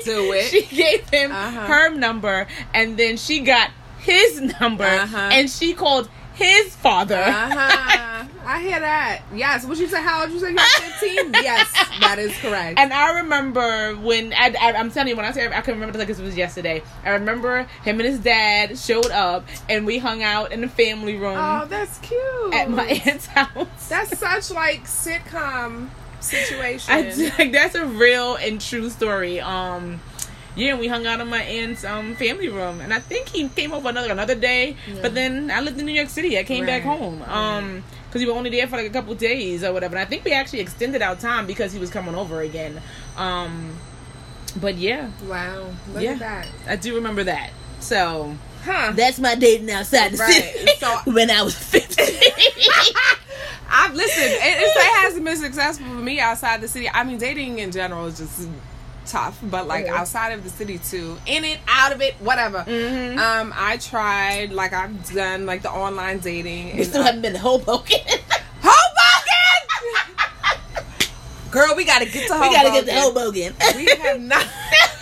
do 0.04 0.32
it. 0.32 0.44
she 0.50 0.62
gave 0.74 1.08
him 1.08 1.32
Uh-huh. 1.32 1.66
her 1.66 1.94
number, 1.94 2.46
and 2.74 2.96
then 2.98 3.16
she 3.16 3.40
got 3.40 3.70
his 3.98 4.40
number, 4.60 4.84
Uh-huh. 4.84 5.16
and 5.32 5.48
she 5.50 5.72
called 5.74 6.08
his 6.38 6.74
father. 6.76 7.16
Uh-huh. 7.16 8.24
I 8.44 8.62
hear 8.62 8.78
that. 8.78 9.22
Yes. 9.34 9.66
What 9.66 9.76
you 9.78 9.88
say? 9.88 10.00
How 10.02 10.22
old 10.22 10.30
you 10.30 10.38
say? 10.38 10.50
You're 10.50 10.58
15? 10.58 11.32
yes, 11.34 11.72
that 12.00 12.18
is 12.18 12.36
correct. 12.38 12.78
And 12.78 12.92
I 12.92 13.20
remember 13.20 13.96
when 13.96 14.32
I, 14.32 14.54
I, 14.60 14.72
I'm 14.72 14.90
telling 14.90 15.08
you 15.08 15.16
when 15.16 15.24
I 15.24 15.32
say 15.32 15.46
I 15.48 15.60
can 15.60 15.74
remember 15.74 15.98
like 15.98 16.08
this 16.08 16.20
was 16.20 16.36
yesterday. 16.36 16.82
I 17.04 17.10
remember 17.10 17.64
him 17.82 18.00
and 18.00 18.08
his 18.08 18.20
dad 18.20 18.78
showed 18.78 19.10
up, 19.10 19.46
and 19.68 19.84
we 19.84 19.98
hung 19.98 20.22
out 20.22 20.52
in 20.52 20.60
the 20.60 20.68
family 20.68 21.16
room 21.16 21.36
oh, 21.36 21.66
that's 21.68 21.98
cute. 21.98 22.54
at 22.54 22.70
my 22.70 22.86
aunt's 23.06 23.26
house. 23.26 23.88
That's 23.88 24.16
such 24.18 24.50
like 24.52 24.84
sitcom 24.84 25.88
situation. 26.20 26.94
I 26.94 27.32
like 27.38 27.52
that's 27.52 27.74
a 27.74 27.86
real 27.86 28.36
and 28.36 28.60
true 28.60 28.90
story. 28.90 29.40
Um, 29.40 30.00
yeah, 30.56 30.74
we 30.76 30.88
hung 30.88 31.06
out 31.06 31.20
in 31.20 31.28
my 31.28 31.42
aunt's 31.42 31.84
um 31.84 32.14
family 32.16 32.48
room, 32.48 32.80
and 32.80 32.92
I 32.92 32.98
think 32.98 33.28
he 33.28 33.48
came 33.48 33.72
over 33.72 33.88
another 33.88 34.10
another 34.12 34.34
day. 34.34 34.76
But 35.02 35.14
then 35.14 35.50
I 35.50 35.60
lived 35.60 35.78
in 35.78 35.86
New 35.86 35.92
York 35.92 36.08
City. 36.08 36.38
I 36.38 36.44
came 36.44 36.66
back 36.66 36.82
home. 36.82 37.22
Um, 37.22 37.84
because 38.06 38.22
we 38.22 38.26
were 38.26 38.38
only 38.38 38.48
there 38.48 38.66
for 38.66 38.76
like 38.78 38.86
a 38.86 38.90
couple 38.90 39.14
days 39.14 39.62
or 39.62 39.72
whatever. 39.74 39.94
And 39.94 40.02
I 40.02 40.08
think 40.08 40.24
we 40.24 40.32
actually 40.32 40.60
extended 40.60 41.02
our 41.02 41.14
time 41.14 41.46
because 41.46 41.74
he 41.74 41.78
was 41.78 41.90
coming 41.90 42.14
over 42.14 42.40
again. 42.40 42.80
Um, 43.18 43.76
but 44.58 44.76
yeah, 44.76 45.10
wow. 45.26 45.66
Look 45.92 46.02
yeah, 46.02 46.12
at 46.12 46.18
that. 46.20 46.48
I 46.66 46.76
do 46.76 46.94
remember 46.94 47.24
that. 47.24 47.50
So 47.80 48.34
Huh. 48.64 48.92
that's 48.96 49.18
my 49.18 49.34
dating 49.34 49.70
outside 49.70 50.12
the 50.12 50.16
Right, 50.18 50.42
city 50.42 50.70
so- 50.78 51.00
when 51.12 51.30
I 51.30 51.42
was 51.42 51.54
fifteen. 51.54 52.06
I've 53.70 53.94
listened. 53.94 54.32
It, 54.32 54.40
it 54.40 54.96
hasn't 54.96 55.24
been 55.24 55.36
successful 55.36 55.86
for 55.86 55.92
me 56.02 56.18
outside 56.20 56.60
the 56.62 56.68
city. 56.68 56.88
I 56.88 57.04
mean, 57.04 57.18
dating 57.18 57.58
in 57.58 57.70
general 57.70 58.06
is 58.06 58.18
just 58.18 58.48
tough, 59.08 59.38
but 59.42 59.66
like 59.66 59.86
Yeah. 59.86 59.96
outside 60.00 60.30
of 60.32 60.44
the 60.44 60.50
city 60.50 60.78
too, 60.78 61.18
in 61.26 61.44
it, 61.44 61.58
out 61.66 61.92
of 61.92 62.00
it, 62.00 62.14
whatever. 62.20 62.64
Mhm. 62.68 63.18
Um, 63.18 63.52
I 63.56 63.76
tried 63.78 64.52
like 64.52 64.72
I've 64.72 65.12
done 65.12 65.46
like 65.46 65.62
the 65.62 65.70
online 65.70 66.18
dating. 66.18 66.66
we 66.66 66.72
and, 66.82 66.86
still 66.86 67.00
uh, 67.02 67.06
haven't 67.06 67.22
been 67.22 67.32
to 67.32 67.38
Hoboken. 67.38 67.98
Hoboken. 68.62 70.14
Girl, 71.50 71.74
we 71.76 71.84
gotta 71.84 72.04
get 72.04 72.12
to 72.28 72.34
we 72.34 72.38
Hoboken. 72.38 72.52
gotta 72.52 72.70
get 72.70 72.86
to 72.86 73.00
Hoboken. 73.00 73.54
We 73.76 73.86
have 74.02 74.20
not. 74.20 74.46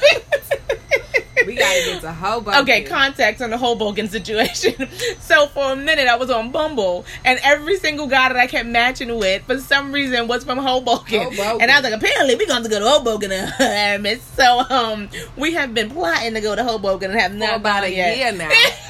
we 1.75 1.81
gotta 1.85 1.93
get 1.93 2.01
to 2.03 2.12
Hoboken. 2.12 2.61
Okay, 2.62 2.83
context 2.85 3.43
on 3.43 3.51
the 3.51 3.59
Hoboken 3.59 4.09
situation. 4.17 4.89
so 5.21 5.47
for 5.49 5.73
a 5.73 5.77
minute, 5.77 6.09
I 6.09 6.17
was 6.17 6.31
on 6.31 6.51
Bumble, 6.51 7.05
and 7.25 7.39
every 7.43 7.79
single 7.79 8.07
guy 8.07 8.29
that 8.29 8.37
I 8.37 8.47
kept 8.47 8.69
matching 8.69 9.17
with, 9.19 9.43
for 9.45 9.59
some 9.59 9.93
reason, 9.93 10.29
was 10.29 10.45
from 10.45 10.59
Hoboken. 10.59 11.21
Hoboken. 11.33 11.61
And 11.61 11.71
I 11.71 11.81
was 11.81 11.91
like, 11.91 11.95
apparently, 12.01 12.35
we're 12.37 12.47
going 12.47 12.62
to 12.62 12.69
go 12.69 12.79
to 12.79 12.89
Hoboken, 12.89 13.33
Aramis. 13.33 14.23
So 14.37 14.61
um, 14.69 15.09
we 15.37 15.55
have 15.55 15.73
been 15.73 15.89
plotting 15.91 16.35
to 16.35 16.41
go 16.43 16.55
to 16.55 16.62
Hoboken 16.62 17.11
and 17.11 17.19
have 17.19 17.31
for 17.33 17.39
not 17.39 17.57
about 17.57 17.85
a 17.85 17.91
yet. 17.91 18.17
year 18.19 18.33
now. 18.33 18.51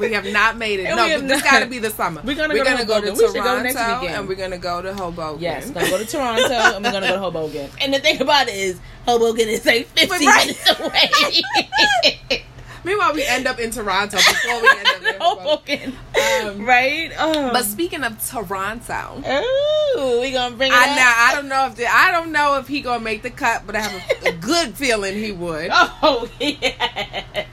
we 0.00 0.12
have 0.12 0.26
not 0.26 0.56
made 0.56 0.80
it. 0.80 0.86
And 0.86 0.96
No, 0.96 1.06
but 1.18 1.28
this 1.28 1.42
not. 1.44 1.50
got 1.52 1.60
to 1.60 1.66
be 1.66 1.78
the 1.78 1.90
summer. 1.90 2.20
We're 2.24 2.34
gonna 2.34 2.54
we're 2.54 2.64
go 2.64 2.70
to 2.76 2.84
gonna 2.84 2.84
go 2.86 3.00
to 3.00 3.06
Hoboken. 3.10 3.32
We 3.34 3.40
Toronto 3.40 3.42
go 3.58 3.62
next 3.62 3.76
weekend. 4.00 4.16
and 4.18 4.28
we're 4.28 4.34
gonna 4.34 4.58
go 4.58 4.82
to 4.82 4.94
Hoboken. 4.94 5.40
Yes, 5.42 5.66
we're 5.68 5.74
gonna 5.74 5.90
go 5.90 5.98
to 5.98 6.06
Toronto 6.06 6.54
and 6.76 6.84
we're 6.84 6.92
gonna 6.92 7.08
go 7.08 7.14
to 7.14 7.18
Hoboken. 7.20 7.70
And 7.80 7.94
the 7.94 7.98
thing 8.00 8.20
about 8.20 8.48
it 8.48 8.54
is, 8.54 8.80
Hoboken 9.06 9.48
is 9.48 9.64
like 9.64 9.86
15 9.96 10.26
Right. 10.28 10.46
minutes 10.46 10.80
away. 10.80 12.44
Meanwhile, 12.84 13.14
we 13.14 13.24
end 13.26 13.46
up 13.46 13.58
in 13.58 13.70
Toronto 13.70 14.16
before 14.16 14.62
we 14.62 14.68
end 14.68 14.86
up 14.88 15.02
in 15.02 15.14
Hoboken. 15.20 15.92
Hoboken, 16.14 16.58
Um, 16.60 16.64
right? 16.66 17.12
Um, 17.18 17.52
But 17.52 17.64
speaking 17.64 18.02
of 18.04 18.24
Toronto, 18.26 19.22
ooh, 19.26 20.20
we 20.20 20.30
gonna 20.32 20.56
bring 20.56 20.72
it 20.72 20.76
I 20.78 20.90
up. 20.90 20.96
now 20.96 21.14
I 21.16 21.32
don't 21.34 21.48
know 21.48 21.66
if 21.66 21.76
the, 21.76 21.86
I 21.86 22.10
don't 22.10 22.32
know 22.32 22.56
if 22.58 22.68
he 22.68 22.80
gonna 22.80 23.00
make 23.04 23.22
the 23.22 23.30
cut, 23.30 23.66
but 23.66 23.76
I 23.76 23.80
have 23.80 24.24
a, 24.24 24.28
a 24.28 24.32
good 24.32 24.74
feeling 24.74 25.14
he 25.16 25.32
would. 25.32 25.70
Oh 26.02 26.28
yes. 26.40 27.46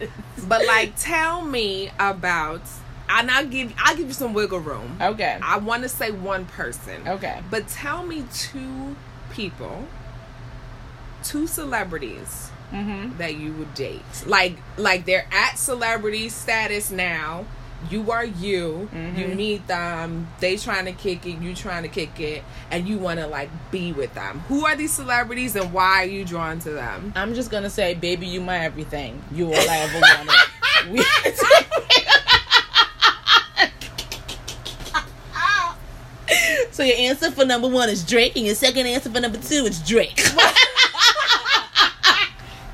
But 0.47 0.65
like, 0.65 0.93
tell 0.97 1.41
me 1.41 1.91
about. 1.99 2.61
And 3.09 3.31
I'll 3.31 3.45
give 3.45 3.73
I'll 3.77 3.95
give 3.95 4.07
you 4.07 4.13
some 4.13 4.33
wiggle 4.33 4.59
room. 4.59 4.97
Okay. 5.01 5.37
I 5.41 5.57
want 5.57 5.83
to 5.83 5.89
say 5.89 6.11
one 6.11 6.45
person. 6.45 7.07
Okay. 7.07 7.41
But 7.49 7.67
tell 7.69 8.05
me 8.05 8.25
two 8.33 8.95
people, 9.31 9.87
two 11.23 11.47
celebrities 11.47 12.49
Mm-hmm. 12.73 13.17
that 13.17 13.35
you 13.35 13.53
would 13.53 13.73
date. 13.75 14.01
Like 14.25 14.57
like 14.77 15.05
they're 15.05 15.27
at 15.31 15.57
celebrity 15.57 16.27
status 16.29 16.91
now. 16.91 17.45
You 17.91 18.11
are 18.11 18.25
you. 18.25 18.89
You 18.91 18.97
Mhm. 19.25 19.35
meet 19.35 19.67
them. 19.67 20.27
They 20.39 20.57
trying 20.57 20.85
to 20.85 20.91
kick 20.93 21.25
it. 21.27 21.37
You 21.39 21.53
trying 21.53 21.83
to 21.83 21.89
kick 21.89 22.19
it, 22.19 22.43
and 22.71 22.87
you 22.87 22.97
want 22.97 23.19
to 23.19 23.27
like 23.27 23.49
be 23.71 23.93
with 23.93 24.13
them. 24.15 24.39
Who 24.49 24.65
are 24.65 24.75
these 24.75 24.91
celebrities, 24.91 25.55
and 25.55 25.71
why 25.71 26.01
are 26.01 26.05
you 26.05 26.25
drawn 26.25 26.57
to 26.61 26.71
them? 26.71 27.13
I'm 27.15 27.35
just 27.35 27.51
gonna 27.51 27.69
say, 27.69 27.93
baby, 27.93 28.25
you 28.27 28.41
my 28.41 28.57
everything. 28.57 29.21
You 29.31 29.53
all 29.53 29.69
I 29.69 29.77
ever 29.77 29.99
wanted. 30.01 30.91
We- 30.91 31.05
so 36.71 36.83
your 36.83 36.97
answer 36.97 37.31
for 37.31 37.45
number 37.45 37.67
one 37.67 37.89
is 37.89 38.03
Drake, 38.03 38.35
and 38.35 38.45
your 38.45 38.55
second 38.55 38.85
answer 38.87 39.09
for 39.09 39.19
number 39.21 39.37
two 39.37 39.65
is 39.65 39.79
Drake. 39.87 40.21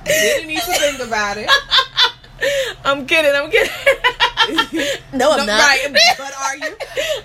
Didn't 0.05 0.47
need 0.47 0.59
to 0.59 0.73
think 0.73 0.99
about 0.99 1.37
it. 1.37 1.49
I'm 2.85 3.05
kidding. 3.05 3.31
I'm 3.33 3.49
kidding. 3.49 3.71
no, 5.13 5.31
I'm 5.31 5.45
No, 5.45 5.45
not. 5.45 5.59
right, 5.61 5.87
but? 6.17 6.32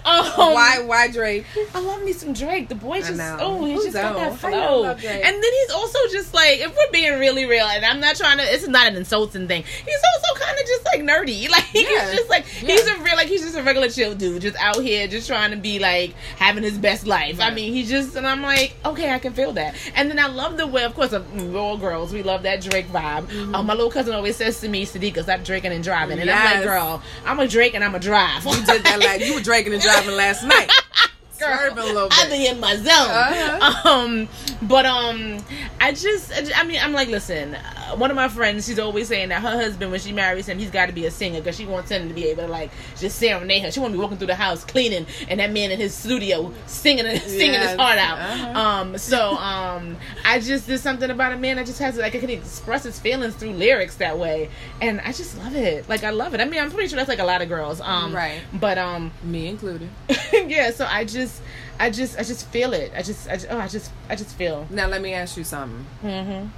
Um, 0.05 0.25
why? 0.55 0.83
Why 0.85 1.09
Drake? 1.09 1.45
I 1.75 1.81
love 1.81 2.03
me 2.03 2.13
some 2.13 2.33
Drake. 2.33 2.69
The 2.69 2.75
boy 2.75 3.01
just 3.01 3.21
oh, 3.41 3.65
he 3.65 3.75
just 3.75 3.93
got 3.93 4.15
that 4.17 4.41
don't? 4.41 4.41
How 4.41 4.49
you 4.49 4.55
flow. 4.57 4.85
And 4.85 5.35
then 5.35 5.53
he's 5.61 5.71
also 5.71 5.99
just 6.11 6.33
like, 6.35 6.61
if 6.61 6.75
we're 6.77 6.91
being 6.93 7.19
really 7.19 7.45
real, 7.47 7.67
and 7.67 7.85
I'm 7.85 8.01
not 8.01 8.17
trying 8.17 8.39
to, 8.39 8.45
it's 8.45 8.67
not 8.69 8.87
an 8.87 8.97
insulting 8.97 9.47
thing. 9.49 9.63
He's 9.63 10.01
also 10.15 10.45
kind 10.45 10.59
of 10.59 10.67
just 10.67 10.85
like 10.87 11.01
nerdy. 11.01 11.49
Like 11.59 11.65
Yeah. 11.75 11.83
he's 12.11 12.19
just 12.19 12.31
like 12.31 12.45
Yeah. 12.63 12.69
he's 12.75 12.87
a 12.87 12.99
real 12.99 13.17
like 13.17 13.29
he's 13.29 13.43
just 13.43 13.57
a 13.57 13.63
regular 13.63 13.89
chill 13.89 14.15
dude, 14.15 14.43
just 14.43 14.57
out 14.59 14.77
here, 14.83 15.07
just 15.09 15.27
trying 15.29 15.51
to 15.51 15.57
be 15.57 15.79
like 15.79 16.15
having 16.37 16.63
his 16.63 16.79
best 16.79 17.07
life. 17.07 17.41
I 17.41 17.51
mean, 17.51 17.73
he's 17.73 17.89
just, 17.89 18.15
and 18.17 18.27
I'm 18.27 18.43
like, 18.43 18.75
okay, 18.85 19.13
I 19.13 19.19
can 19.19 19.33
feel 19.33 19.53
that. 19.55 19.75
And 19.95 20.11
then 20.11 20.19
I 20.19 20.27
love 20.27 20.57
the 20.57 20.67
way, 20.67 20.85
of 20.85 20.95
course, 20.95 21.13
uh, 21.13 21.23
we're 21.35 21.59
all 21.59 21.77
girls, 21.77 22.13
we 22.13 22.23
love 22.23 22.43
that 22.45 22.61
Drake 22.63 22.89
vibe. 22.89 23.27
Mm-hmm. 23.27 23.55
Uh, 23.55 23.63
my 23.63 23.75
little 23.75 23.91
cousin 23.91 24.15
always 24.15 24.37
says 24.37 24.61
to 24.61 24.69
me, 24.69 24.87
Sadiqa, 24.87 25.23
stop 25.23 25.43
drinking 25.45 25.73
and 25.73 25.83
driving, 25.83 26.19
and 26.19 26.31
I'm 26.31 26.57
like, 26.57 26.65
girl, 26.65 27.03
I'm 27.25 27.39
a 27.41 27.49
Drake 27.49 27.75
and 27.75 27.83
I'm 27.83 27.95
a 27.95 27.99
drive. 28.01 28.45
You 28.45 28.53
did 28.65 28.85
that 28.85 28.99
like 29.05 29.25
you 29.25 29.35
were 29.35 29.41
drinking 29.41 29.73
and 29.75 29.83
driving 29.83 29.98
last 30.07 30.45
night. 30.45 30.71
Swerving 31.33 31.79
a 31.79 31.85
little 31.85 32.09
I've 32.11 32.29
bit. 32.29 32.39
been 32.39 32.55
in 32.57 32.61
my 32.61 32.75
zone. 32.77 32.87
Uh-huh. 32.89 33.89
Um, 33.89 34.29
but 34.63 34.85
um, 34.87 35.39
I 35.81 35.93
just- 35.93 36.33
I 36.57 36.65
mean, 36.65 36.81
I'm 36.83 36.93
like, 36.93 37.09
listen. 37.09 37.57
One 37.97 38.11
of 38.11 38.17
my 38.17 38.29
friends, 38.29 38.67
she's 38.67 38.79
always 38.79 39.09
saying 39.09 39.29
that 39.31 39.43
her 39.43 39.51
husband, 39.51 39.91
when 39.91 40.01
she 40.01 40.13
marries 40.13 40.49
him, 40.49 40.59
he's 40.59 40.71
got 40.71 40.87
to 40.87 40.93
be 40.93 41.07
a 41.07 41.11
singer 41.11 41.39
because 41.41 41.57
she 41.57 41.67
wants 41.67 41.91
him 41.91 42.09
to 42.09 42.15
be 42.15 42.27
able 42.27 42.45
to 42.45 42.49
like 42.49 42.71
just 42.97 43.19
serenade 43.19 43.63
her. 43.63 43.71
She 43.71 43.81
want 43.81 43.93
to 43.93 43.99
be 43.99 44.03
walking 44.03 44.19
through 44.19 44.29
the 44.29 44.35
house 44.35 44.65
cleaning, 44.65 45.07
and 45.29 45.41
that 45.41 45.51
man 45.53 45.71
in 45.71 45.79
his 45.79 45.95
studio 45.95 46.53
singing, 46.67 47.05
singing 47.21 47.61
his 47.61 47.77
heart 47.77 47.99
out. 47.99 48.19
Uh-huh. 48.19 48.59
Um, 48.59 48.99
so 48.99 49.33
um, 49.37 49.97
I 50.25 50.41
just 50.41 50.67
there's 50.67 50.83
something 50.83 51.11
about 51.11 51.33
a 51.33 51.37
man 51.37 51.57
that 51.57 51.67
just 51.67 51.79
has 51.79 51.97
like 51.97 52.15
I 52.15 52.19
can 52.19 52.31
express 52.31 52.85
his 52.85 52.99
feelings 52.99 53.35
through 53.35 53.53
lyrics 53.53 53.97
that 53.97 54.19
way, 54.19 54.51
and 54.81 55.01
I 55.01 55.13
just 55.13 55.37
love 55.39 55.55
it. 55.55 55.89
Like 55.89 56.05
I 56.05 56.11
love 56.11 56.35
it. 56.35 56.41
I 56.41 56.45
mean, 56.45 56.61
I'm 56.61 56.71
pretty 56.71 56.89
sure 56.89 56.97
that's 56.97 57.09
like 57.09 57.19
a 57.19 57.25
lot 57.25 57.43
of 57.43 57.49
girls. 57.49 57.81
Um, 57.81 58.15
Right. 58.15 58.41
But 58.53 58.79
um, 58.79 59.13
Me 59.23 59.47
included. 59.47 59.89
yeah 60.33 60.71
so 60.71 60.87
i 60.89 61.05
just 61.05 61.41
i 61.81 61.91
just 61.91 62.19
i 62.19 62.23
just 62.23 62.47
feel 62.49 62.73
it 62.73 62.93
i 62.97 63.03
just 63.03 63.29
i 63.29 63.35
just, 63.35 63.47
oh, 63.51 63.59
I 63.59 63.69
just 63.69 63.91
i 64.09 64.15
just 64.15 64.35
feel 64.37 64.67
Now 64.71 64.87
let 64.87 65.01
me 65.03 65.13
ask 65.15 65.37
you 65.37 65.45
something. 65.45 65.85
mm-hmm. 66.03 66.49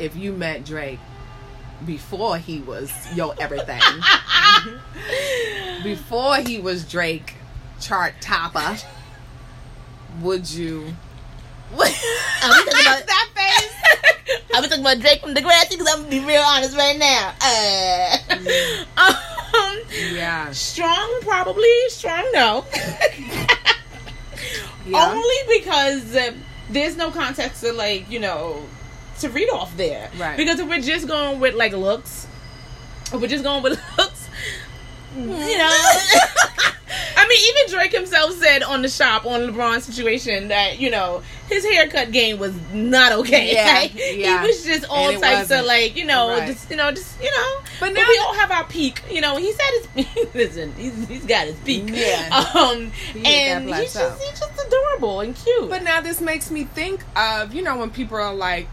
If 0.00 0.16
you 0.16 0.32
met 0.32 0.64
Drake 0.64 0.98
before 1.86 2.38
he 2.38 2.58
was 2.60 2.92
your 3.14 3.34
everything, 3.38 3.80
before 5.84 6.36
he 6.36 6.58
was 6.58 6.84
Drake 6.84 7.34
chart 7.80 8.14
topper 8.20 8.76
would 10.20 10.50
you? 10.50 10.92
I'm 11.72 11.78
talking 12.52 12.80
about 12.82 13.06
that 13.06 13.28
face. 13.34 14.40
I'm 14.54 14.62
talking 14.64 14.80
about 14.80 14.98
Drake 15.00 15.20
from 15.20 15.34
the 15.34 15.40
Degrassi 15.40 15.70
because 15.70 15.86
I'm 15.88 15.98
gonna 16.00 16.10
be 16.10 16.20
real 16.20 16.42
honest 16.42 16.76
right 16.76 16.98
now. 16.98 17.32
Uh, 17.40 18.16
um, 18.96 19.78
Yeah. 20.12 20.50
strong, 20.50 21.20
probably 21.22 21.72
strong. 21.88 22.28
No. 22.32 22.64
Yeah. 24.86 25.12
Only 25.12 25.58
because 25.60 26.16
uh, 26.16 26.32
there's 26.70 26.96
no 26.96 27.10
context 27.10 27.60
to 27.62 27.72
like 27.72 28.10
you 28.10 28.18
know 28.18 28.64
to 29.20 29.28
read 29.30 29.48
off 29.50 29.76
there. 29.76 30.10
Right. 30.18 30.36
Because 30.36 30.58
if 30.60 30.68
we're 30.68 30.80
just 30.80 31.06
going 31.08 31.40
with 31.40 31.54
like 31.54 31.72
looks, 31.72 32.26
if 33.12 33.20
we're 33.20 33.26
just 33.28 33.44
going 33.44 33.62
with 33.62 33.80
looks, 33.98 34.28
you 35.16 35.26
know. 35.26 35.70
I 37.16 37.28
mean, 37.28 37.38
even 37.66 37.74
Drake 37.78 37.92
himself 37.92 38.32
said 38.32 38.62
on 38.64 38.82
the 38.82 38.88
shop 38.88 39.24
on 39.26 39.40
LeBron's 39.42 39.84
situation 39.84 40.48
that 40.48 40.80
you 40.80 40.90
know 40.90 41.22
his 41.48 41.64
haircut 41.64 42.10
game 42.12 42.38
was 42.38 42.52
not 42.72 43.12
okay. 43.12 43.52
Yeah, 43.52 43.72
Like, 43.82 43.94
yeah. 43.94 44.40
He 44.42 44.46
was 44.48 44.64
just 44.64 44.86
all 44.88 45.12
types 45.12 45.22
of 45.44 45.50
wasn't. 45.50 45.66
like 45.68 45.96
you 45.96 46.04
know, 46.06 46.30
Right. 46.30 46.48
just 46.48 46.68
you 46.70 46.76
know, 46.76 46.90
just 46.90 47.22
you 47.22 47.30
know. 47.30 47.60
But 47.78 47.92
But, 47.94 48.00
now- 48.00 48.08
we 48.08 48.18
all 48.18 48.34
have 48.34 48.50
our 48.50 48.64
peak. 48.64 49.02
You 49.10 49.20
know, 49.20 49.36
he 49.36 49.52
said 49.52 50.04
his 50.04 50.34
listen. 50.34 50.72
He's, 50.76 51.06
he's 51.08 51.24
got 51.26 51.46
his 51.46 51.56
peak. 51.60 51.84
Yeah. 51.88 52.44
Um, 52.56 52.90
He 53.12 53.24
and 53.24 53.68
he's 53.68 53.92
just 53.94 54.20
he's 54.22 54.40
just 54.40 54.66
adorable 54.66 55.20
and 55.20 55.36
cute. 55.36 55.68
But 55.70 55.82
now 55.84 56.00
this 56.00 56.20
makes 56.20 56.50
me 56.50 56.64
think 56.64 57.04
of 57.16 57.54
you 57.54 57.62
know 57.62 57.76
when 57.76 57.90
people 57.90 58.16
are 58.16 58.34
like, 58.34 58.66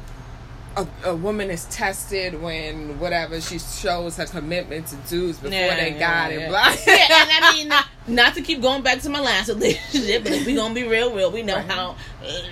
a, 0.78 0.88
a 1.06 1.16
woman 1.16 1.50
is 1.50 1.66
tested 1.66 2.40
when 2.42 3.00
whatever 3.00 3.42
she 3.42 3.58
shows 3.60 4.16
her 4.18 4.26
commitment 4.26 4.88
to 4.88 4.96
dudes 5.10 5.38
before 5.40 5.52
Yeah, 5.58 5.76
they 5.76 5.94
yeah, 5.94 6.00
got 6.00 6.32
yeah. 6.32 6.40
it. 6.40 6.50
Blah. 6.50 6.76
yeah, 6.94 7.22
and 7.36 7.46
I 7.46 7.54
mean, 8.08 8.16
not 8.16 8.36
to 8.36 8.42
keep 8.42 8.62
going 8.62 8.84
back 8.84 9.02
to 9.02 9.10
my 9.10 9.20
last 9.20 9.50
relationship, 9.50 10.24
but 10.24 10.32
if 10.34 10.46
we 10.46 10.56
gonna 10.56 10.74
be 10.74 10.84
real, 10.84 11.14
real, 11.16 11.32
we 11.32 11.42
know 11.44 11.56
Right. 11.56 11.72
how. 11.72 11.96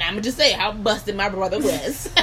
I'm 0.01 0.09
gonna 0.13 0.21
just 0.21 0.37
say 0.37 0.51
how 0.53 0.71
busted 0.71 1.15
my 1.15 1.29
brother 1.29 1.59
was. 1.59 2.09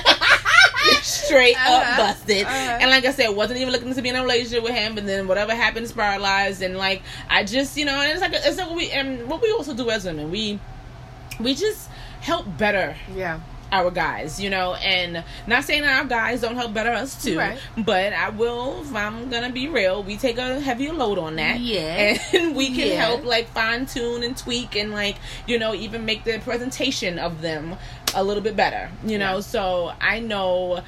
Straight 1.03 1.57
Uh-huh. 1.57 1.75
up 1.75 1.97
busted, 1.97 2.45
Uh-huh. 2.47 2.79
and 2.81 2.91
like 2.91 3.05
I 3.05 3.13
said, 3.13 3.29
wasn't 3.31 3.61
even 3.61 3.73
looking 3.73 3.95
to 3.95 4.03
be 4.03 4.09
in 4.09 4.17
a 4.17 4.23
relationship 4.23 4.63
with 4.65 4.73
him. 4.73 4.95
But 4.95 5.07
then 5.07 5.29
whatever 5.29 5.55
happened 5.55 5.89
spiralized, 5.89 6.63
and 6.63 6.77
like 6.77 7.03
I 7.31 7.45
just, 7.45 7.77
you 7.77 7.85
know, 7.85 8.01
and 8.01 8.11
it's 8.11 8.21
like 8.21 8.33
it's 8.35 8.57
like 8.59 8.67
what 8.69 8.77
we 8.77 8.91
and 8.91 9.29
what 9.29 9.41
we 9.41 9.51
also 9.53 9.75
do 9.75 9.89
as 9.91 10.05
women, 10.05 10.31
we 10.31 10.59
we 11.41 11.55
just 11.55 11.89
help 12.21 12.47
better 12.59 12.97
yeah. 13.17 13.41
Our 13.73 13.91
guys, 13.91 14.39
you 14.41 14.51
know, 14.51 14.75
and 14.75 15.25
not 15.47 15.65
saying 15.65 15.83
that 15.83 15.99
our 16.03 16.05
guys 16.07 16.43
don't 16.43 16.55
help 16.57 16.75
better 16.75 16.91
us 16.91 17.21
too, 17.25 17.39
Right. 17.39 17.59
but 17.79 18.13
I 18.13 18.29
will, 18.29 18.83
if 18.83 18.95
I'm 18.95 19.31
gonna 19.31 19.51
be 19.51 19.67
real, 19.69 20.03
we 20.03 20.17
take 20.19 20.37
a 20.39 20.61
heavier 20.61 20.93
load 20.93 21.19
on 21.19 21.37
that, 21.37 21.59
Yeah. 21.59 22.19
and 22.35 22.55
we 22.55 22.67
can 22.69 22.89
Yeah. 22.89 23.05
help 23.05 23.25
like 23.25 23.49
fine 23.49 23.87
tune 23.87 24.23
and 24.23 24.37
tweak 24.37 24.77
and 24.77 24.93
like 24.93 25.17
you 25.47 25.59
know 25.59 25.75
even 25.75 26.05
make 26.05 26.25
the 26.25 26.39
presentation 26.39 27.19
of 27.19 27.41
them 27.41 27.77
a 28.15 28.23
little 28.23 28.43
bit 28.43 28.55
better, 28.55 28.91
you 29.05 29.17
know. 29.19 29.37
Yeah. 29.37 29.41
So 29.41 29.93
I 30.01 30.21
know 30.21 30.83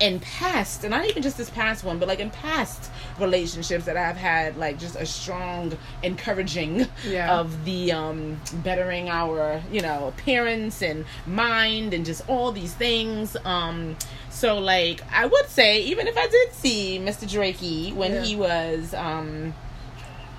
in 0.00 0.20
past, 0.20 0.84
and 0.84 0.90
not 0.92 1.04
even 1.06 1.22
just 1.22 1.36
this 1.36 1.50
past 1.50 1.82
one, 1.84 1.98
but 1.98 2.06
like 2.08 2.20
in 2.20 2.30
past 2.30 2.90
relationships 3.18 3.84
that 3.86 3.96
I've 3.96 4.16
had, 4.16 4.56
like 4.56 4.78
just 4.78 4.94
a 4.96 5.04
strong 5.06 5.76
encouraging 6.02 6.86
Yeah. 7.06 7.38
of 7.38 7.64
the 7.64 7.92
um 7.92 8.40
bettering 8.62 9.08
our 9.08 9.60
you 9.72 9.80
know 9.80 10.08
appearance 10.08 10.82
and 10.82 11.04
mind 11.26 11.94
and 11.94 12.04
just 12.04 12.22
all 12.28 12.52
these 12.52 12.74
things 12.74 13.36
um 13.44 13.96
so 14.30 14.58
like 14.58 15.00
i 15.12 15.26
would 15.26 15.46
say 15.48 15.80
even 15.82 16.06
if 16.06 16.16
i 16.16 16.26
did 16.26 16.52
see 16.52 16.98
mr 16.98 17.26
drakey 17.28 17.94
when 17.94 18.12
Yeah. 18.14 18.22
he 18.22 18.36
was 18.36 18.94
um 18.94 19.54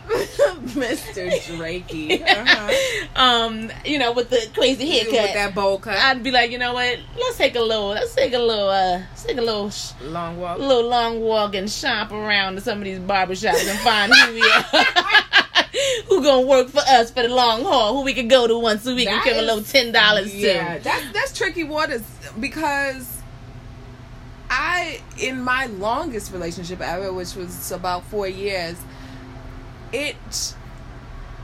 Mr. 0.69 1.29
Drakey. 1.57 2.21
Uh-huh. 2.21 3.07
um 3.21 3.71
you 3.85 3.99
know 3.99 4.11
with 4.11 4.29
the 4.29 4.49
crazy 4.55 4.89
haircut 4.89 5.11
With 5.13 5.33
that 5.33 5.53
bowl 5.55 5.77
cut. 5.79 5.95
i'd 5.97 6.23
be 6.23 6.31
like 6.31 6.49
you 6.51 6.57
know 6.57 6.73
what 6.73 6.97
let's 7.17 7.37
take 7.37 7.55
a 7.55 7.59
little 7.61 7.89
let's 7.89 8.13
take 8.15 8.33
a 8.33 8.39
little 8.39 8.69
uh 8.69 8.99
let's 8.99 9.23
take 9.23 9.37
a 9.37 9.41
little 9.41 9.69
sh- 9.69 9.91
Long 10.01 10.37
walk. 10.39 10.57
A 10.57 10.61
little 10.61 10.87
long 10.89 11.19
walk 11.21 11.53
and 11.55 11.69
shop 11.69 12.11
around 12.11 12.55
to 12.55 12.61
some 12.61 12.79
of 12.79 12.83
these 12.85 12.99
barbershops 12.99 13.69
and 13.69 13.79
find 13.79 14.11
who 14.13 14.33
we 14.33 14.41
are 14.41 14.83
who 16.07 16.23
gonna 16.23 16.47
work 16.47 16.69
for 16.69 16.81
us 16.87 17.11
for 17.11 17.21
the 17.21 17.29
long 17.29 17.61
haul 17.63 17.95
who 17.97 18.03
we 18.03 18.13
could 18.15 18.29
go 18.29 18.47
to 18.47 18.57
once 18.57 18.85
a 18.87 18.95
week 18.95 19.07
and 19.07 19.17
That 19.19 19.25
give 19.25 19.37
a 19.37 19.41
little 19.41 19.63
ten 19.63 19.91
dollars 19.91 20.33
Yeah, 20.33 20.77
to 20.79 20.83
that's 20.83 21.11
that's 21.13 21.37
tricky 21.37 21.63
waters 21.63 22.01
because 22.39 23.17
I 24.49 25.01
in 25.19 25.41
my 25.41 25.67
longest 25.67 26.31
relationship 26.33 26.81
ever, 26.81 27.13
which 27.13 27.35
was 27.35 27.71
about 27.71 28.03
four 28.05 28.27
years, 28.27 28.77
it 29.93 30.15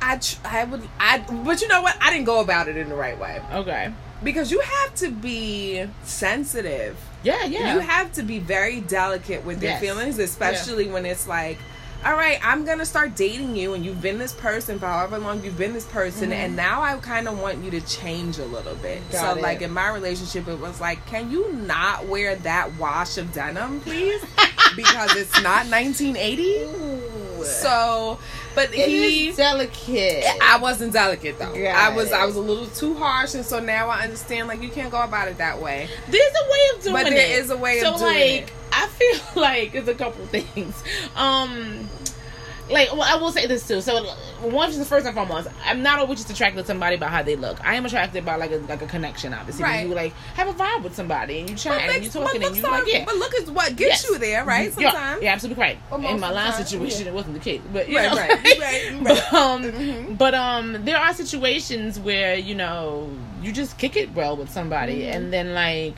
I 0.01 0.19
I 0.43 0.63
would 0.65 0.87
I 0.99 1.19
but 1.43 1.61
you 1.61 1.67
know 1.67 1.81
what? 1.81 1.97
I 2.01 2.11
didn't 2.11 2.25
go 2.25 2.41
about 2.41 2.67
it 2.67 2.77
in 2.77 2.89
the 2.89 2.95
right 2.95 3.19
way. 3.19 3.41
Okay. 3.53 3.91
Because 4.23 4.51
you 4.51 4.59
have 4.59 4.95
to 4.95 5.11
be 5.11 5.85
sensitive. 6.03 6.97
yeah 7.23 7.45
yeah. 7.45 7.73
You 7.73 7.79
have 7.81 8.11
to 8.13 8.23
be 8.23 8.39
very 8.39 8.81
delicate 8.81 9.43
with 9.45 9.61
your 9.61 9.71
Yes. 9.73 9.81
feelings, 9.81 10.19
especially 10.19 10.87
when 10.87 11.05
it's 11.05 11.27
like, 11.27 11.57
all 12.03 12.13
right, 12.13 12.39
I'm 12.43 12.65
gonna 12.65 12.85
start 12.85 13.15
dating 13.15 13.55
you, 13.55 13.73
and 13.73 13.85
you've 13.85 14.01
been 14.01 14.17
this 14.17 14.33
person 14.33 14.79
for 14.79 14.87
however 14.87 15.17
long 15.17 15.43
you've 15.43 15.57
been 15.57 15.73
this 15.73 15.85
person, 15.85 16.31
and 16.31 16.55
now 16.55 16.81
I 16.81 16.95
kind 16.97 17.27
of 17.27 17.39
want 17.39 17.63
you 17.63 17.71
to 17.71 17.81
change 17.81 18.37
a 18.37 18.45
little 18.45 18.75
bit. 18.75 19.01
Mm-hmm. 19.01 19.11
Got 19.11 19.33
so, 19.33 19.39
it. 19.39 19.41
like 19.41 19.61
in 19.61 19.71
my 19.71 19.89
relationship, 19.89 20.47
it 20.47 20.59
was 20.59 20.81
like, 20.81 21.05
can 21.07 21.31
you 21.31 21.51
not 21.53 22.07
wear 22.07 22.35
that 22.37 22.77
wash 22.77 23.17
of 23.17 23.33
denim, 23.33 23.79
please? 23.81 24.21
because 24.75 25.15
it's 25.15 25.41
not 25.41 25.67
1980. 25.67 27.43
So, 27.43 28.17
but 28.55 28.73
It 28.73 28.87
he. 28.89 29.31
delicate. 29.31 30.25
I 30.41 30.57
wasn't 30.57 30.93
delicate 30.93 31.37
though. 31.37 31.53
Got 31.53 31.75
I 31.75 31.95
was 31.95 32.09
it. 32.09 32.13
I 32.13 32.25
was 32.25 32.35
a 32.35 32.41
little 32.41 32.65
too 32.67 32.95
harsh, 32.95 33.35
and 33.35 33.45
so 33.45 33.59
now 33.59 33.89
I 33.89 34.01
understand 34.01 34.47
like 34.47 34.61
you 34.61 34.69
can't 34.69 34.91
go 34.91 35.01
about 35.01 35.27
it 35.27 35.37
that 35.37 35.61
way. 35.61 35.87
There's 36.09 36.33
a 36.33 36.51
way 36.51 36.59
of 36.77 36.83
doing 36.83 36.95
it, 36.95 37.03
But 37.03 37.11
it. 37.11 37.15
there 37.15 37.39
is 37.39 37.49
a 37.51 37.57
way 37.57 37.79
of 37.79 37.85
so, 37.85 37.97
doing 37.99 38.13
like, 38.13 38.41
it. 38.43 38.51
I 38.77 38.87
feel 38.87 39.19
like 39.41 39.73
it's 39.75 39.87
a 39.87 39.95
couple 39.95 40.25
things. 40.25 40.83
Um, 41.15 41.89
like, 42.67 42.91
well, 42.93 43.03
I 43.03 43.15
will 43.21 43.31
say 43.31 43.45
this 43.45 43.67
too. 43.67 43.79
So, 43.79 44.03
one 44.41 44.69
is 44.71 44.79
the 44.79 44.85
first 44.85 45.05
and 45.05 45.13
foremost, 45.13 45.47
I'm 45.65 45.83
not 45.83 45.99
always 45.99 46.17
just 46.17 46.31
attracted 46.31 46.61
to 46.61 46.65
somebody 46.65 46.97
by 46.97 47.05
how 47.09 47.21
they 47.21 47.35
look. 47.35 47.63
I 47.63 47.75
am 47.75 47.85
attracted 47.85 48.25
by 48.25 48.37
like 48.37 48.49
a 48.51 48.55
like 48.57 48.81
a 48.81 48.87
connection, 48.87 49.35
obviously. 49.35 49.61
When 49.63 49.71
Right. 49.71 49.87
You 49.87 49.93
like 49.93 50.13
have 50.33 50.47
a 50.47 50.53
vibe 50.53 50.81
with 50.81 50.95
somebody 50.95 51.41
and 51.41 51.49
you 51.51 51.55
chat 51.55 51.79
and 51.79 52.03
you 52.03 52.09
talking 52.09 52.41
but 52.41 52.47
and 52.47 52.55
you 52.57 52.63
looks 52.63 52.73
like 52.73 52.91
yeah. 52.91 53.05
But 53.05 53.17
look 53.17 53.35
at 53.35 53.47
what 53.49 53.75
gets 53.75 54.03
Yes. 54.03 54.09
you 54.09 54.17
there, 54.17 54.43
right? 54.45 54.73
Yeah, 54.79 54.89
Sometimes. 54.91 55.21
yeah, 55.21 55.33
absolutely 55.33 55.61
right. 55.61 55.77
In 55.93 56.19
my 56.19 56.31
last 56.31 56.57
situation, 56.67 57.03
yeah. 57.05 57.11
it 57.11 57.13
wasn't 57.13 57.35
the 57.35 57.39
case, 57.39 57.61
but 57.71 57.87
you 57.87 57.97
Right, 57.97 58.09
know, 58.09 58.17
right, 58.17 58.43
right, 58.43 58.59
right. 58.59 59.03
But 59.03 59.33
um, 59.33 59.63
Mhm. 59.63 60.17
but 60.17 60.33
um, 60.33 60.85
there 60.85 60.97
are 60.97 61.13
situations 61.13 61.99
where 61.99 62.33
you 62.33 62.55
know 62.55 63.11
you 63.43 63.51
just 63.51 63.77
kick 63.77 63.95
it 63.95 64.11
well 64.15 64.35
with 64.35 64.49
somebody, 64.49 65.01
Mm-hmm. 65.03 65.17
and 65.17 65.31
then 65.31 65.53
like. 65.53 65.95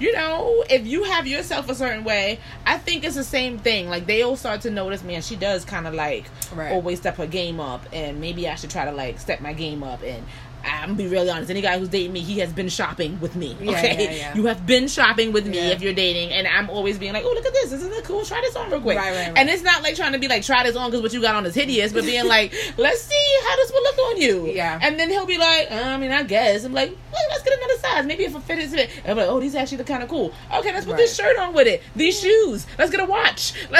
You 0.00 0.12
know, 0.14 0.64
if 0.70 0.86
you 0.86 1.04
have 1.04 1.26
yourself 1.26 1.68
a 1.68 1.74
certain 1.74 2.04
way, 2.04 2.40
I 2.64 2.78
think 2.78 3.04
it's 3.04 3.16
the 3.16 3.22
same 3.24 3.58
thing. 3.58 3.90
Like 3.90 4.06
they 4.06 4.22
all 4.22 4.36
start 4.36 4.62
to 4.62 4.70
notice, 4.70 5.04
man, 5.04 5.20
she 5.20 5.36
does 5.36 5.64
kind 5.64 5.86
of 5.86 5.92
like 5.94 6.24
Right. 6.54 6.72
always 6.72 6.98
step 7.00 7.16
her 7.16 7.26
game 7.26 7.60
up, 7.60 7.84
and 7.92 8.18
maybe 8.20 8.48
I 8.48 8.54
should 8.54 8.70
try 8.70 8.86
to 8.86 8.92
like 8.92 9.20
step 9.20 9.40
my 9.42 9.52
game 9.52 9.82
up. 9.82 10.02
And 10.02 10.24
I'm 10.64 10.90
gonna 10.90 10.94
be 10.94 11.06
really 11.08 11.30
honest. 11.30 11.50
Any 11.50 11.60
guy 11.60 11.78
who's 11.78 11.88
dating 11.88 12.12
me, 12.12 12.20
he 12.20 12.38
has 12.40 12.52
been 12.52 12.68
shopping 12.68 13.18
with 13.20 13.36
me. 13.36 13.56
Yeah, 13.60 13.70
Okay, 13.72 14.04
yeah, 14.04 14.10
yeah. 14.10 14.34
you 14.34 14.46
have 14.46 14.66
been 14.66 14.88
shopping 14.88 15.32
with 15.32 15.46
me 15.46 15.58
if 15.58 15.80
you're 15.82 15.92
dating, 15.92 16.30
and 16.30 16.46
I'm 16.46 16.68
always 16.70 16.98
being 16.98 17.12
like, 17.12 17.24
oh, 17.24 17.32
look 17.32 17.46
at 17.46 17.52
this, 17.52 17.72
isn't 17.72 17.92
it 17.92 18.04
cool? 18.04 18.24
Try 18.24 18.40
this 18.42 18.56
on 18.56 18.70
real 18.70 18.80
quick. 18.80 18.96
Right, 18.98 19.10
right, 19.14 19.28
right. 19.28 19.38
And 19.38 19.48
it's 19.48 19.62
not 19.62 19.82
like 19.82 19.96
trying 19.96 20.12
to 20.12 20.18
be 20.18 20.28
like, 20.28 20.42
try 20.42 20.62
this 20.62 20.76
on 20.76 20.90
because 20.90 21.02
what 21.02 21.12
you 21.12 21.20
got 21.20 21.34
on 21.34 21.46
is 21.46 21.54
hideous, 21.54 21.92
but 21.92 22.04
being 22.04 22.26
like, 22.26 22.52
let's 22.78 23.00
see 23.02 23.38
how 23.48 23.56
this 23.56 23.70
will 23.72 23.82
look 23.82 23.98
on 23.98 24.16
you. 24.20 24.46
Yeah. 24.48 24.78
And 24.82 24.98
then 24.98 25.08
he'll 25.10 25.26
be 25.26 25.38
like, 25.38 25.70
uh, 25.70 25.74
I 25.74 25.96
mean, 25.96 26.10
I 26.12 26.22
guess. 26.22 26.64
I'm 26.64 26.72
like, 26.72 26.90
well, 27.12 27.22
let's 27.30 27.42
get 27.42 27.56
another 27.58 27.78
size. 27.78 28.06
Maybe 28.06 28.24
if 28.24 28.34
a 28.34 28.40
fit 28.40 28.58
is 28.58 28.74
fit. 28.74 28.90
I'm 29.06 29.16
like, 29.16 29.28
oh, 29.28 29.40
these 29.40 29.54
actually 29.54 29.78
look 29.78 29.86
kind 29.86 30.02
of 30.02 30.08
cool. 30.08 30.32
Okay, 30.54 30.72
let's 30.72 30.86
put 30.86 30.96
this 30.96 31.14
shirt 31.16 31.36
on 31.38 31.54
with 31.54 31.66
it. 31.66 31.82
These 31.96 32.20
shoes. 32.20 32.66
Let's 32.78 32.90
get 32.90 33.00
a 33.00 33.04
watch. 33.04 33.52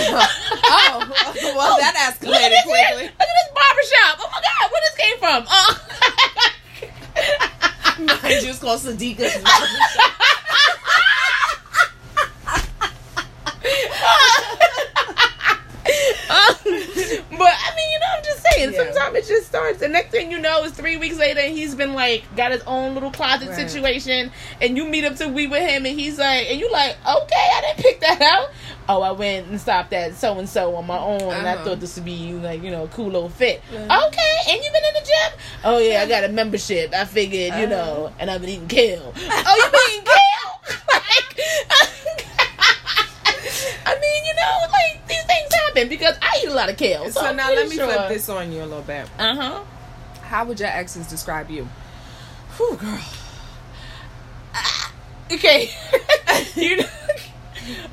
oh, 0.00 0.98
well, 1.56 1.76
that 1.78 1.94
oh, 1.96 2.26
Look 2.26 2.34
at 2.34 2.40
escalated 2.50 2.50
this, 2.50 2.62
quickly. 2.64 3.04
look 3.04 3.20
at 3.20 3.36
this 3.38 3.50
barbershop. 3.54 4.14
Oh 4.20 4.28
my 4.32 4.40
God, 4.40 4.70
where 4.70 4.82
this 4.86 4.96
came 4.96 5.18
from? 5.18 5.44
Uh. 5.48 5.74
Oh. 8.00 8.04
Mine 8.22 8.40
just 8.44 8.60
called 8.60 8.80
Sadiqa's. 8.80 9.42
but 16.28 16.40
I 16.40 17.72
mean, 17.76 17.90
you 17.92 17.98
know, 18.00 18.06
I'm 18.16 18.24
just 18.24 18.46
saying. 18.52 18.72
Yeah. 18.72 18.92
Sometimes 18.92 19.16
it 19.16 19.26
just 19.28 19.46
starts. 19.48 19.78
The 19.80 19.88
next 19.88 20.10
thing 20.10 20.30
you 20.30 20.38
know 20.38 20.64
is 20.64 20.72
three 20.72 20.96
weeks 20.96 21.16
later, 21.16 21.40
and 21.40 21.56
he's 21.56 21.74
been 21.74 21.94
like 21.94 22.24
got 22.36 22.52
his 22.52 22.62
own 22.62 22.94
little 22.94 23.10
closet 23.10 23.48
Right. 23.48 23.56
situation, 23.56 24.30
and 24.60 24.76
you 24.76 24.84
meet 24.86 25.04
up 25.04 25.16
to 25.16 25.28
we 25.28 25.46
with 25.46 25.62
him, 25.68 25.86
and 25.86 25.98
he's 25.98 26.18
like, 26.18 26.50
and 26.50 26.58
you 26.60 26.70
like, 26.70 26.96
okay, 27.06 27.48
I 27.54 27.60
didn't 27.66 27.82
pick 27.84 28.00
that 28.00 28.20
out. 28.20 28.50
Oh, 28.88 29.02
I 29.02 29.12
went 29.12 29.48
and 29.48 29.60
stopped 29.60 29.92
at 29.92 30.14
so 30.14 30.38
and 30.38 30.48
so 30.48 30.74
on 30.76 30.86
my 30.86 30.98
own, 30.98 31.20
and 31.34 31.46
I 31.46 31.54
Uh-huh. 31.54 31.64
thought 31.64 31.80
this 31.80 31.96
would 31.96 32.04
be 32.04 32.32
like 32.34 32.62
you 32.62 32.70
know 32.70 32.84
a 32.84 32.88
cool 32.88 33.06
little 33.10 33.28
fit. 33.28 33.62
Uh-huh. 33.70 34.06
Okay, 34.08 34.52
and 34.52 34.62
you've 34.64 34.72
been 34.72 34.84
in 34.88 34.94
the 34.94 35.00
gym? 35.06 35.38
Oh 35.64 35.78
yeah, 35.78 36.02
I 36.02 36.06
got 36.06 36.24
a 36.24 36.28
membership. 36.28 36.92
I 36.94 37.04
figured, 37.04 37.54
you 37.54 37.66
Uh-huh. 37.66 37.76
know, 37.76 38.12
and 38.18 38.30
I've 38.30 38.40
been 38.40 38.50
eating 38.50 38.68
kale. 38.68 39.12
oh, 39.16 39.56
you 39.56 39.70
been 39.70 39.80
eating 39.92 40.04
kale? 40.04 40.78
like. 40.92 41.87
I 43.90 43.98
mean, 44.00 44.24
you 44.26 44.34
know, 44.34 44.58
like 44.70 45.08
these 45.08 45.24
things 45.24 45.54
happen 45.54 45.88
because 45.88 46.16
I 46.20 46.42
eat 46.42 46.48
a 46.48 46.54
lot 46.54 46.68
of 46.68 46.76
kale. 46.76 47.04
So, 47.10 47.20
So 47.22 47.32
now 47.32 47.50
let 47.52 47.68
me 47.68 47.76
sure. 47.76 47.86
flip 47.86 48.08
this 48.08 48.28
on 48.28 48.52
you 48.52 48.62
a 48.62 48.66
little 48.66 48.82
bit. 48.82 49.08
Uh 49.18 49.34
huh. 49.34 49.64
How 50.22 50.44
would 50.44 50.60
your 50.60 50.68
exes 50.68 51.06
describe 51.06 51.50
you? 51.50 51.64
Whew, 52.56 52.76
girl. 52.76 53.00
Ah, 54.54 54.92
okay. 55.32 55.70
you 56.54 56.76
know, 56.78 56.84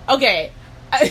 okay. 0.09 0.51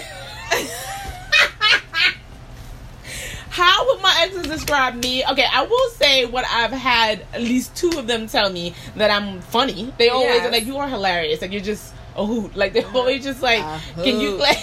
How 3.50 3.86
would 3.86 4.02
my 4.02 4.12
exes 4.24 4.48
describe 4.48 4.96
me? 4.96 5.24
Okay, 5.24 5.46
I 5.50 5.62
will 5.64 5.90
say 5.90 6.24
what 6.26 6.44
I've 6.50 6.72
had 6.72 7.24
at 7.32 7.40
least 7.40 7.76
two 7.76 7.90
of 7.96 8.08
them 8.08 8.26
tell 8.26 8.50
me 8.50 8.74
that 8.96 9.10
I'm 9.12 9.40
funny. 9.42 9.92
They 9.96 10.08
always 10.08 10.34
Yes. 10.42 10.50
like, 10.50 10.64
you 10.66 10.76
are 10.78 10.88
hilarious. 10.88 11.40
Like 11.40 11.52
you're 11.52 11.60
just 11.60 11.94
a 12.16 12.24
hoot. 12.26 12.56
Like 12.56 12.72
they're 12.72 12.86
uh, 12.86 12.98
always 12.98 13.24
just 13.24 13.42
like, 13.42 13.60
A 13.60 14.02
can 14.02 14.20
you 14.20 14.30
like 14.36 14.58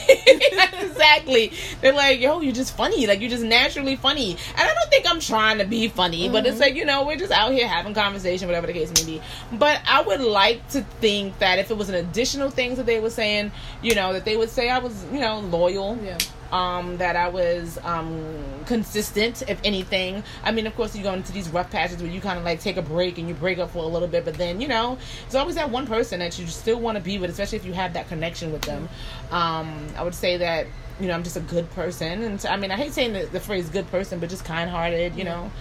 exactly? 0.82 1.52
They're 1.82 1.94
like, 1.94 2.20
yo, 2.20 2.42
you're 2.42 2.54
just 2.54 2.76
funny. 2.76 3.08
Like 3.08 3.20
you're 3.22 3.30
just 3.30 3.44
naturally 3.44 3.96
funny. 3.96 4.32
And 4.32 4.62
I 4.62 4.74
don't 4.74 4.90
think 4.90 5.06
I'm 5.10 5.20
trying 5.20 5.58
to 5.60 5.66
be 5.66 5.88
funny, 5.88 6.30
but 6.30 6.46
it's 6.46 6.54
mm-hmm. 6.54 6.62
like 6.62 6.76
you 6.76 6.86
know 6.86 7.06
we're 7.06 7.18
just 7.18 7.32
out 7.32 7.52
here 7.52 7.68
having 7.68 7.94
conversation, 7.94 8.48
whatever 8.48 8.68
the 8.68 8.74
case 8.74 8.92
may 8.94 9.06
be. 9.06 9.22
But 9.54 9.82
I 9.88 10.02
would 10.02 10.22
like 10.22 10.68
to 10.70 10.82
think 11.00 11.38
that 11.40 11.60
if 11.60 11.72
it 11.72 11.78
was 11.78 11.90
an 11.90 11.96
additional 11.96 12.50
things 12.50 12.78
that 12.78 12.86
they 12.86 13.00
were 13.00 13.10
saying, 13.10 13.52
you 13.82 13.96
know, 13.96 14.14
that 14.14 14.26
they 14.26 14.38
would 14.38 14.50
say 14.50 14.70
I 14.70 14.80
was, 14.80 15.06
you 15.12 15.20
know, 15.20 15.40
loyal 15.40 15.98
Yeah. 16.04 16.18
Um, 16.52 16.98
that 16.98 17.16
I 17.16 17.28
was 17.30 17.78
um, 17.84 18.44
consistent, 18.66 19.44
if 19.48 19.60
anything. 19.64 20.24
I 20.44 20.52
mean, 20.52 20.68
of 20.68 20.76
course, 20.76 20.96
you 20.96 21.04
go 21.04 21.14
into 21.14 21.32
these 21.32 21.50
rough 21.50 21.72
patches 21.72 22.02
where 22.02 22.12
you 22.12 22.22
kind 22.22 22.38
of 22.38 22.46
like 22.46 22.60
take 22.60 22.78
a 22.78 22.82
break 22.82 23.18
and 23.18 23.28
you 23.28 23.34
break 23.34 23.58
up 23.58 23.72
for 23.72 23.84
a 23.84 23.88
little 23.88 24.08
bit, 24.08 24.26
but 24.26 24.36
then 24.36 24.62
you 24.62 24.68
know, 24.68 24.98
there's 25.24 25.36
always 25.36 25.56
that 25.56 25.70
one 25.70 25.88
person 25.88 26.20
that 26.20 26.38
you 26.38 26.48
still 26.48 26.80
want 26.80 26.98
to 26.98 27.04
be 27.04 27.18
with, 27.18 27.30
especially 27.30 27.58
if 27.58 27.66
you 27.66 27.74
have 27.74 27.94
that 27.94 28.08
connection 28.08 28.52
with 28.52 28.64
them. 28.64 28.90
Um, 29.32 29.88
I 29.98 30.04
would 30.04 30.16
say 30.16 30.38
that 30.38 30.68
you 31.00 31.08
know 31.08 31.14
I'm 31.14 31.24
just 31.24 31.38
a 31.38 31.42
good 31.42 31.70
person, 31.72 32.24
and 32.24 32.46
I 32.46 32.58
mean, 32.58 32.72
I 32.72 32.76
hate 32.76 32.94
saying 32.94 33.14
the, 33.14 33.26
the 33.26 33.40
phrase 33.40 33.70
"good 33.70 33.90
person," 33.90 34.20
but 34.20 34.30
just 34.30 34.46
kind-hearted, 34.46 35.16
you 35.16 35.24
know. 35.24 35.52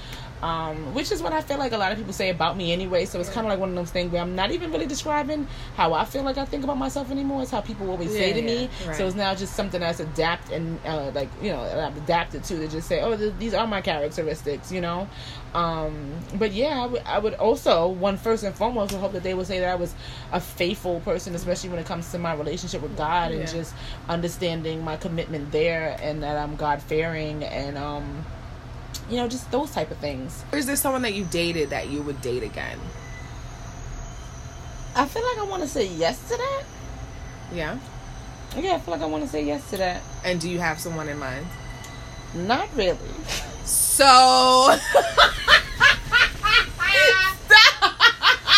Um, 0.42 0.94
which 0.94 1.12
is 1.12 1.22
what 1.22 1.34
I 1.34 1.42
feel 1.42 1.58
like 1.58 1.72
a 1.72 1.76
lot 1.76 1.92
of 1.92 1.98
people 1.98 2.14
say 2.14 2.30
about 2.30 2.56
me 2.56 2.72
anyway. 2.72 3.04
So 3.04 3.20
it's 3.20 3.28
kind 3.28 3.46
of 3.46 3.50
like 3.50 3.58
one 3.58 3.68
of 3.68 3.74
those 3.74 3.90
things 3.90 4.10
where 4.10 4.22
I'm 4.22 4.34
not 4.34 4.50
even 4.52 4.72
really 4.72 4.86
describing 4.86 5.46
how 5.76 5.92
I 5.92 6.06
feel 6.06 6.22
like 6.22 6.38
I 6.38 6.46
think 6.46 6.64
about 6.64 6.78
myself 6.78 7.10
anymore. 7.10 7.42
It's 7.42 7.50
how 7.50 7.60
people 7.60 7.90
always 7.90 8.10
say 8.10 8.28
Yeah, 8.30 8.34
to 8.36 8.42
me. 8.42 8.70
right. 8.86 8.96
So 8.96 9.06
it's 9.06 9.16
now 9.16 9.34
just 9.34 9.54
something 9.54 9.80
that's 9.80 10.00
adapt 10.00 10.50
and 10.50 10.78
uh, 10.86 11.10
like 11.14 11.28
you 11.42 11.50
know 11.52 11.60
I've 11.60 11.96
adapted 11.96 12.42
to 12.44 12.56
to 12.56 12.68
just 12.68 12.88
say, 12.88 13.02
oh, 13.02 13.16
th- 13.16 13.34
these 13.38 13.52
are 13.52 13.66
my 13.66 13.82
characteristics, 13.82 14.72
you 14.72 14.80
know. 14.80 15.08
Um, 15.52 16.12
but 16.34 16.52
yeah, 16.52 16.88
I 17.04 17.18
would- 17.18 17.34
also 17.34 17.88
one 17.88 18.16
first 18.16 18.42
and 18.44 18.54
foremost 18.54 18.92
would 18.92 19.00
hope 19.00 19.12
that 19.12 19.22
they 19.22 19.34
would 19.34 19.46
say 19.46 19.60
that 19.60 19.68
I 19.68 19.74
was 19.74 19.94
a 20.32 20.40
faithful 20.40 21.00
person, 21.00 21.34
especially 21.34 21.68
when 21.70 21.78
it 21.80 21.86
comes 21.86 22.10
to 22.12 22.18
my 22.18 22.32
relationship 22.34 22.80
with 22.82 22.96
God 22.96 23.32
and 23.32 23.46
just 23.48 23.74
understanding 24.08 24.82
my 24.84 24.96
commitment 24.96 25.52
there 25.52 25.96
and 26.00 26.22
that 26.22 26.36
I'm 26.36 26.56
God 26.56 26.80
fearing 26.82 27.44
and 27.44 27.76
um, 27.76 28.24
you 29.10 29.16
know, 29.16 29.26
just 29.26 29.50
those 29.50 29.72
type 29.72 29.90
of 29.90 29.96
things. 29.98 30.44
Or 30.52 30.58
is 30.58 30.66
there 30.66 30.76
someone 30.76 31.02
that 31.02 31.14
you 31.14 31.24
dated 31.24 31.70
that 31.70 31.88
you 31.88 32.00
would 32.02 32.22
date 32.22 32.44
again? 32.44 32.78
I 34.94 35.04
feel 35.06 35.22
like 35.22 35.38
I 35.38 35.44
want 35.44 35.62
to 35.62 35.68
say 35.68 35.86
yes 35.86 36.20
to 36.28 36.36
that. 36.36 36.62
Yeah. 37.52 37.78
Yeah, 38.56 38.74
I 38.74 38.78
feel 38.78 38.92
like 38.92 39.02
I 39.02 39.06
want 39.06 39.24
to 39.24 39.30
say 39.30 39.44
yes 39.44 39.68
to 39.70 39.78
that. 39.78 40.02
And 40.24 40.40
do 40.40 40.48
you 40.48 40.60
have 40.60 40.78
someone 40.78 41.08
in 41.08 41.18
mind? 41.18 41.46
Not 42.34 42.68
really. 42.76 42.96
So. 43.64 44.76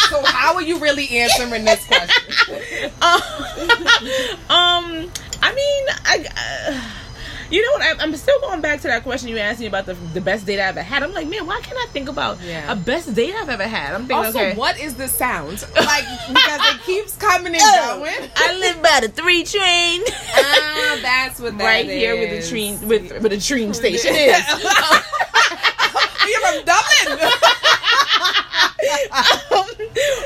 so 0.08 0.22
how 0.24 0.54
are 0.54 0.62
you 0.62 0.78
really 0.78 1.08
answering 1.18 1.64
this 1.64 1.86
question? 1.86 2.92
um, 3.00 3.20
um, 4.50 5.10
I 5.42 5.54
mean, 5.54 5.86
I. 6.04 6.26
Uh, 6.68 7.01
you 7.50 7.62
know 7.62 7.72
what? 7.72 7.82
I, 8.00 8.02
I'm 8.02 8.14
still 8.16 8.38
going 8.40 8.60
back 8.60 8.80
to 8.82 8.88
that 8.88 9.02
question 9.02 9.28
you 9.28 9.38
asked 9.38 9.60
me 9.60 9.66
about 9.66 9.86
the 9.86 9.94
the 10.14 10.20
best 10.20 10.46
date 10.46 10.60
I 10.60 10.64
ever 10.68 10.82
had. 10.82 11.02
I'm 11.02 11.12
like, 11.12 11.26
man, 11.28 11.46
why 11.46 11.60
can't 11.62 11.78
I 11.78 11.86
think 11.92 12.08
about 12.08 12.40
Yeah. 12.42 12.70
a 12.72 12.76
best 12.76 13.14
date 13.14 13.34
I've 13.34 13.48
ever 13.48 13.66
had? 13.66 13.94
I'm 13.94 14.06
thinking, 14.06 14.16
Also, 14.26 14.38
okay. 14.38 14.54
what 14.54 14.78
is 14.80 14.94
the 14.94 15.08
sound? 15.08 15.64
Like 15.76 16.04
because 16.28 16.60
it 16.74 16.82
keeps 16.82 17.16
coming 17.16 17.54
and 17.54 17.62
Oh, 17.64 17.98
going. 17.98 18.30
I 18.36 18.56
live 18.56 18.82
by 18.82 19.00
the 19.02 19.08
three 19.08 19.44
train. 19.44 20.02
Ah, 20.34 20.98
that's 21.02 21.40
what 21.40 21.56
that 21.58 21.64
right 21.64 21.86
here 21.86 22.16
with 22.18 22.30
the 22.44 22.48
train 22.48 22.78
with 22.88 23.10
where 23.20 23.28
the 23.30 23.38
train 23.40 23.72
station 23.74 24.14
is. 24.14 24.44
You're 26.28 26.40
from 26.40 26.64
Dublin. 26.64 27.30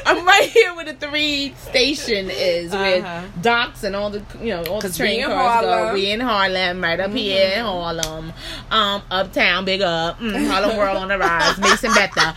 I'm 0.07 0.25
right 0.27 0.49
here 0.49 0.75
where 0.75 0.85
the 0.85 0.95
three 0.95 1.55
station 1.59 2.31
is, 2.31 2.73
where 2.73 3.03
Uh-huh. 3.03 3.27
docks 3.43 3.85
and 3.85 3.95
all 3.97 4.11
the 4.11 4.23
you 4.41 4.49
know 4.51 4.65
all 4.65 4.81
the 4.81 4.89
train 4.91 5.21
in 5.23 5.27
cars 5.29 5.63
go. 5.65 5.93
We 5.95 6.11
in 6.11 6.21
Harlem, 6.21 6.83
right 6.83 6.99
up 7.01 7.13
here 7.13 7.53
in 7.57 7.65
Harlem, 7.65 8.33
um, 8.71 9.03
uptown, 9.11 9.65
big 9.65 9.83
up, 9.83 10.19
mm, 10.21 10.47
Harlem 10.49 10.77
World 10.77 10.97
on 10.99 11.09
the 11.09 11.19
rise, 11.19 11.59
Mason 11.59 11.93
Bethel. 11.93 12.33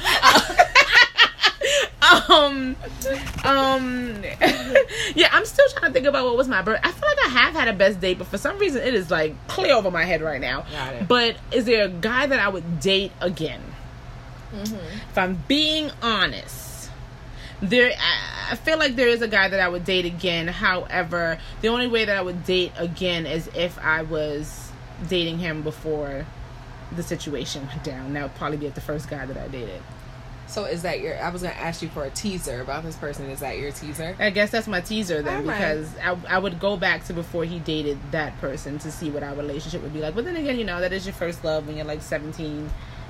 um, 2.29 2.75
um, 3.43 4.23
yeah, 5.15 5.29
I'm 5.31 5.45
still 5.45 5.67
trying 5.69 5.89
to 5.89 5.93
think 5.93 6.05
about 6.07 6.25
what 6.25 6.35
was 6.37 6.47
my 6.47 6.61
birth. 6.61 6.79
I 6.83 6.91
feel 6.91 7.07
like 7.09 7.25
I 7.27 7.29
have 7.29 7.53
had 7.53 7.67
a 7.67 7.73
best 7.73 7.99
date, 7.99 8.17
but 8.17 8.27
for 8.27 8.37
some 8.37 8.57
reason 8.57 8.81
it 8.81 8.93
is 8.93 9.11
like 9.11 9.35
clear 9.47 9.73
over 9.75 9.91
my 9.91 10.03
head 10.05 10.21
right 10.21 10.41
now. 10.41 10.65
But 11.07 11.37
is 11.51 11.65
there 11.65 11.85
a 11.85 11.89
guy 11.89 12.25
that 12.27 12.39
I 12.39 12.49
would 12.49 12.79
date 12.79 13.11
again? 13.21 13.61
Mm-hmm. 14.53 14.75
If 15.09 15.17
I'm 15.17 15.43
being 15.47 15.91
honest, 16.01 16.89
there 17.61 17.91
I- 17.91 18.51
I 18.51 18.55
feel 18.55 18.79
like 18.79 18.95
there 18.95 19.07
is 19.07 19.21
a 19.21 19.27
guy 19.27 19.47
that 19.47 19.59
I 19.59 19.69
would 19.69 19.85
date 19.85 20.05
again. 20.05 20.47
However, 20.47 21.37
the 21.61 21.67
only 21.67 21.85
way 21.87 22.05
that 22.05 22.17
I 22.17 22.21
would 22.21 22.45
date 22.45 22.71
again 22.77 23.27
is 23.27 23.47
if 23.53 23.77
I 23.77 24.01
was 24.01 24.71
dating 25.07 25.37
him 25.37 25.61
before 25.61 26.25
the 26.95 27.03
situation 27.03 27.67
went 27.67 27.83
down. 27.83 28.13
That 28.13 28.23
would 28.23 28.35
probably 28.35 28.57
be 28.57 28.67
the 28.69 28.81
first 28.81 29.07
guy 29.07 29.25
that 29.27 29.37
I 29.37 29.47
dated. 29.49 29.81
So 30.47 30.65
is 30.65 30.81
that 30.81 30.99
your? 30.99 31.21
I 31.21 31.29
was 31.29 31.43
gonna 31.43 31.53
ask 31.53 31.83
you 31.83 31.89
for 31.89 32.03
a 32.05 32.09
teaser 32.09 32.59
about 32.61 32.83
this 32.83 32.95
person. 32.95 33.29
Is 33.29 33.41
that 33.41 33.59
your 33.59 33.71
teaser? 33.71 34.15
I 34.17 34.31
guess 34.31 34.49
that's 34.49 34.67
my 34.67 34.81
teaser 34.81 35.21
then, 35.21 35.45
right. 35.45 35.55
because 35.59 35.87
I, 36.03 36.17
I 36.27 36.39
would 36.39 36.59
go 36.59 36.75
back 36.75 37.05
to 37.05 37.13
before 37.13 37.45
he 37.45 37.59
dated 37.59 37.99
that 38.11 38.35
person 38.41 38.79
to 38.79 38.91
see 38.91 39.11
what 39.11 39.21
our 39.21 39.35
relationship 39.35 39.83
would 39.83 39.93
be 39.93 39.99
like. 39.99 40.15
But 40.15 40.25
then 40.25 40.35
again, 40.35 40.57
you 40.57 40.65
know, 40.65 40.81
that 40.81 40.91
is 40.91 41.05
your 41.05 41.13
first 41.13 41.43
love 41.43 41.67
when 41.67 41.75
you're 41.77 41.85
like 41.85 42.01
17 42.01 42.67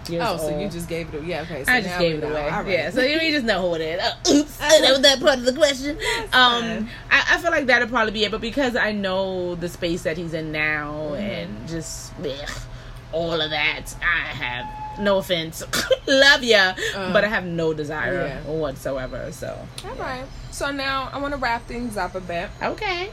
years 0.10 0.24
Oh, 0.26 0.32
old. 0.32 0.42
so 0.42 0.60
you 0.60 0.68
just 0.70 0.88
gave 0.90 1.14
it. 1.14 1.18
Away? 1.18 1.28
Yeah. 1.28 1.42
Okay. 1.42 1.64
So 1.64 1.72
I 1.72 1.82
just 1.82 2.00
gave 2.00 2.16
it 2.18 2.22
know. 2.24 2.32
away. 2.32 2.50
Right. 2.50 2.68
Yeah, 2.68 2.90
so 2.92 3.02
you 3.02 3.32
just 3.32 3.46
know 3.46 3.68
who 3.70 3.76
it 3.76 3.82
is. 3.82 4.02
Oh, 4.04 4.34
oops, 4.36 4.58
that 4.58 4.90
was 4.90 5.02
that 5.02 5.20
part 5.20 5.40
of 5.40 5.46
the 5.46 5.54
question. 5.54 5.98
Um. 6.34 6.90
I, 7.12 7.36
I 7.36 7.38
feel 7.38 7.52
like 7.52 7.68
that'd 7.68 7.90
probably 7.90 8.12
be 8.12 8.24
it, 8.26 8.32
but 8.32 8.42
because 8.42 8.76
I 8.76 8.92
know 8.92 9.56
the 9.56 9.70
space 9.70 10.04
that 10.04 10.18
he's 10.18 10.34
in 10.34 10.52
now 10.52 10.94
Mm-hmm. 11.10 11.16
and 11.16 11.68
just 11.68 12.12
all 13.12 13.40
of 13.42 13.50
that, 13.50 13.86
I 14.02 14.28
have 14.28 15.00
no 15.00 15.18
offense, 15.20 15.64
love 16.08 16.44
ya, 16.44 16.74
but 16.94 17.24
I 17.24 17.28
have 17.28 17.46
no 17.46 17.74
desire. 17.74 18.28
Yeah. 18.46 18.52
whatsoever. 18.52 19.32
So 19.32 19.58
All 19.88 19.96
right. 19.96 20.26
So 20.52 20.72
now 20.72 21.10
I 21.14 21.20
want 21.20 21.34
to 21.34 21.40
wrap 21.40 21.66
things 21.68 21.98
up 21.98 22.16
a 22.16 22.22
bit. 22.22 22.50
okay, 22.62 23.10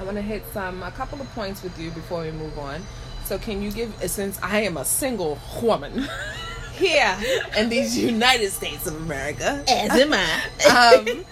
I 0.00 0.04
want 0.04 0.16
to 0.16 0.22
hit 0.22 0.42
some 0.52 0.82
a 0.82 0.90
couple 0.90 1.20
of 1.20 1.28
points 1.34 1.62
with 1.62 1.78
you 1.78 1.90
before 1.90 2.22
we 2.22 2.30
move 2.32 2.58
on. 2.58 2.82
So 3.30 3.38
can 3.38 3.62
you 3.62 3.70
give 3.70 3.94
since 4.10 4.40
I 4.42 4.62
am 4.62 4.76
a 4.76 4.84
single 4.84 5.38
woman 5.62 6.08
here 6.74 7.16
in 7.56 7.68
these 7.68 7.96
United 7.96 8.50
States 8.50 8.88
of 8.88 8.96
America, 8.96 9.62
as 9.68 9.92
am 9.92 10.12
I. 10.12 11.04
um, 11.06 11.24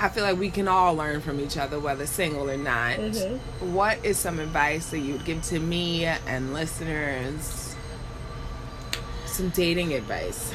I 0.00 0.08
feel 0.08 0.24
like 0.24 0.38
we 0.38 0.48
can 0.48 0.66
all 0.66 0.94
learn 0.94 1.20
from 1.20 1.40
each 1.40 1.58
other, 1.58 1.78
whether 1.78 2.06
single 2.06 2.48
or 2.48 2.56
not. 2.56 2.96
Mm-hmm. 2.96 3.74
What 3.74 4.02
is 4.02 4.16
some 4.16 4.38
advice 4.38 4.88
that 4.88 5.00
you 5.00 5.12
would 5.12 5.26
give 5.26 5.42
to 5.48 5.60
me 5.60 6.06
and 6.06 6.54
listeners? 6.54 7.76
Some 9.26 9.50
dating 9.50 9.92
advice. 9.92 10.54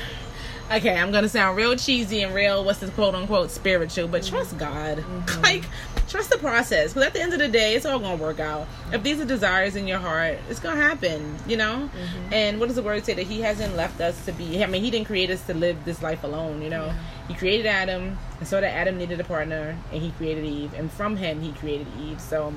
Okay, 0.72 0.98
I'm 0.98 1.12
gonna 1.12 1.30
sound 1.30 1.58
real 1.58 1.76
cheesy 1.76 2.22
and 2.22 2.34
real, 2.34 2.64
what's 2.64 2.80
the 2.80 2.90
quote 2.92 3.16
unquote 3.16 3.52
spiritual, 3.52 4.08
but 4.08 4.24
trust 4.24 4.56
mm-hmm. 4.56 4.60
God. 4.60 4.98
Mm-hmm. 4.98 5.44
Like, 5.54 5.66
trust 6.08 6.30
the 6.30 6.38
process. 6.38 6.94
Because 6.94 7.08
at 7.08 7.14
the 7.14 7.22
end 7.22 7.34
of 7.34 7.40
the 7.40 7.48
day, 7.48 7.76
it's 7.76 7.86
all 7.86 8.00
gonna 8.00 8.16
work 8.16 8.40
out. 8.40 8.68
If 8.92 9.04
these 9.04 9.20
are 9.20 9.26
desires 9.26 9.76
in 9.76 9.88
your 9.88 10.00
heart, 10.00 10.38
it's 10.50 10.60
gonna 10.60 10.82
happen, 10.82 11.36
you 11.48 11.58
know? 11.58 11.90
Mm-hmm. 11.90 12.34
And 12.34 12.60
what 12.60 12.68
does 12.68 12.76
the 12.76 12.82
word 12.82 13.06
say? 13.06 13.14
That 13.14 13.28
He 13.28 13.42
hasn't 13.42 13.76
left 13.76 14.00
us 14.00 14.26
to 14.26 14.32
be, 14.32 14.64
I 14.64 14.68
mean, 14.68 14.84
He 14.84 14.90
didn't 14.90 15.08
create 15.08 15.30
us 15.30 15.46
to 15.48 15.54
live 15.54 15.84
this 15.86 16.02
life 16.02 16.24
alone, 16.24 16.62
you 16.62 16.70
know? 16.70 16.94
He 17.28 17.34
created 17.34 17.66
Adam, 17.66 18.18
and 18.40 18.48
so 18.48 18.62
that 18.62 18.74
Adam 18.74 18.98
needed 18.98 19.20
a 19.20 19.24
partner, 19.24 19.78
and 19.92 20.02
He 20.02 20.12
created 20.12 20.46
Eve, 20.46 20.74
and 20.74 20.92
from 20.92 21.18
Him, 21.18 21.42
He 21.42 21.52
created 21.54 21.88
Eve. 22.00 22.22
So, 22.22 22.54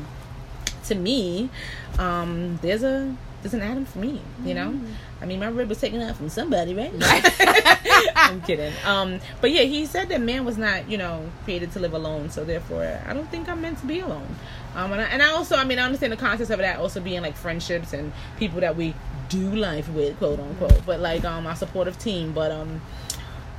to 0.85 0.95
me, 0.95 1.51
um, 1.99 2.59
there's 2.63 2.83
a 2.83 3.17
there's 3.47 3.63
an 3.63 3.69
Adam 3.69 3.85
for 3.85 4.01
me. 4.01 4.21
You 4.45 4.55
know, 4.55 4.79
I 5.21 5.25
mean, 5.25 5.39
my 5.39 5.47
rib 5.47 5.69
was 5.69 5.81
taken 5.81 6.03
out 6.03 6.17
from 6.17 6.29
somebody, 6.29 6.75
right? 6.75 6.93
I'm 8.17 8.41
kidding. 8.43 8.73
Um, 8.85 9.21
but 9.41 9.53
yeah, 9.53 9.63
he 9.63 9.87
said 9.87 10.09
that 10.09 10.21
man 10.21 10.45
was 10.45 10.59
not, 10.59 10.91
you 10.91 10.99
know, 10.99 11.31
created 11.45 11.71
to 11.73 11.79
live 11.79 11.95
alone. 11.95 12.29
So 12.31 12.45
therefore, 12.45 13.01
I 13.07 13.13
don't 13.15 13.31
think 13.31 13.49
I'm 13.49 13.61
meant 13.61 13.79
to 13.79 13.87
be 13.87 14.01
alone. 14.01 14.35
Um, 14.75 14.93
and 14.93 15.01
I, 15.01 15.05
and 15.05 15.23
I 15.23 15.31
also, 15.31 15.55
I 15.55 15.65
mean, 15.65 15.79
I 15.79 15.85
understand 15.85 16.13
the 16.13 16.17
concept 16.17 16.51
of 16.51 16.59
that 16.59 16.81
also 16.81 17.01
being 17.01 17.23
like 17.23 17.37
friendships 17.37 17.93
and 17.93 18.13
people 18.37 18.61
that 18.61 18.75
we 18.77 18.95
do 19.29 19.55
life 19.55 19.89
with, 19.91 20.19
quote 20.19 20.41
unquote. 20.41 20.85
But 20.85 20.99
like, 20.99 21.25
um, 21.25 21.47
our 21.47 21.55
supportive 21.55 21.99
team. 22.01 22.33
But 22.33 22.51
um, 22.51 22.81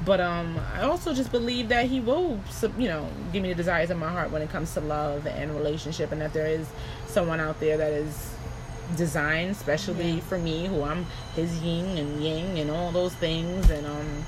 but 0.03 0.19
um, 0.19 0.59
I 0.73 0.81
also 0.81 1.13
just 1.13 1.31
believe 1.31 1.69
that 1.69 1.85
he 1.85 2.01
will, 2.01 2.41
sub- 2.49 2.77
you 2.77 2.89
know, 2.89 3.07
give 3.31 3.41
me 3.41 3.49
the 3.49 3.55
desires 3.55 3.89
in 3.89 3.97
my 3.97 4.09
heart 4.09 4.31
when 4.31 4.41
it 4.41 4.49
comes 4.49 4.73
to 4.73 4.81
love 4.81 5.25
and 5.25 5.55
relationship, 5.55 6.11
and 6.11 6.19
that 6.19 6.33
there 6.33 6.47
is 6.47 6.67
someone 7.07 7.39
out 7.39 7.59
there 7.61 7.77
that 7.77 7.93
is 7.93 8.36
design, 8.95 9.49
especially 9.49 10.21
for 10.21 10.37
me, 10.37 10.65
who 10.65 10.83
I'm 10.83 11.05
his 11.35 11.61
yin 11.61 11.97
and 11.97 12.23
yang 12.23 12.59
and 12.59 12.71
all 12.71 12.91
those 12.91 13.13
things, 13.15 13.69
and 13.69 13.85
um, 13.85 14.23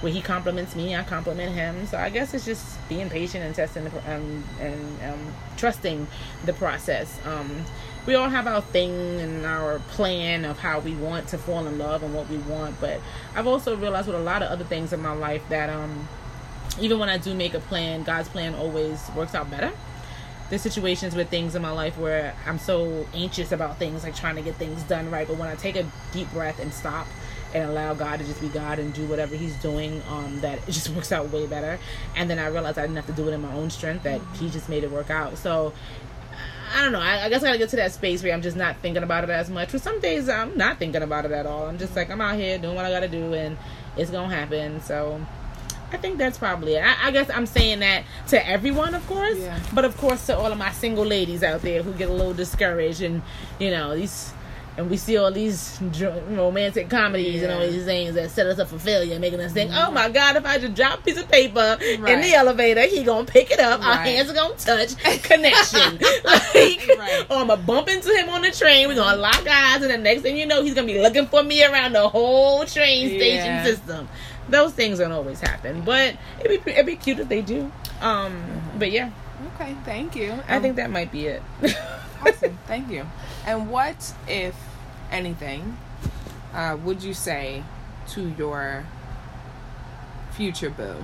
where 0.00 0.12
he 0.12 0.22
compliments 0.22 0.74
me, 0.74 0.96
I 0.96 1.02
compliment 1.02 1.52
him. 1.52 1.86
So 1.86 1.98
I 1.98 2.10
guess 2.10 2.32
it's 2.32 2.44
just 2.44 2.64
being 2.88 3.10
patient 3.10 3.44
and 3.44 3.54
testing 3.54 3.84
the, 3.84 3.90
um, 4.12 4.44
and 4.58 5.02
um, 5.02 5.34
trusting 5.56 6.06
the 6.46 6.52
process. 6.54 7.18
Um, 7.26 7.64
we 8.06 8.14
all 8.14 8.30
have 8.30 8.46
our 8.46 8.62
thing 8.62 9.20
and 9.20 9.44
our 9.44 9.78
plan 9.90 10.46
of 10.46 10.58
how 10.58 10.80
we 10.80 10.94
want 10.94 11.28
to 11.28 11.38
fall 11.38 11.66
in 11.66 11.78
love 11.78 12.02
and 12.02 12.14
what 12.14 12.28
we 12.30 12.38
want, 12.38 12.80
but 12.80 13.00
I've 13.34 13.46
also 13.46 13.76
realized 13.76 14.06
with 14.06 14.16
a 14.16 14.20
lot 14.20 14.42
of 14.42 14.50
other 14.50 14.64
things 14.64 14.92
in 14.92 15.02
my 15.02 15.12
life 15.12 15.42
that 15.50 15.68
um, 15.68 16.08
even 16.80 16.98
when 16.98 17.10
I 17.10 17.18
do 17.18 17.34
make 17.34 17.52
a 17.52 17.60
plan, 17.60 18.02
God's 18.02 18.30
plan 18.30 18.54
always 18.54 19.10
works 19.14 19.34
out 19.34 19.50
better 19.50 19.72
there's 20.50 20.62
situations 20.62 21.14
with 21.14 21.30
things 21.30 21.54
in 21.54 21.62
my 21.62 21.70
life 21.70 21.96
where 21.96 22.34
I'm 22.44 22.58
so 22.58 23.06
anxious 23.14 23.52
about 23.52 23.78
things, 23.78 24.02
like 24.02 24.16
trying 24.16 24.34
to 24.34 24.42
get 24.42 24.56
things 24.56 24.82
done 24.82 25.10
right. 25.10 25.26
But 25.26 25.38
when 25.38 25.48
I 25.48 25.54
take 25.54 25.76
a 25.76 25.86
deep 26.12 26.30
breath 26.32 26.58
and 26.58 26.74
stop 26.74 27.06
and 27.54 27.70
allow 27.70 27.94
God 27.94 28.18
to 28.18 28.24
just 28.24 28.40
be 28.40 28.48
God 28.48 28.80
and 28.80 28.92
do 28.92 29.06
whatever 29.06 29.36
He's 29.36 29.54
doing, 29.56 30.02
um, 30.08 30.40
that 30.40 30.58
it 30.58 30.72
just 30.72 30.90
works 30.96 31.12
out 31.12 31.30
way 31.30 31.46
better. 31.46 31.78
And 32.16 32.28
then 32.28 32.40
I 32.40 32.48
realized 32.48 32.78
I 32.78 32.82
didn't 32.82 32.96
have 32.96 33.06
to 33.06 33.12
do 33.12 33.28
it 33.28 33.32
in 33.32 33.40
my 33.40 33.52
own 33.54 33.70
strength; 33.70 34.02
that 34.02 34.20
He 34.34 34.50
just 34.50 34.68
made 34.68 34.84
it 34.84 34.90
work 34.90 35.10
out. 35.10 35.38
So. 35.38 35.72
I 36.72 36.82
don't 36.82 36.92
know. 36.92 37.00
I, 37.00 37.24
I 37.24 37.28
guess 37.28 37.42
I 37.42 37.46
gotta 37.46 37.58
get 37.58 37.70
to 37.70 37.76
that 37.76 37.90
space 37.90 38.22
where 38.22 38.32
I'm 38.32 38.42
just 38.42 38.56
not 38.56 38.76
thinking 38.76 39.02
about 39.02 39.24
it 39.24 39.30
as 39.30 39.50
much. 39.50 39.70
For 39.70 39.80
some 39.80 39.98
days, 39.98 40.28
I'm 40.28 40.56
not 40.56 40.78
thinking 40.78 41.02
about 41.02 41.24
it 41.24 41.32
at 41.32 41.44
all. 41.44 41.66
I'm 41.66 41.78
just 41.78 41.96
like 41.96 42.10
I'm 42.10 42.20
out 42.20 42.36
here 42.36 42.58
doing 42.58 42.76
what 42.76 42.84
I 42.84 42.92
gotta 42.92 43.08
do, 43.08 43.34
and 43.34 43.58
it's 43.96 44.12
gonna 44.12 44.32
happen. 44.32 44.80
So 44.80 45.20
I 45.92 45.96
think 45.96 46.18
that's 46.18 46.38
probably 46.38 46.74
it. 46.74 46.84
I, 46.84 47.08
I 47.08 47.10
guess 47.10 47.28
I'm 47.30 47.46
saying 47.46 47.80
that 47.80 48.04
to 48.28 48.48
everyone, 48.48 48.94
of 48.94 49.06
course, 49.06 49.38
Yeah. 49.38 49.58
but 49.72 49.84
of 49.84 49.96
course 49.96 50.26
to 50.26 50.36
all 50.36 50.50
of 50.52 50.58
my 50.58 50.72
single 50.72 51.04
ladies 51.04 51.42
out 51.42 51.62
there 51.62 51.82
who 51.82 51.92
get 51.94 52.08
a 52.08 52.12
little 52.12 52.34
discouraged 52.34 53.02
and 53.02 53.22
you 53.58 53.70
know 53.70 53.94
these. 53.96 54.32
And 54.76 54.88
we 54.88 54.96
see 54.96 55.18
all 55.18 55.32
these 55.32 55.78
dr- 55.90 56.22
romantic 56.30 56.88
comedies 56.88 57.42
and 57.42 57.52
all 57.52 57.60
these 57.60 57.84
things 57.84 58.14
that 58.14 58.30
set 58.30 58.46
us 58.46 58.58
up 58.60 58.68
for 58.68 58.78
failure, 58.78 59.18
making 59.18 59.40
us 59.40 59.52
think, 59.52 59.72
mm-hmm. 59.72 59.88
"Oh 59.88 59.90
my 59.90 60.08
God, 60.08 60.36
if 60.36 60.46
I 60.46 60.58
just 60.58 60.74
drop 60.74 61.00
a 61.00 61.02
piece 61.02 61.18
of 61.18 61.28
paper 61.28 61.76
in 61.82 62.20
the 62.20 62.32
elevator, 62.34 62.82
he 62.86 63.02
gonna 63.02 63.26
pick 63.26 63.50
it 63.50 63.58
up. 63.58 63.80
Right. 63.80 63.88
Our 63.88 63.96
hands 63.96 64.30
are 64.30 64.32
gonna 64.34 64.54
touch. 64.54 64.96
Connection, 65.24 65.98
like, 66.24 66.88
Right. 66.98 67.26
Oh, 67.28 67.36
or 67.36 67.40
I'm 67.42 67.48
gonna 67.48 67.56
bump 67.56 67.88
into 67.88 68.10
him 68.16 68.30
on 68.30 68.42
the 68.42 68.52
train. 68.52 68.88
We're 68.88 68.94
gonna 68.94 69.20
mm-hmm. 69.20 69.20
lock 69.20 69.46
eyes, 69.46 69.82
and 69.82 69.90
the 69.90 69.98
next 69.98 70.22
thing 70.22 70.36
you 70.38 70.46
know, 70.46 70.62
he's 70.62 70.74
gonna 70.74 70.86
be 70.86 71.00
looking 71.00 71.26
for 71.26 71.42
me 71.42 71.64
around 71.64 71.92
the 71.92 72.08
whole 72.08 72.64
train 72.64 73.08
station 73.08 73.46
Yeah. 73.46 73.64
system. 73.64 74.08
Those 74.50 74.72
things 74.72 74.98
don't 74.98 75.12
always 75.12 75.40
happen, 75.40 75.82
but 75.82 76.16
it'd 76.44 76.64
be 76.64 76.72
it'd 76.72 76.86
be 76.86 76.96
cute 76.96 77.18
if 77.20 77.28
they 77.28 77.42
do. 77.42 77.70
Um, 78.00 78.42
but 78.78 78.90
yeah, 78.90 79.10
Okay, 79.54 79.74
thank 79.84 80.14
you. 80.16 80.32
I 80.48 80.56
Um, 80.56 80.62
think 80.62 80.76
that 80.76 80.90
might 80.90 81.10
be 81.12 81.26
it. 81.26 81.42
awesome. 82.26 82.58
Thank 82.66 82.90
you. 82.90 83.06
And 83.46 83.70
what, 83.70 84.12
if 84.28 84.54
anything, 85.10 85.76
uh, 86.54 86.76
would 86.84 87.02
you 87.02 87.14
say 87.14 87.62
to 88.10 88.28
your 88.36 88.84
future 90.32 90.70
boo? 90.70 90.96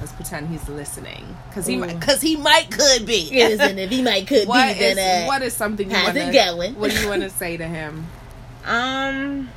Let's 0.00 0.12
pretend 0.12 0.48
he's 0.48 0.68
listening, 0.68 1.36
because 1.48 1.66
he 1.66 1.76
might. 1.76 2.00
Cause 2.00 2.20
he 2.20 2.36
might 2.36 2.70
could 2.70 3.06
be. 3.06 3.30
Listen, 3.32 3.78
if 3.78 3.90
he 3.90 4.02
might 4.02 4.26
could 4.26 4.46
What 4.48 4.74
be, 4.74 4.78
then 4.80 5.24
uh, 5.24 5.26
what 5.26 5.42
is 5.42 5.54
something 5.54 5.88
you 5.90 5.96
want 5.96 6.16
it 6.16 6.26
to? 6.26 6.32
going? 6.32 6.74
What 6.74 6.90
do 6.90 7.00
you 7.00 7.08
want 7.08 7.22
to 7.22 7.30
say 7.30 7.56
to 7.56 7.66
him? 7.66 8.06
Um, 8.66 9.48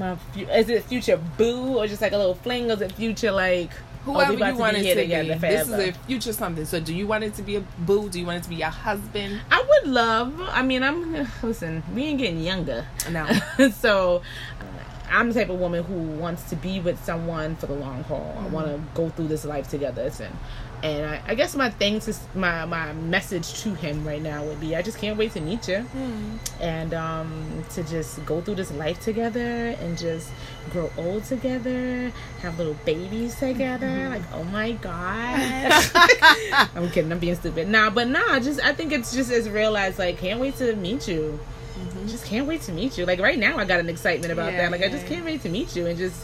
my 0.00 0.16
is 0.34 0.68
it 0.68 0.84
future 0.84 1.18
boo 1.36 1.78
or 1.78 1.86
just 1.86 2.02
like 2.02 2.12
a 2.12 2.16
little 2.16 2.34
fling? 2.34 2.70
Or 2.70 2.74
is 2.74 2.80
it 2.80 2.92
future 2.92 3.30
like 3.30 3.70
oh, 4.06 4.14
Whoever 4.14 4.32
about 4.34 4.54
you 4.54 4.58
want 4.58 4.76
it 4.78 4.94
to 4.94 5.02
together 5.02 5.34
be. 5.34 5.38
This 5.38 5.68
is 5.68 5.74
a 5.74 5.92
future 5.92 6.32
something. 6.32 6.64
So, 6.64 6.80
do 6.80 6.94
you 6.94 7.06
want 7.06 7.22
it 7.22 7.34
to 7.34 7.42
be 7.42 7.56
a 7.56 7.60
boo? 7.60 8.08
Do 8.08 8.18
you 8.18 8.26
want 8.26 8.38
it 8.38 8.42
to 8.44 8.48
be 8.48 8.56
your 8.56 8.68
husband? 8.68 9.40
I 9.50 9.62
would 9.62 9.92
love. 9.92 10.40
I 10.40 10.62
mean, 10.62 10.82
I'm 10.82 11.28
listen. 11.42 11.82
We 11.94 12.04
ain't 12.04 12.18
getting 12.18 12.40
younger, 12.40 12.86
No. 13.10 13.28
so 13.74 14.22
uh, 14.60 14.64
I'm 15.10 15.28
the 15.28 15.34
type 15.34 15.50
of 15.50 15.60
woman 15.60 15.84
who 15.84 15.94
wants 15.94 16.44
to 16.50 16.56
be 16.56 16.80
with 16.80 17.02
someone 17.04 17.56
for 17.56 17.66
the 17.66 17.74
long 17.74 18.02
haul. 18.04 18.36
I 18.40 18.48
want 18.48 18.68
to 18.68 18.80
go 18.94 19.10
through 19.10 19.28
this 19.28 19.44
life 19.44 19.68
together. 19.68 20.04
Listen, 20.04 20.36
and 20.82 21.06
I, 21.06 21.22
I 21.26 21.34
guess 21.34 21.54
my 21.54 21.70
thing 21.70 22.00
to 22.00 22.14
my 22.34 22.64
my 22.64 22.92
message 22.92 23.60
to 23.62 23.74
him 23.74 24.06
right 24.06 24.22
now 24.22 24.44
would 24.44 24.60
be, 24.60 24.74
I 24.76 24.82
just 24.82 24.98
can't 24.98 25.18
wait 25.18 25.32
to 25.32 25.40
meet 25.40 25.68
you, 25.68 25.80
hmm. 25.80 26.36
and 26.60 26.94
um, 26.94 27.64
to 27.70 27.82
just 27.82 28.24
go 28.26 28.40
through 28.40 28.56
this 28.56 28.70
life 28.72 29.00
together 29.00 29.40
and 29.80 29.98
just 29.98 30.30
grow 30.70 30.90
old 30.96 31.24
together, 31.24 32.12
have 32.40 32.58
little 32.58 32.76
babies 32.84 33.36
together. 33.38 33.86
Mm-hmm. 33.86 34.12
Like, 34.12 34.22
oh 34.32 34.44
my 34.44 34.72
god. 34.72 35.72
I'm 36.74 36.90
kidding. 36.90 37.12
I'm 37.12 37.18
being 37.18 37.34
stupid. 37.36 37.68
Nah, 37.68 37.90
but 37.90 38.08
nah. 38.08 38.38
Just 38.40 38.60
I 38.60 38.72
think 38.72 38.92
it's 38.92 39.14
just 39.14 39.30
as 39.30 39.48
real 39.48 39.76
as 39.76 39.98
like 39.98 40.18
can't 40.18 40.40
wait 40.40 40.56
to 40.56 40.74
meet 40.76 41.08
you. 41.08 41.38
Mm-hmm. 41.78 42.06
Just 42.08 42.24
can't 42.26 42.46
wait 42.46 42.62
to 42.62 42.72
meet 42.72 42.98
you. 42.98 43.06
Like 43.06 43.20
right 43.20 43.38
now, 43.38 43.58
I 43.58 43.64
got 43.64 43.80
an 43.80 43.88
excitement 43.88 44.32
about 44.32 44.52
Yeah, 44.52 44.62
that. 44.62 44.72
Like 44.72 44.82
I 44.82 44.88
just 44.88 45.04
yeah. 45.04 45.14
can't 45.14 45.24
wait 45.24 45.42
to 45.42 45.48
meet 45.48 45.74
you 45.76 45.86
and 45.86 45.98
just 45.98 46.16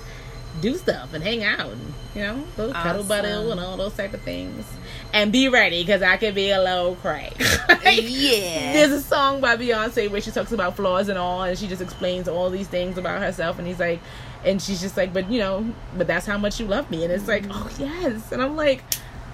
do 0.60 0.76
stuff 0.76 1.12
and 1.14 1.22
hang 1.22 1.44
out. 1.44 1.70
And, 1.72 1.94
you 2.14 2.22
know, 2.22 2.44
cuddle 2.56 2.72
Awesome. 2.74 3.08
buddle 3.08 3.52
and 3.52 3.60
all 3.60 3.76
those 3.76 3.94
type 3.94 4.14
of 4.14 4.22
things. 4.22 4.64
And 5.12 5.32
be 5.32 5.48
ready 5.48 5.82
because 5.82 6.02
I 6.02 6.16
could 6.16 6.34
be 6.34 6.50
a 6.50 6.60
little 6.62 6.96
cray. 6.96 7.32
Yeah. 7.86 8.72
There's 8.72 8.90
a 8.90 9.00
song 9.00 9.40
by 9.40 9.56
Beyonce 9.56 10.10
where 10.10 10.20
she 10.20 10.32
talks 10.32 10.50
about 10.50 10.74
flaws 10.74 11.08
and 11.08 11.16
all, 11.16 11.42
and 11.42 11.56
she 11.56 11.68
just 11.68 11.80
explains 11.80 12.26
all 12.26 12.50
these 12.50 12.66
things 12.66 12.98
about 12.98 13.20
herself. 13.20 13.58
And 13.58 13.66
he's 13.66 13.78
like, 13.78 14.00
and 14.44 14.60
she's 14.60 14.80
just 14.80 14.96
like, 14.96 15.12
but 15.12 15.30
you 15.30 15.38
know, 15.38 15.72
but 15.96 16.08
that's 16.08 16.26
how 16.26 16.36
much 16.36 16.58
you 16.58 16.66
love 16.66 16.90
me. 16.90 17.04
And 17.04 17.12
it's 17.12 17.28
like, 17.28 17.44
mm-hmm. 17.44 17.52
oh 17.52 17.70
yes. 17.78 18.32
And 18.32 18.42
I'm 18.42 18.56
like, 18.56 18.82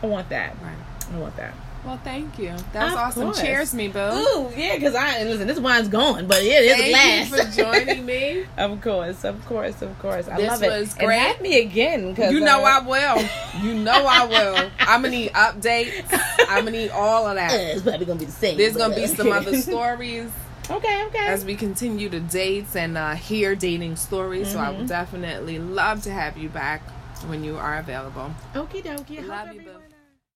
I 0.03 0.07
want 0.07 0.29
that. 0.29 0.55
Right. 0.63 0.77
I 1.15 1.19
want 1.19 1.37
that. 1.37 1.55
Well, 1.85 1.99
thank 2.05 2.39
you. 2.39 2.55
That's 2.73 2.93
Of 2.95 2.99
awesome. 2.99 3.23
course. 3.25 3.41
Cheers, 3.41 3.75
me 3.75 3.89
boo. 3.89 3.99
Ooh, 3.99 4.51
yeah, 4.57 4.77
because 4.77 4.95
I 4.95 5.25
listen, 5.25 5.49
this 5.49 5.59
wine's 5.59 5.89
gone, 5.89 6.29
but 6.29 6.39
it 6.41 6.47
is 6.47 6.77
Thank 6.77 6.91
glass. 6.91 7.31
you 7.31 7.37
for 7.45 7.57
joining 7.63 8.07
me. 8.07 8.45
of 8.57 8.81
course, 8.81 9.25
of 9.25 9.45
course, 9.47 9.83
of 9.83 9.99
course. 9.99 10.29
I 10.29 10.37
This 10.37 10.49
love 10.49 10.63
it. 10.63 10.69
was 10.69 10.91
And 10.97 11.07
great. 11.07 11.19
have 11.19 11.41
me 11.41 11.59
again, 11.61 12.11
because 12.11 12.33
You 12.33 12.39
know 12.39 12.63
I 12.63 12.79
will. 12.81 13.29
You 13.63 13.75
know 13.75 14.07
I 14.07 14.25
will. 14.27 14.71
I'm 14.81 15.03
gonna 15.03 15.09
need 15.11 15.33
updates. 15.33 16.05
I'm 16.49 16.65
gonna 16.65 16.71
need 16.71 16.91
all 16.91 17.27
of 17.27 17.33
Uh, 17.33 17.35
that. 17.35 17.53
it's 17.53 17.83
probably 17.83 18.07
gonna 18.07 18.19
be 18.21 18.25
the 18.27 18.33
same. 18.33 18.57
There's 18.57 18.77
gonna 18.77 18.95
be 18.95 19.05
uh, 19.05 19.09
some 19.09 19.33
other 19.33 19.57
stories 19.61 20.31
Okay, 20.71 21.05
okay. 21.09 21.27
as 21.27 21.45
we 21.45 21.57
continue 21.57 22.09
to 22.11 22.21
dates 22.21 22.77
and 22.77 22.97
uh, 22.97 23.15
hear 23.15 23.55
dating 23.57 23.97
stories. 23.97 24.53
So 24.53 24.59
I 24.61 24.67
Mm-hmm. 24.69 24.79
would 24.79 24.89
definitely 24.89 25.59
love 25.59 26.03
to 26.05 26.13
have 26.13 26.39
you 26.39 26.49
back 26.49 26.81
when 27.27 27.43
you 27.45 27.57
are 27.57 27.79
available. 27.79 28.33
Okie 28.55 28.83
dokie. 28.85 29.27
Love 29.27 29.53
you, 29.53 29.61
boo. 29.63 29.71